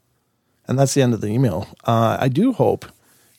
And 0.68 0.78
that's 0.78 0.94
the 0.94 1.02
end 1.02 1.14
of 1.14 1.22
the 1.22 1.28
email. 1.28 1.68
Uh, 1.86 2.18
I 2.20 2.28
do 2.28 2.54
hope 2.54 2.86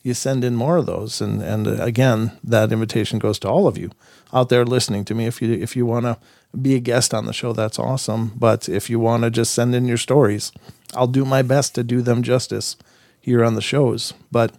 you 0.01 0.13
send 0.13 0.43
in 0.43 0.55
more 0.55 0.77
of 0.77 0.85
those. 0.85 1.21
And, 1.21 1.41
and 1.41 1.67
uh, 1.67 1.83
again, 1.83 2.31
that 2.43 2.71
invitation 2.71 3.19
goes 3.19 3.39
to 3.39 3.49
all 3.49 3.67
of 3.67 3.77
you 3.77 3.91
out 4.33 4.49
there 4.49 4.65
listening 4.65 5.05
to 5.05 5.15
me. 5.15 5.25
If 5.25 5.41
you, 5.41 5.53
if 5.53 5.75
you 5.75 5.85
want 5.85 6.05
to 6.05 6.17
be 6.59 6.75
a 6.75 6.79
guest 6.79 7.13
on 7.13 7.25
the 7.25 7.33
show, 7.33 7.53
that's 7.53 7.79
awesome. 7.79 8.33
But 8.35 8.69
if 8.69 8.89
you 8.89 8.99
want 8.99 9.23
to 9.23 9.29
just 9.29 9.53
send 9.53 9.75
in 9.75 9.85
your 9.85 9.97
stories, 9.97 10.51
I'll 10.95 11.07
do 11.07 11.25
my 11.25 11.41
best 11.41 11.75
to 11.75 11.83
do 11.83 12.01
them 12.01 12.23
justice 12.23 12.75
here 13.19 13.43
on 13.43 13.55
the 13.55 13.61
shows. 13.61 14.13
But 14.31 14.53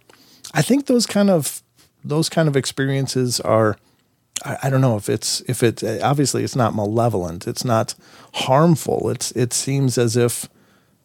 I 0.53 0.61
think 0.61 0.85
those 0.85 1.05
kind 1.05 1.29
of 1.29 1.61
those 2.03 2.29
kind 2.29 2.47
of 2.47 2.57
experiences 2.57 3.39
are 3.41 3.77
I, 4.43 4.57
I 4.63 4.69
don't 4.69 4.81
know 4.81 4.97
if 4.97 5.09
it's 5.09 5.41
if 5.41 5.63
it 5.63 5.83
obviously 6.01 6.43
it's 6.43 6.55
not 6.55 6.75
malevolent, 6.75 7.47
it's 7.47 7.65
not 7.65 7.95
harmful. 8.33 9.09
It's 9.09 9.31
it 9.31 9.53
seems 9.53 9.97
as 9.97 10.15
if 10.15 10.47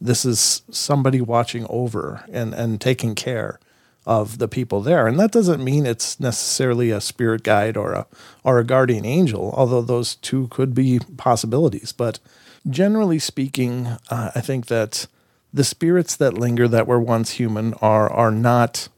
this 0.01 0.25
is 0.25 0.63
somebody 0.71 1.21
watching 1.21 1.67
over 1.69 2.25
and 2.31 2.55
and 2.55 2.81
taking 2.81 3.15
care 3.15 3.59
of 4.07 4.39
the 4.39 4.49
people 4.49 4.81
there. 4.81 5.07
And 5.07 5.19
that 5.19 5.33
doesn't 5.33 5.65
mean 5.65 5.85
it's 5.85 6.21
necessarily 6.21 6.91
a 6.91 7.01
spirit 7.01 7.43
guide 7.43 7.77
or 7.77 7.93
a 7.93 8.07
or 8.45 8.59
a 8.59 8.65
guardian 8.65 9.05
angel, 9.05 9.53
although 9.57 9.83
those 9.83 10.15
two 10.17 10.47
could 10.49 10.75
be 10.75 11.01
possibilities. 11.17 11.93
But 11.93 12.21
generally 12.69 13.19
speaking, 13.19 13.89
uh, 14.09 14.31
I 14.35 14.41
think 14.41 14.67
that 14.67 15.07
the 15.53 15.65
spirits 15.65 16.17
that 16.17 16.35
linger 16.35 16.69
that 16.69 16.87
were 16.87 17.01
once 17.01 17.33
human 17.33 17.75
are 17.75 18.11
are 18.11 18.31
not 18.31 18.89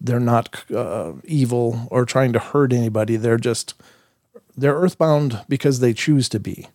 they're 0.00 0.20
not 0.20 0.64
uh, 0.74 1.12
evil 1.24 1.88
or 1.90 2.04
trying 2.04 2.32
to 2.32 2.38
hurt 2.38 2.72
anybody. 2.72 3.16
They're 3.16 3.38
just 3.38 3.74
they're 4.56 4.74
earthbound 4.74 5.44
because 5.48 5.80
they 5.80 5.94
choose 5.94 6.28
to 6.30 6.40
be. 6.40 6.68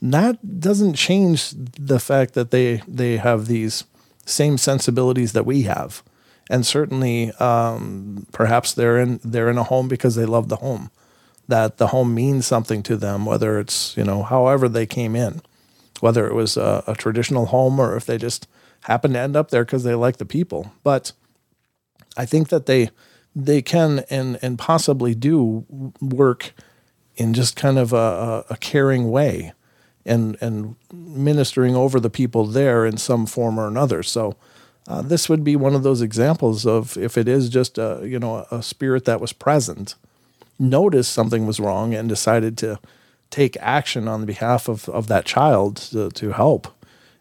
And 0.00 0.12
that 0.14 0.60
doesn't 0.60 0.94
change 0.94 1.52
the 1.54 2.00
fact 2.00 2.32
that 2.34 2.50
they 2.50 2.82
they 2.88 3.18
have 3.18 3.46
these 3.46 3.84
same 4.24 4.56
sensibilities 4.58 5.32
that 5.32 5.46
we 5.46 5.62
have 5.62 6.02
and 6.48 6.66
certainly 6.66 7.32
um, 7.32 8.26
perhaps 8.32 8.72
they're 8.72 8.98
in 8.98 9.20
they're 9.24 9.50
in 9.50 9.58
a 9.58 9.64
home 9.64 9.88
because 9.88 10.14
they 10.14 10.26
love 10.26 10.48
the 10.48 10.56
home 10.56 10.90
that 11.48 11.78
the 11.78 11.88
home 11.88 12.14
means 12.14 12.46
something 12.46 12.82
to 12.82 12.96
them 12.96 13.24
whether 13.24 13.58
it's 13.58 13.96
you 13.96 14.04
know 14.04 14.22
however 14.22 14.68
they 14.68 14.86
came 14.86 15.14
in 15.14 15.40
whether 16.00 16.26
it 16.26 16.34
was 16.34 16.56
a, 16.56 16.82
a 16.86 16.94
traditional 16.94 17.46
home 17.46 17.80
or 17.80 17.96
if 17.96 18.06
they 18.06 18.18
just 18.18 18.48
happen 18.82 19.12
to 19.12 19.18
end 19.18 19.36
up 19.36 19.50
there 19.50 19.64
because 19.64 19.84
they 19.84 19.94
like 19.94 20.18
the 20.18 20.26
people. 20.26 20.72
But 20.82 21.12
i 22.18 22.24
think 22.24 22.48
that 22.48 22.66
they 22.66 22.90
they 23.34 23.60
can 23.60 24.04
and 24.08 24.38
and 24.40 24.58
possibly 24.58 25.14
do 25.14 25.92
work 26.00 26.54
in 27.16 27.34
just 27.34 27.56
kind 27.56 27.78
of 27.78 27.92
a, 27.92 28.44
a 28.48 28.56
caring 28.56 29.10
way 29.10 29.52
and 30.04 30.36
and 30.40 30.76
ministering 30.92 31.74
over 31.74 32.00
the 32.00 32.10
people 32.10 32.46
there 32.46 32.86
in 32.86 32.96
some 32.96 33.26
form 33.26 33.58
or 33.58 33.66
another. 33.66 34.02
So 34.02 34.36
uh, 34.88 35.02
this 35.02 35.28
would 35.28 35.42
be 35.42 35.56
one 35.56 35.74
of 35.74 35.82
those 35.82 36.00
examples 36.00 36.64
of 36.66 36.96
if 36.96 37.18
it 37.18 37.28
is 37.28 37.48
just 37.48 37.78
a 37.78 38.00
you 38.04 38.18
know 38.18 38.46
a 38.50 38.62
spirit 38.62 39.04
that 39.04 39.20
was 39.20 39.32
present, 39.32 39.94
noticed 40.58 41.12
something 41.12 41.46
was 41.46 41.60
wrong 41.60 41.94
and 41.94 42.08
decided 42.08 42.56
to 42.58 42.78
take 43.30 43.56
action 43.60 44.06
on 44.06 44.24
behalf 44.24 44.68
of, 44.68 44.88
of 44.88 45.08
that 45.08 45.24
child 45.24 45.76
to, 45.76 46.10
to 46.10 46.32
help 46.32 46.68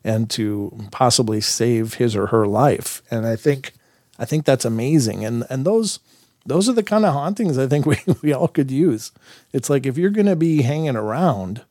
and 0.03 0.29
to 0.29 0.71
possibly 0.91 1.41
save 1.41 1.95
his 1.95 2.15
or 2.15 2.27
her 2.27 2.45
life. 2.45 3.01
And 3.09 3.25
I 3.25 3.35
think 3.35 3.73
I 4.19 4.25
think 4.25 4.45
that's 4.45 4.65
amazing. 4.65 5.25
And 5.25 5.45
and 5.49 5.65
those 5.65 5.99
those 6.45 6.69
are 6.69 6.73
the 6.73 6.83
kind 6.83 7.05
of 7.05 7.13
hauntings 7.13 7.57
I 7.57 7.67
think 7.67 7.85
we, 7.87 7.97
we 8.21 8.33
all 8.33 8.47
could 8.47 8.69
use. 8.69 9.11
It's 9.51 9.69
like 9.69 9.85
if 9.85 9.97
you're 9.97 10.11
gonna 10.11 10.35
be 10.35 10.61
hanging 10.61 10.95
around, 10.95 11.63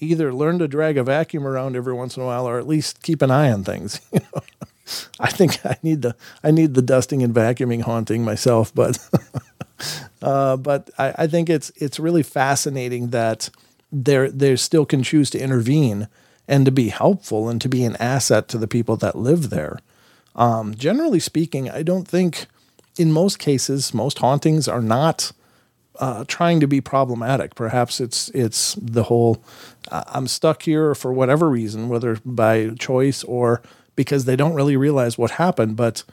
either 0.00 0.34
learn 0.34 0.58
to 0.58 0.66
drag 0.68 0.98
a 0.98 1.04
vacuum 1.04 1.46
around 1.46 1.76
every 1.76 1.94
once 1.94 2.16
in 2.16 2.22
a 2.24 2.26
while 2.26 2.48
or 2.48 2.58
at 2.58 2.66
least 2.66 3.02
keep 3.02 3.22
an 3.22 3.30
eye 3.30 3.50
on 3.52 3.64
things. 3.64 4.00
You 4.12 4.20
know? 4.34 4.42
I 5.18 5.30
think 5.30 5.58
I 5.64 5.76
need 5.82 6.02
the 6.02 6.16
I 6.42 6.50
need 6.50 6.74
the 6.74 6.82
dusting 6.82 7.22
and 7.22 7.34
vacuuming 7.34 7.82
haunting 7.82 8.24
myself, 8.24 8.74
but 8.74 8.98
uh, 10.22 10.56
but 10.56 10.90
I, 10.98 11.14
I, 11.18 11.26
think 11.26 11.50
it's 11.50 11.70
it's 11.76 11.98
really 11.98 12.22
fascinating 12.22 13.08
that 13.08 13.50
they 13.92 14.28
they 14.28 14.56
still 14.56 14.86
can 14.86 15.02
choose 15.02 15.30
to 15.30 15.40
intervene 15.40 16.08
and 16.48 16.64
to 16.64 16.72
be 16.72 16.88
helpful 16.88 17.48
and 17.48 17.60
to 17.60 17.68
be 17.68 17.84
an 17.84 17.96
asset 17.96 18.48
to 18.48 18.58
the 18.58 18.68
people 18.68 18.96
that 18.96 19.16
live 19.16 19.50
there. 19.50 19.78
Um, 20.36 20.74
generally 20.74 21.20
speaking, 21.20 21.70
I 21.70 21.82
don't 21.82 22.06
think 22.06 22.46
in 22.98 23.12
most 23.12 23.38
cases 23.38 23.92
most 23.92 24.18
hauntings 24.18 24.68
are 24.68 24.82
not 24.82 25.32
uh, 25.98 26.24
trying 26.28 26.60
to 26.60 26.68
be 26.68 26.80
problematic. 26.80 27.54
Perhaps 27.54 28.00
it's 28.00 28.28
it's 28.30 28.76
the 28.80 29.04
whole 29.04 29.42
uh, 29.90 30.04
I'm 30.08 30.28
stuck 30.28 30.62
here 30.62 30.94
for 30.94 31.12
whatever 31.12 31.48
reason, 31.48 31.88
whether 31.88 32.18
by 32.24 32.70
choice 32.78 33.24
or 33.24 33.62
because 33.96 34.24
they 34.26 34.36
don't 34.36 34.54
really 34.54 34.76
realize 34.76 35.18
what 35.18 35.32
happened, 35.32 35.76
but 35.76 36.04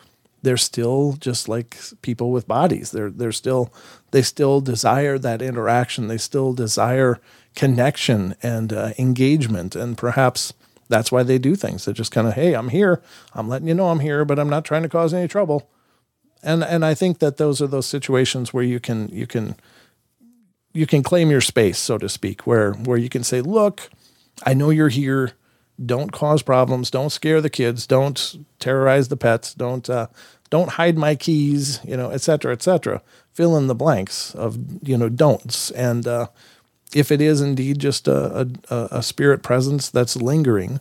they're 0.42 0.58
still 0.58 1.16
just 1.20 1.48
like 1.48 1.78
people 2.02 2.32
with 2.32 2.48
bodies. 2.48 2.92
They're 2.92 3.10
they're 3.10 3.32
still 3.32 3.74
they 4.12 4.22
still 4.22 4.62
desire 4.62 5.18
that 5.20 5.42
interaction. 5.42 6.08
They 6.08 6.18
still 6.18 6.54
desire 6.54 7.20
connection 7.56 8.36
and 8.42 8.74
uh, 8.74 8.92
engagement, 8.98 9.76
and 9.76 9.98
perhaps 9.98 10.54
that's 10.90 11.12
why 11.12 11.24
they 11.24 11.38
do 11.38 11.56
things. 11.56 11.86
They're 11.86 11.94
just 11.94 12.12
kind 12.12 12.28
of, 12.28 12.34
hey, 12.34 12.54
I'm 12.54 12.70
here. 12.70 13.02
I'm 13.34 13.48
letting 13.48 13.68
you 13.68 13.74
know 13.74 13.90
I'm 13.90 14.02
here, 14.02 14.26
but 14.26 14.38
I'm 14.38 14.50
not 14.50 14.66
trying 14.66 14.84
to 14.84 14.90
cause 14.90 15.14
any 15.14 15.28
trouble. 15.28 15.70
And 16.42 16.64
and 16.64 16.84
I 16.84 16.94
think 16.94 17.20
that 17.20 17.38
those 17.38 17.62
are 17.62 17.68
those 17.68 17.86
situations 17.86 18.54
where 18.54 18.64
you 18.64 18.80
can 18.80 19.08
you 19.10 19.26
can 19.26 19.56
you 20.74 20.86
can 20.86 21.04
claim 21.04 21.32
your 21.32 21.42
space, 21.42 21.78
so 21.78 21.98
to 21.98 22.10
speak, 22.10 22.46
where 22.46 22.74
where 22.74 22.98
you 22.98 23.08
can 23.08 23.24
say, 23.24 23.40
look, 23.40 23.90
I 24.46 24.54
know 24.54 24.72
you're 24.72 24.90
here 24.90 25.34
don't 25.84 26.11
cause 26.11 26.41
problems. 26.43 26.91
Don't 26.91 27.09
scare 27.09 27.41
the 27.41 27.49
kids. 27.49 27.88
Don't 27.88 28.45
terrorize 28.59 29.07
the 29.07 29.17
pets. 29.17 29.53
Don't 29.53 29.89
uh, 29.89 30.07
don't 30.49 30.71
hide 30.71 30.97
my 30.97 31.15
keys. 31.15 31.80
You 31.84 31.97
know, 31.97 32.09
et 32.09 32.21
cetera, 32.21 32.53
et 32.53 32.61
cetera. 32.61 33.01
Fill 33.34 33.57
in 33.57 33.67
the 33.67 33.76
blanks 33.76 34.36
of 34.36 34.57
you 34.88 34.97
know 34.97 35.09
don'ts. 35.09 35.71
And 35.71 36.07
uh, 36.07 36.28
if 36.93 37.11
it 37.11 37.21
is 37.21 37.41
indeed 37.41 37.80
just 37.80 38.07
a, 38.07 38.49
a, 38.69 38.88
a 38.91 39.03
spirit 39.03 39.41
presence 39.41 39.89
that's 39.89 40.15
lingering, 40.15 40.80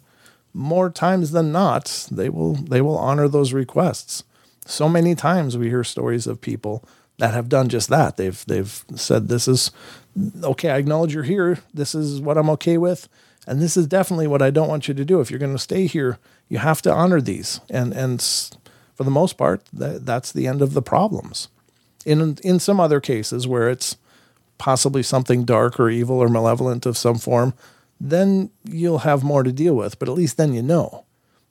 more 0.53 0.90
times 0.90 1.30
than 1.30 1.53
not, 1.53 2.09
they 2.11 2.28
will 2.28 2.55
they 2.55 2.82
will 2.82 2.99
honor 2.99 3.28
those 3.28 3.53
requests. 3.53 4.24
So 4.66 4.88
many 4.88 5.14
times 5.14 5.57
we 5.57 5.68
hear 5.68 5.84
stories 5.84 6.26
of 6.26 6.40
people 6.40 6.84
that 7.18 7.34
have 7.34 7.49
done 7.49 7.68
just 7.68 7.88
that. 7.88 8.18
They've 8.18 8.45
they've 8.47 8.84
said 8.95 9.28
this 9.28 9.49
is 9.49 9.70
okay. 10.45 10.70
I 10.70 10.76
acknowledge 10.76 11.14
you're 11.14 11.22
here. 11.22 11.61
This 11.72 11.95
is 11.95 12.20
what 12.20 12.36
I'm 12.36 12.51
okay 12.51 12.76
with 12.76 13.09
and 13.47 13.61
this 13.61 13.76
is 13.76 13.86
definitely 13.86 14.26
what 14.26 14.43
I 14.43 14.51
don't 14.51 14.68
want 14.68 14.88
you 14.88 14.95
to 14.95 15.05
do. 15.05 15.20
If 15.20 15.30
you're 15.30 15.40
going 15.40 15.53
to 15.53 15.59
stay 15.59 15.86
here, 15.86 16.18
you 16.49 16.59
have 16.59 16.82
to 16.82 16.93
honor 16.93 17.20
these. 17.20 17.61
And 17.68 17.93
and 17.93 18.22
for 18.95 19.05
the 19.05 19.11
most 19.11 19.36
part, 19.36 19.64
that, 19.72 20.07
that's 20.07 20.32
the 20.32 20.47
end 20.47 20.62
of 20.62 20.74
the 20.74 20.82
problems. 20.82 21.49
In 22.05 22.38
in 22.45 22.61
some 22.61 22.80
other 22.80 23.01
cases 23.01 23.47
where 23.47 23.68
it's 23.68 23.97
possibly 24.59 25.03
something 25.03 25.45
dark 25.45 25.80
or 25.80 25.90
evil 25.90 26.18
or 26.18 26.28
malevolent 26.28 26.86
of 26.86 26.97
some 26.97 27.18
form, 27.18 27.55
then 28.01 28.51
you'll 28.64 28.99
have 28.99 29.24
more 29.24 29.43
to 29.43 29.53
deal 29.53 29.74
with. 29.74 29.99
But 29.99 30.09
at 30.09 30.14
least 30.14 30.36
then 30.36 30.55
you 30.55 30.62
know. 30.62 31.05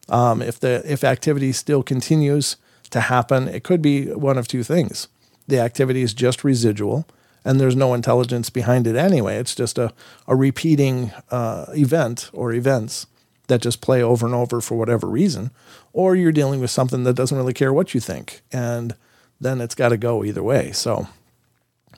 Um, 0.08 0.42
if 0.42 0.60
the 0.60 0.82
if 0.86 1.04
activity 1.04 1.52
still 1.52 1.84
continues 1.84 2.58
to 2.92 3.02
happen, 3.02 3.48
it 3.48 3.64
could 3.64 3.82
be 3.82 4.06
one 4.14 4.38
of 4.38 4.48
two 4.48 4.64
things. 4.64 5.08
The 5.48 5.60
activity 5.60 6.02
is 6.02 6.14
just 6.14 6.44
residual, 6.44 7.06
and 7.44 7.60
there's 7.60 7.76
no 7.76 7.94
intelligence 7.94 8.50
behind 8.50 8.88
it 8.88 8.96
anyway. 8.96 9.38
It's 9.38 9.56
just 9.56 9.78
a, 9.78 9.94
a 10.28 10.36
repeating 10.36 11.12
uh, 11.30 11.66
event 11.70 12.30
or 12.34 12.54
events 12.54 13.08
that 13.48 13.62
just 13.62 13.82
play 13.82 14.02
over 14.02 14.26
and 14.26 14.36
over 14.36 14.62
for 14.62 14.78
whatever 14.78 15.08
reason. 15.08 15.52
Or 15.94 16.16
you're 16.16 16.32
dealing 16.32 16.62
with 16.62 16.72
something 16.72 17.04
that 17.04 17.16
doesn't 17.16 17.38
really 17.38 17.54
care 17.54 17.74
what 17.74 17.94
you 17.94 18.00
think. 18.00 18.42
And 18.52 18.96
then 19.40 19.60
it's 19.60 19.76
got 19.76 19.90
to 19.90 19.98
go 19.98 20.24
either 20.24 20.44
way. 20.44 20.72
So 20.72 21.08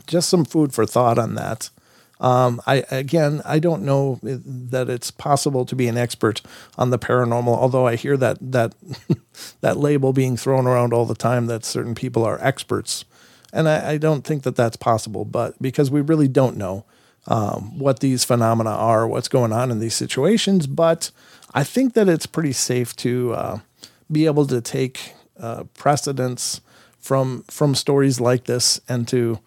just 0.07 0.29
some 0.29 0.45
food 0.45 0.73
for 0.73 0.85
thought 0.85 1.19
on 1.19 1.35
that. 1.35 1.69
Um, 2.19 2.61
I 2.65 2.85
again, 2.89 3.41
I 3.43 3.59
don't 3.59 3.83
know 3.83 4.17
that 4.23 4.89
it's 4.89 5.11
possible 5.11 5.65
to 5.65 5.75
be 5.75 5.87
an 5.89 5.97
expert 5.97 6.41
on 6.77 6.89
the 6.89 6.99
paranormal, 6.99 7.47
although 7.47 7.85
I 7.85 7.97
hear 7.97 8.15
that 8.15 8.37
that 8.39 8.73
that 9.61 9.77
label 9.77 10.13
being 10.13 10.37
thrown 10.37 10.65
around 10.65 10.93
all 10.93 11.05
the 11.05 11.15
time 11.15 11.47
that 11.47 11.65
certain 11.65 11.95
people 11.95 12.23
are 12.23 12.41
experts 12.41 13.03
and 13.53 13.69
I, 13.69 13.91
I 13.91 13.97
don't 13.97 14.23
think 14.23 14.43
that 14.43 14.55
that's 14.55 14.75
possible, 14.75 15.23
but 15.23 15.61
because 15.61 15.91
we 15.91 16.01
really 16.01 16.27
don't 16.27 16.57
know 16.57 16.83
um, 17.27 17.79
what 17.79 17.99
these 17.99 18.25
phenomena 18.25 18.71
are, 18.71 19.07
what's 19.07 19.29
going 19.29 19.53
on 19.53 19.71
in 19.71 19.79
these 19.79 19.95
situations. 19.95 20.67
But 20.67 21.11
I 21.53 21.63
think 21.63 21.93
that 21.93 22.09
it's 22.09 22.25
pretty 22.25 22.51
safe 22.51 22.95
to 22.97 23.33
uh, 23.33 23.59
be 24.11 24.25
able 24.25 24.47
to 24.47 24.59
take 24.59 25.13
uh, 25.39 25.63
precedence 25.75 26.59
from 26.99 27.43
from 27.49 27.75
stories 27.75 28.19
like 28.19 28.45
this 28.45 28.81
and 28.89 29.07
to 29.09 29.39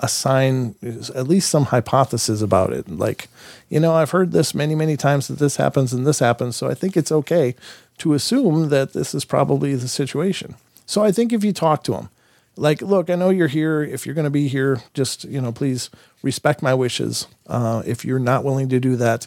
assign 0.00 0.74
at 0.82 1.28
least 1.28 1.48
some 1.48 1.66
hypothesis 1.66 2.42
about 2.42 2.72
it. 2.72 2.88
Like, 2.90 3.28
you 3.68 3.78
know, 3.78 3.94
I've 3.94 4.10
heard 4.10 4.32
this 4.32 4.52
many, 4.52 4.74
many 4.74 4.96
times 4.96 5.28
that 5.28 5.38
this 5.38 5.56
happens 5.56 5.92
and 5.92 6.04
this 6.04 6.18
happens. 6.18 6.56
So 6.56 6.68
I 6.68 6.74
think 6.74 6.96
it's 6.96 7.12
okay 7.12 7.54
to 7.98 8.14
assume 8.14 8.70
that 8.70 8.94
this 8.94 9.14
is 9.14 9.24
probably 9.24 9.76
the 9.76 9.86
situation. 9.86 10.56
So 10.86 11.04
I 11.04 11.12
think 11.12 11.32
if 11.32 11.44
you 11.44 11.52
talk 11.52 11.84
to 11.84 11.92
them, 11.92 12.08
like, 12.56 12.82
look, 12.82 13.08
I 13.08 13.14
know 13.14 13.30
you're 13.30 13.48
here. 13.48 13.82
If 13.82 14.04
you're 14.04 14.14
going 14.14 14.24
to 14.24 14.30
be 14.30 14.48
here, 14.48 14.82
just, 14.94 15.24
you 15.24 15.40
know, 15.40 15.52
please 15.52 15.90
respect 16.22 16.62
my 16.62 16.74
wishes. 16.74 17.26
Uh, 17.46 17.82
if 17.86 18.04
you're 18.04 18.18
not 18.18 18.44
willing 18.44 18.68
to 18.68 18.80
do 18.80 18.96
that, 18.96 19.26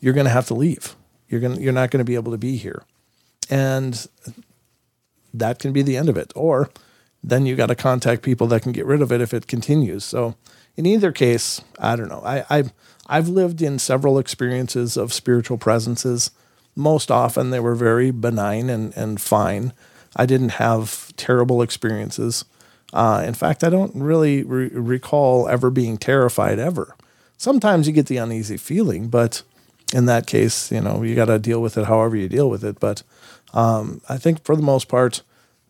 you're 0.00 0.14
going 0.14 0.26
to 0.26 0.32
have 0.32 0.46
to 0.46 0.54
leave. 0.54 0.96
You're 1.28 1.40
going 1.40 1.60
you're 1.60 1.72
not 1.72 1.90
going 1.90 1.98
to 1.98 2.04
be 2.04 2.14
able 2.14 2.32
to 2.32 2.38
be 2.38 2.56
here. 2.56 2.82
And 3.50 4.06
that 5.34 5.58
can 5.58 5.72
be 5.72 5.82
the 5.82 5.96
end 5.96 6.08
of 6.08 6.16
it. 6.16 6.32
Or 6.34 6.70
then 7.22 7.46
you 7.46 7.56
got 7.56 7.66
to 7.66 7.74
contact 7.74 8.22
people 8.22 8.46
that 8.48 8.62
can 8.62 8.72
get 8.72 8.86
rid 8.86 9.00
of 9.00 9.12
it 9.12 9.20
if 9.20 9.32
it 9.32 9.46
continues. 9.46 10.04
So 10.04 10.34
in 10.76 10.86
either 10.86 11.12
case, 11.12 11.60
I 11.78 11.96
don't 11.96 12.08
know. 12.08 12.22
I, 12.24 12.44
I've, 12.50 12.72
I've 13.06 13.28
lived 13.28 13.62
in 13.62 13.78
several 13.78 14.18
experiences 14.18 14.96
of 14.96 15.12
spiritual 15.12 15.58
presences. 15.58 16.30
Most 16.74 17.10
often 17.10 17.50
they 17.50 17.60
were 17.60 17.74
very 17.74 18.10
benign 18.10 18.70
and, 18.70 18.96
and 18.96 19.20
fine. 19.20 19.72
I 20.16 20.26
didn't 20.26 20.50
have 20.50 21.14
terrible 21.16 21.62
experiences. 21.62 22.44
Uh, 22.92 23.22
in 23.26 23.34
fact, 23.34 23.64
I 23.64 23.70
don't 23.70 23.94
really 23.94 24.42
re- 24.42 24.68
recall 24.68 25.48
ever 25.48 25.70
being 25.70 25.96
terrified 25.96 26.58
ever. 26.58 26.94
Sometimes 27.38 27.86
you 27.86 27.92
get 27.92 28.06
the 28.06 28.18
uneasy 28.18 28.56
feeling, 28.56 29.08
but 29.08 29.42
in 29.94 30.06
that 30.06 30.26
case, 30.26 30.70
you 30.70 30.80
know, 30.80 31.02
you 31.02 31.14
got 31.14 31.26
to 31.26 31.38
deal 31.38 31.60
with 31.60 31.76
it 31.76 31.86
however 31.86 32.16
you 32.16 32.28
deal 32.28 32.48
with 32.48 32.64
it. 32.64 32.78
But 32.80 33.02
um, 33.54 34.00
I 34.08 34.18
think 34.18 34.44
for 34.44 34.56
the 34.56 34.62
most 34.62 34.88
part, 34.88 35.22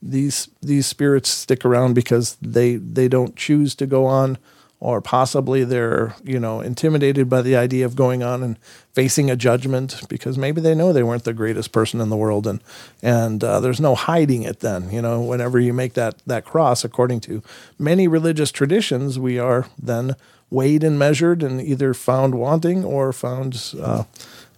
these 0.02 0.48
these 0.60 0.86
spirits 0.86 1.30
stick 1.30 1.64
around 1.64 1.94
because 1.94 2.36
they 2.42 2.76
they 2.76 3.08
don't 3.08 3.36
choose 3.36 3.74
to 3.76 3.86
go 3.86 4.06
on 4.06 4.36
or 4.82 5.00
possibly 5.00 5.62
they're 5.62 6.14
you 6.24 6.40
know 6.40 6.60
intimidated 6.60 7.30
by 7.30 7.40
the 7.40 7.54
idea 7.54 7.86
of 7.86 7.94
going 7.94 8.22
on 8.22 8.42
and 8.42 8.58
facing 8.92 9.30
a 9.30 9.36
judgment 9.36 10.02
because 10.08 10.36
maybe 10.36 10.60
they 10.60 10.74
know 10.74 10.92
they 10.92 11.04
weren't 11.04 11.22
the 11.22 11.32
greatest 11.32 11.70
person 11.70 12.00
in 12.00 12.10
the 12.10 12.16
world 12.16 12.48
and 12.48 12.60
and 13.00 13.44
uh, 13.44 13.60
there's 13.60 13.80
no 13.80 13.94
hiding 13.94 14.42
it 14.42 14.58
then 14.58 14.90
you 14.90 15.00
know 15.00 15.20
whenever 15.20 15.60
you 15.60 15.72
make 15.72 15.94
that 15.94 16.16
that 16.26 16.44
cross 16.44 16.84
according 16.84 17.20
to 17.20 17.40
many 17.78 18.08
religious 18.08 18.50
traditions 18.50 19.20
we 19.20 19.38
are 19.38 19.66
then 19.80 20.16
weighed 20.50 20.82
and 20.82 20.98
measured 20.98 21.44
and 21.44 21.60
either 21.62 21.94
found 21.94 22.34
wanting 22.34 22.84
or 22.84 23.12
found 23.12 23.72
uh, 23.80 24.02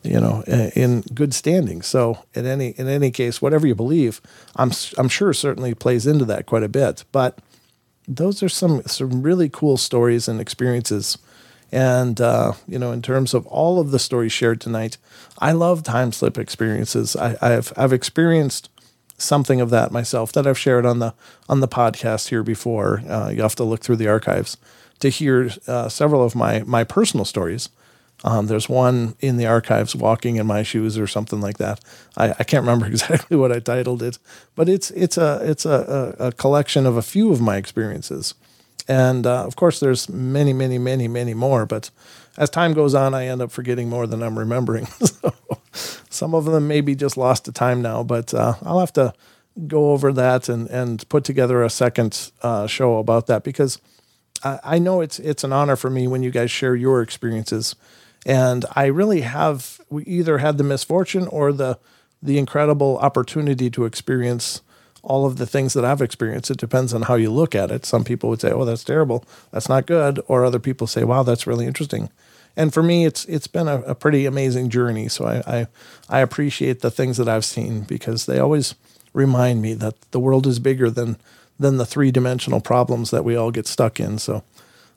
you 0.02 0.20
know 0.20 0.42
in 0.74 1.02
good 1.14 1.32
standing. 1.34 1.82
So 1.82 2.24
in 2.34 2.46
any 2.46 2.70
in 2.70 2.88
any 2.88 3.10
case 3.10 3.40
whatever 3.40 3.66
you 3.66 3.74
believe 3.74 4.20
i'm 4.56 4.70
i'm 4.98 5.08
sure 5.08 5.32
certainly 5.32 5.72
plays 5.74 6.06
into 6.06 6.24
that 6.26 6.46
quite 6.46 6.62
a 6.62 6.68
bit. 6.68 7.04
But 7.12 7.38
those 8.06 8.42
are 8.42 8.48
some 8.48 8.82
some 8.82 9.22
really 9.22 9.48
cool 9.48 9.76
stories 9.76 10.28
and 10.28 10.40
experiences. 10.40 11.18
And 11.72 12.20
uh, 12.20 12.52
you 12.68 12.78
know, 12.78 12.92
in 12.92 13.02
terms 13.02 13.34
of 13.34 13.46
all 13.46 13.80
of 13.80 13.90
the 13.90 13.98
stories 13.98 14.32
shared 14.32 14.60
tonight, 14.60 14.96
I 15.38 15.52
love 15.52 15.82
time 15.82 16.12
slip 16.12 16.38
experiences. 16.38 17.16
I, 17.16 17.36
have 17.40 17.72
I've 17.76 17.92
experienced 17.92 18.68
something 19.16 19.60
of 19.60 19.70
that 19.70 19.92
myself 19.92 20.32
that 20.32 20.46
I've 20.46 20.58
shared 20.58 20.86
on 20.86 20.98
the 20.98 21.14
on 21.48 21.60
the 21.60 21.68
podcast 21.68 22.28
here 22.28 22.42
before. 22.42 23.02
Uh, 23.08 23.30
you 23.30 23.42
have 23.42 23.56
to 23.56 23.64
look 23.64 23.80
through 23.82 23.96
the 23.96 24.08
archives 24.08 24.56
to 25.00 25.08
hear 25.08 25.50
uh, 25.66 25.88
several 25.88 26.22
of 26.22 26.34
my 26.34 26.62
my 26.64 26.84
personal 26.84 27.24
stories. 27.24 27.68
Um, 28.24 28.46
there's 28.46 28.70
one 28.70 29.14
in 29.20 29.36
the 29.36 29.46
archives, 29.46 29.94
"Walking 29.94 30.36
in 30.36 30.46
My 30.46 30.62
Shoes" 30.62 30.98
or 30.98 31.06
something 31.06 31.42
like 31.42 31.58
that. 31.58 31.80
I, 32.16 32.30
I 32.30 32.44
can't 32.44 32.62
remember 32.62 32.86
exactly 32.94 33.36
what 33.36 33.52
I 33.52 33.60
titled 33.60 34.02
it, 34.02 34.18
but 34.56 34.68
it's 34.68 34.90
it's 34.92 35.18
a 35.18 35.40
it's 35.42 35.66
a, 35.66 36.14
a, 36.18 36.28
a 36.28 36.32
collection 36.32 36.86
of 36.86 36.96
a 36.96 37.02
few 37.02 37.30
of 37.30 37.40
my 37.42 37.56
experiences, 37.56 38.34
and 38.88 39.26
uh, 39.26 39.44
of 39.44 39.56
course, 39.56 39.78
there's 39.78 40.08
many, 40.08 40.54
many, 40.54 40.78
many, 40.78 41.06
many 41.06 41.34
more. 41.34 41.66
But 41.66 41.90
as 42.38 42.48
time 42.48 42.72
goes 42.72 42.94
on, 42.94 43.14
I 43.14 43.26
end 43.26 43.42
up 43.42 43.52
forgetting 43.52 43.90
more 43.90 44.06
than 44.06 44.22
I'm 44.22 44.38
remembering. 44.38 44.86
so 44.86 45.32
some 46.08 46.34
of 46.34 46.46
them 46.46 46.66
may 46.66 46.80
be 46.80 46.94
just 46.94 47.18
lost 47.18 47.44
to 47.44 47.52
time 47.52 47.82
now, 47.82 48.02
but 48.02 48.32
uh, 48.32 48.54
I'll 48.62 48.80
have 48.80 48.92
to 48.94 49.12
go 49.68 49.92
over 49.92 50.14
that 50.14 50.48
and 50.48 50.66
and 50.70 51.06
put 51.10 51.24
together 51.24 51.62
a 51.62 51.68
second 51.68 52.30
uh, 52.42 52.66
show 52.66 52.96
about 52.96 53.26
that 53.26 53.44
because 53.44 53.78
I, 54.42 54.60
I 54.64 54.78
know 54.78 55.02
it's 55.02 55.18
it's 55.18 55.44
an 55.44 55.52
honor 55.52 55.76
for 55.76 55.90
me 55.90 56.08
when 56.08 56.22
you 56.22 56.30
guys 56.30 56.50
share 56.50 56.74
your 56.74 57.02
experiences 57.02 57.76
and 58.24 58.64
I 58.74 58.86
really 58.86 59.22
have 59.22 59.80
either 60.04 60.38
had 60.38 60.58
the 60.58 60.64
misfortune 60.64 61.26
or 61.28 61.52
the 61.52 61.78
the 62.22 62.38
incredible 62.38 62.96
opportunity 62.98 63.68
to 63.70 63.84
experience 63.84 64.62
all 65.02 65.26
of 65.26 65.36
the 65.36 65.46
things 65.46 65.74
that 65.74 65.84
I've 65.84 66.00
experienced. 66.00 66.50
It 66.50 66.56
depends 66.56 66.94
on 66.94 67.02
how 67.02 67.16
you 67.16 67.30
look 67.30 67.54
at 67.54 67.70
it. 67.70 67.84
Some 67.84 68.04
people 68.04 68.30
would 68.30 68.40
say, 68.40 68.50
"Oh, 68.50 68.64
that's 68.64 68.84
terrible. 68.84 69.24
That's 69.50 69.68
not 69.68 69.86
good," 69.86 70.20
or 70.26 70.44
other 70.44 70.58
people 70.58 70.86
say, 70.86 71.04
"Wow, 71.04 71.22
that's 71.22 71.46
really 71.46 71.66
interesting." 71.66 72.08
And 72.56 72.72
for 72.72 72.82
me, 72.82 73.04
it's 73.04 73.24
it's 73.26 73.46
been 73.46 73.68
a, 73.68 73.80
a 73.82 73.94
pretty 73.94 74.26
amazing 74.26 74.70
journey. 74.70 75.08
So 75.08 75.26
I, 75.26 75.42
I 75.46 75.66
I 76.08 76.20
appreciate 76.20 76.80
the 76.80 76.90
things 76.90 77.16
that 77.18 77.28
I've 77.28 77.44
seen 77.44 77.82
because 77.82 78.26
they 78.26 78.38
always 78.38 78.74
remind 79.12 79.60
me 79.62 79.74
that 79.74 80.00
the 80.10 80.20
world 80.20 80.46
is 80.46 80.58
bigger 80.58 80.90
than 80.90 81.18
than 81.58 81.76
the 81.76 81.86
three 81.86 82.10
dimensional 82.10 82.60
problems 82.60 83.10
that 83.10 83.24
we 83.24 83.36
all 83.36 83.50
get 83.50 83.66
stuck 83.66 84.00
in. 84.00 84.18
So 84.18 84.42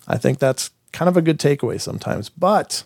I 0.07 0.17
think 0.17 0.39
that's 0.39 0.71
kind 0.91 1.09
of 1.09 1.17
a 1.17 1.21
good 1.21 1.39
takeaway 1.39 1.79
sometimes. 1.79 2.29
But 2.29 2.83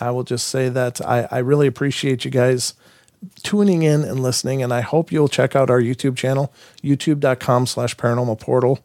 I 0.00 0.10
will 0.10 0.24
just 0.24 0.48
say 0.48 0.68
that 0.68 1.00
I, 1.00 1.28
I 1.30 1.38
really 1.38 1.66
appreciate 1.66 2.24
you 2.24 2.30
guys 2.30 2.74
tuning 3.42 3.82
in 3.82 4.02
and 4.02 4.20
listening. 4.20 4.62
And 4.62 4.72
I 4.72 4.80
hope 4.80 5.12
you'll 5.12 5.28
check 5.28 5.54
out 5.54 5.70
our 5.70 5.80
YouTube 5.80 6.16
channel, 6.16 6.52
youtube.com 6.82 7.66
slash 7.66 7.96
paranormal 7.96 8.40
portal. 8.40 8.80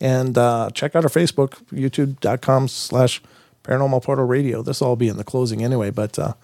And 0.00 0.38
uh, 0.38 0.70
check 0.74 0.94
out 0.94 1.04
our 1.04 1.10
Facebook, 1.10 1.62
youtube.com 1.72 2.68
slash 2.68 3.22
paranormal 3.64 4.02
portal 4.02 4.24
radio. 4.24 4.62
This 4.62 4.80
will 4.80 4.88
all 4.88 4.96
be 4.96 5.08
in 5.08 5.16
the 5.16 5.24
closing 5.24 5.64
anyway, 5.64 5.90
but 5.90 6.18
uh, 6.18 6.34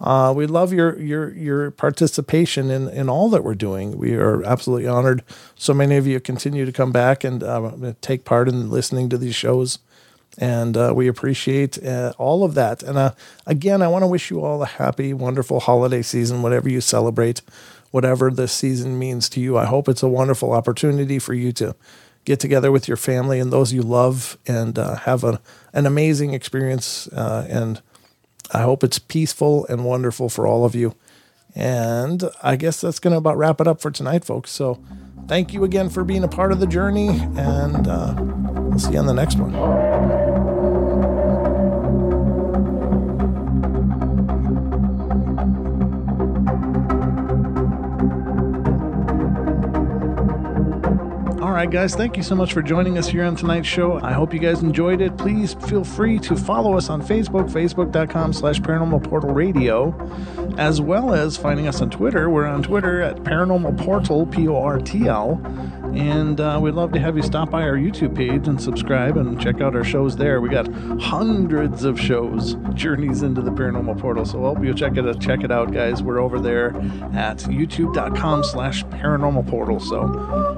uh, 0.00 0.32
we 0.36 0.46
love 0.46 0.72
your 0.72 0.96
your 1.00 1.32
your 1.34 1.70
participation 1.72 2.70
in, 2.70 2.88
in 2.88 3.08
all 3.08 3.28
that 3.30 3.42
we're 3.42 3.54
doing. 3.54 3.96
We 3.98 4.14
are 4.14 4.44
absolutely 4.44 4.86
honored. 4.86 5.24
So 5.56 5.74
many 5.74 5.96
of 5.96 6.06
you 6.06 6.20
continue 6.20 6.64
to 6.64 6.72
come 6.72 6.92
back 6.92 7.24
and 7.24 7.42
uh, 7.42 7.94
take 8.00 8.24
part 8.24 8.48
in 8.48 8.70
listening 8.70 9.08
to 9.08 9.18
these 9.18 9.34
shows 9.34 9.78
and 10.38 10.76
uh, 10.76 10.92
we 10.94 11.08
appreciate 11.08 11.84
uh, 11.84 12.12
all 12.16 12.44
of 12.44 12.54
that. 12.54 12.82
And 12.82 12.96
uh, 12.96 13.12
again, 13.44 13.82
I 13.82 13.88
want 13.88 14.04
to 14.04 14.06
wish 14.06 14.30
you 14.30 14.42
all 14.44 14.62
a 14.62 14.66
happy, 14.66 15.12
wonderful 15.12 15.60
holiday 15.60 16.00
season, 16.00 16.42
whatever 16.42 16.68
you 16.68 16.80
celebrate, 16.80 17.42
whatever 17.90 18.30
this 18.30 18.52
season 18.52 18.98
means 18.98 19.28
to 19.30 19.40
you. 19.40 19.58
I 19.58 19.66
hope 19.66 19.88
it's 19.88 20.02
a 20.02 20.08
wonderful 20.08 20.52
opportunity 20.52 21.18
for 21.18 21.34
you 21.34 21.52
to 21.52 21.74
get 22.24 22.38
together 22.38 22.70
with 22.70 22.86
your 22.86 22.96
family 22.96 23.40
and 23.40 23.52
those 23.52 23.72
you 23.72 23.82
love 23.82 24.38
and 24.46 24.78
uh, 24.78 24.96
have 24.96 25.24
a, 25.24 25.40
an 25.72 25.86
amazing 25.86 26.34
experience. 26.34 27.08
Uh, 27.08 27.46
and 27.50 27.82
I 28.52 28.62
hope 28.62 28.84
it's 28.84 28.98
peaceful 28.98 29.66
and 29.66 29.84
wonderful 29.84 30.28
for 30.28 30.46
all 30.46 30.64
of 30.64 30.74
you. 30.74 30.94
And 31.54 32.22
I 32.42 32.56
guess 32.56 32.80
that's 32.80 33.00
going 33.00 33.12
to 33.12 33.18
about 33.18 33.36
wrap 33.38 33.60
it 33.60 33.66
up 33.66 33.80
for 33.80 33.90
tonight, 33.90 34.24
folks. 34.24 34.50
So 34.50 34.80
thank 35.26 35.52
you 35.52 35.64
again 35.64 35.90
for 35.90 36.04
being 36.04 36.22
a 36.22 36.28
part 36.28 36.52
of 36.52 36.60
the 36.60 36.66
journey, 36.66 37.08
and 37.08 37.88
uh, 37.88 38.14
we'll 38.18 38.78
see 38.78 38.92
you 38.92 38.98
on 38.98 39.06
the 39.06 39.14
next 39.14 39.38
one. 39.38 40.27
Right, 51.58 51.70
guys, 51.70 51.96
thank 51.96 52.16
you 52.16 52.22
so 52.22 52.36
much 52.36 52.52
for 52.52 52.62
joining 52.62 52.98
us 52.98 53.08
here 53.08 53.24
on 53.24 53.34
tonight's 53.34 53.66
show. 53.66 53.98
I 54.00 54.12
hope 54.12 54.32
you 54.32 54.38
guys 54.38 54.62
enjoyed 54.62 55.00
it. 55.00 55.18
Please 55.18 55.54
feel 55.54 55.82
free 55.82 56.20
to 56.20 56.36
follow 56.36 56.76
us 56.76 56.88
on 56.88 57.02
Facebook, 57.02 57.50
facebook.com 57.50 58.32
slash 58.32 58.60
paranormal 58.60 59.02
portal 59.02 59.30
radio, 59.30 59.92
as 60.56 60.80
well 60.80 61.12
as 61.12 61.36
finding 61.36 61.66
us 61.66 61.80
on 61.80 61.90
Twitter. 61.90 62.30
We're 62.30 62.46
on 62.46 62.62
Twitter 62.62 63.02
at 63.02 63.16
paranormal 63.24 63.76
portal, 63.76 64.24
P 64.24 64.46
O 64.46 64.54
R 64.54 64.78
T 64.78 65.08
L. 65.08 65.40
And 65.94 66.40
uh, 66.40 66.58
we'd 66.60 66.74
love 66.74 66.92
to 66.92 66.98
have 67.00 67.16
you 67.16 67.22
stop 67.22 67.50
by 67.50 67.62
our 67.62 67.76
YouTube 67.76 68.14
page 68.14 68.46
and 68.48 68.60
subscribe 68.60 69.16
and 69.16 69.40
check 69.40 69.60
out 69.60 69.74
our 69.74 69.84
shows 69.84 70.16
there. 70.16 70.40
We 70.40 70.48
got 70.48 70.68
hundreds 71.00 71.84
of 71.84 71.98
shows, 71.98 72.54
journeys 72.74 73.22
into 73.22 73.40
the 73.40 73.50
paranormal 73.50 73.98
portal. 73.98 74.24
So 74.24 74.40
hope 74.40 74.62
you 74.62 74.74
check 74.74 74.96
it 74.96 75.06
out, 75.06 75.20
check 75.20 75.42
it 75.42 75.50
out, 75.50 75.72
guys. 75.72 76.02
We're 76.02 76.20
over 76.20 76.38
there 76.38 76.68
at 77.14 77.38
youtube.com 77.38 78.44
slash 78.44 78.84
paranormal 78.84 79.48
portal. 79.48 79.80
So 79.80 80.06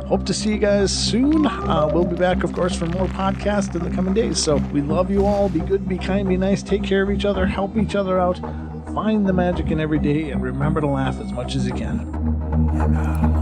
hope 0.06 0.26
to 0.26 0.34
see 0.34 0.50
you 0.50 0.58
guys 0.58 0.92
soon. 0.92 1.46
Uh, 1.46 1.88
we'll 1.92 2.04
be 2.04 2.16
back, 2.16 2.44
of 2.44 2.52
course, 2.52 2.76
for 2.76 2.86
more 2.86 3.06
podcasts 3.06 3.74
in 3.74 3.88
the 3.88 3.94
coming 3.94 4.14
days. 4.14 4.42
So 4.42 4.56
we 4.72 4.80
love 4.80 5.10
you 5.10 5.24
all. 5.24 5.48
Be 5.48 5.60
good, 5.60 5.88
be 5.88 5.98
kind, 5.98 6.28
be 6.28 6.36
nice, 6.36 6.62
take 6.62 6.82
care 6.82 7.02
of 7.02 7.10
each 7.10 7.24
other, 7.24 7.46
help 7.46 7.76
each 7.76 7.94
other 7.94 8.18
out, 8.18 8.38
find 8.92 9.26
the 9.26 9.32
magic 9.32 9.70
in 9.70 9.80
every 9.80 9.98
day, 9.98 10.30
and 10.30 10.42
remember 10.42 10.80
to 10.80 10.86
laugh 10.86 11.20
as 11.20 11.32
much 11.32 11.54
as 11.54 11.66
you 11.66 11.72
can. 11.72 13.39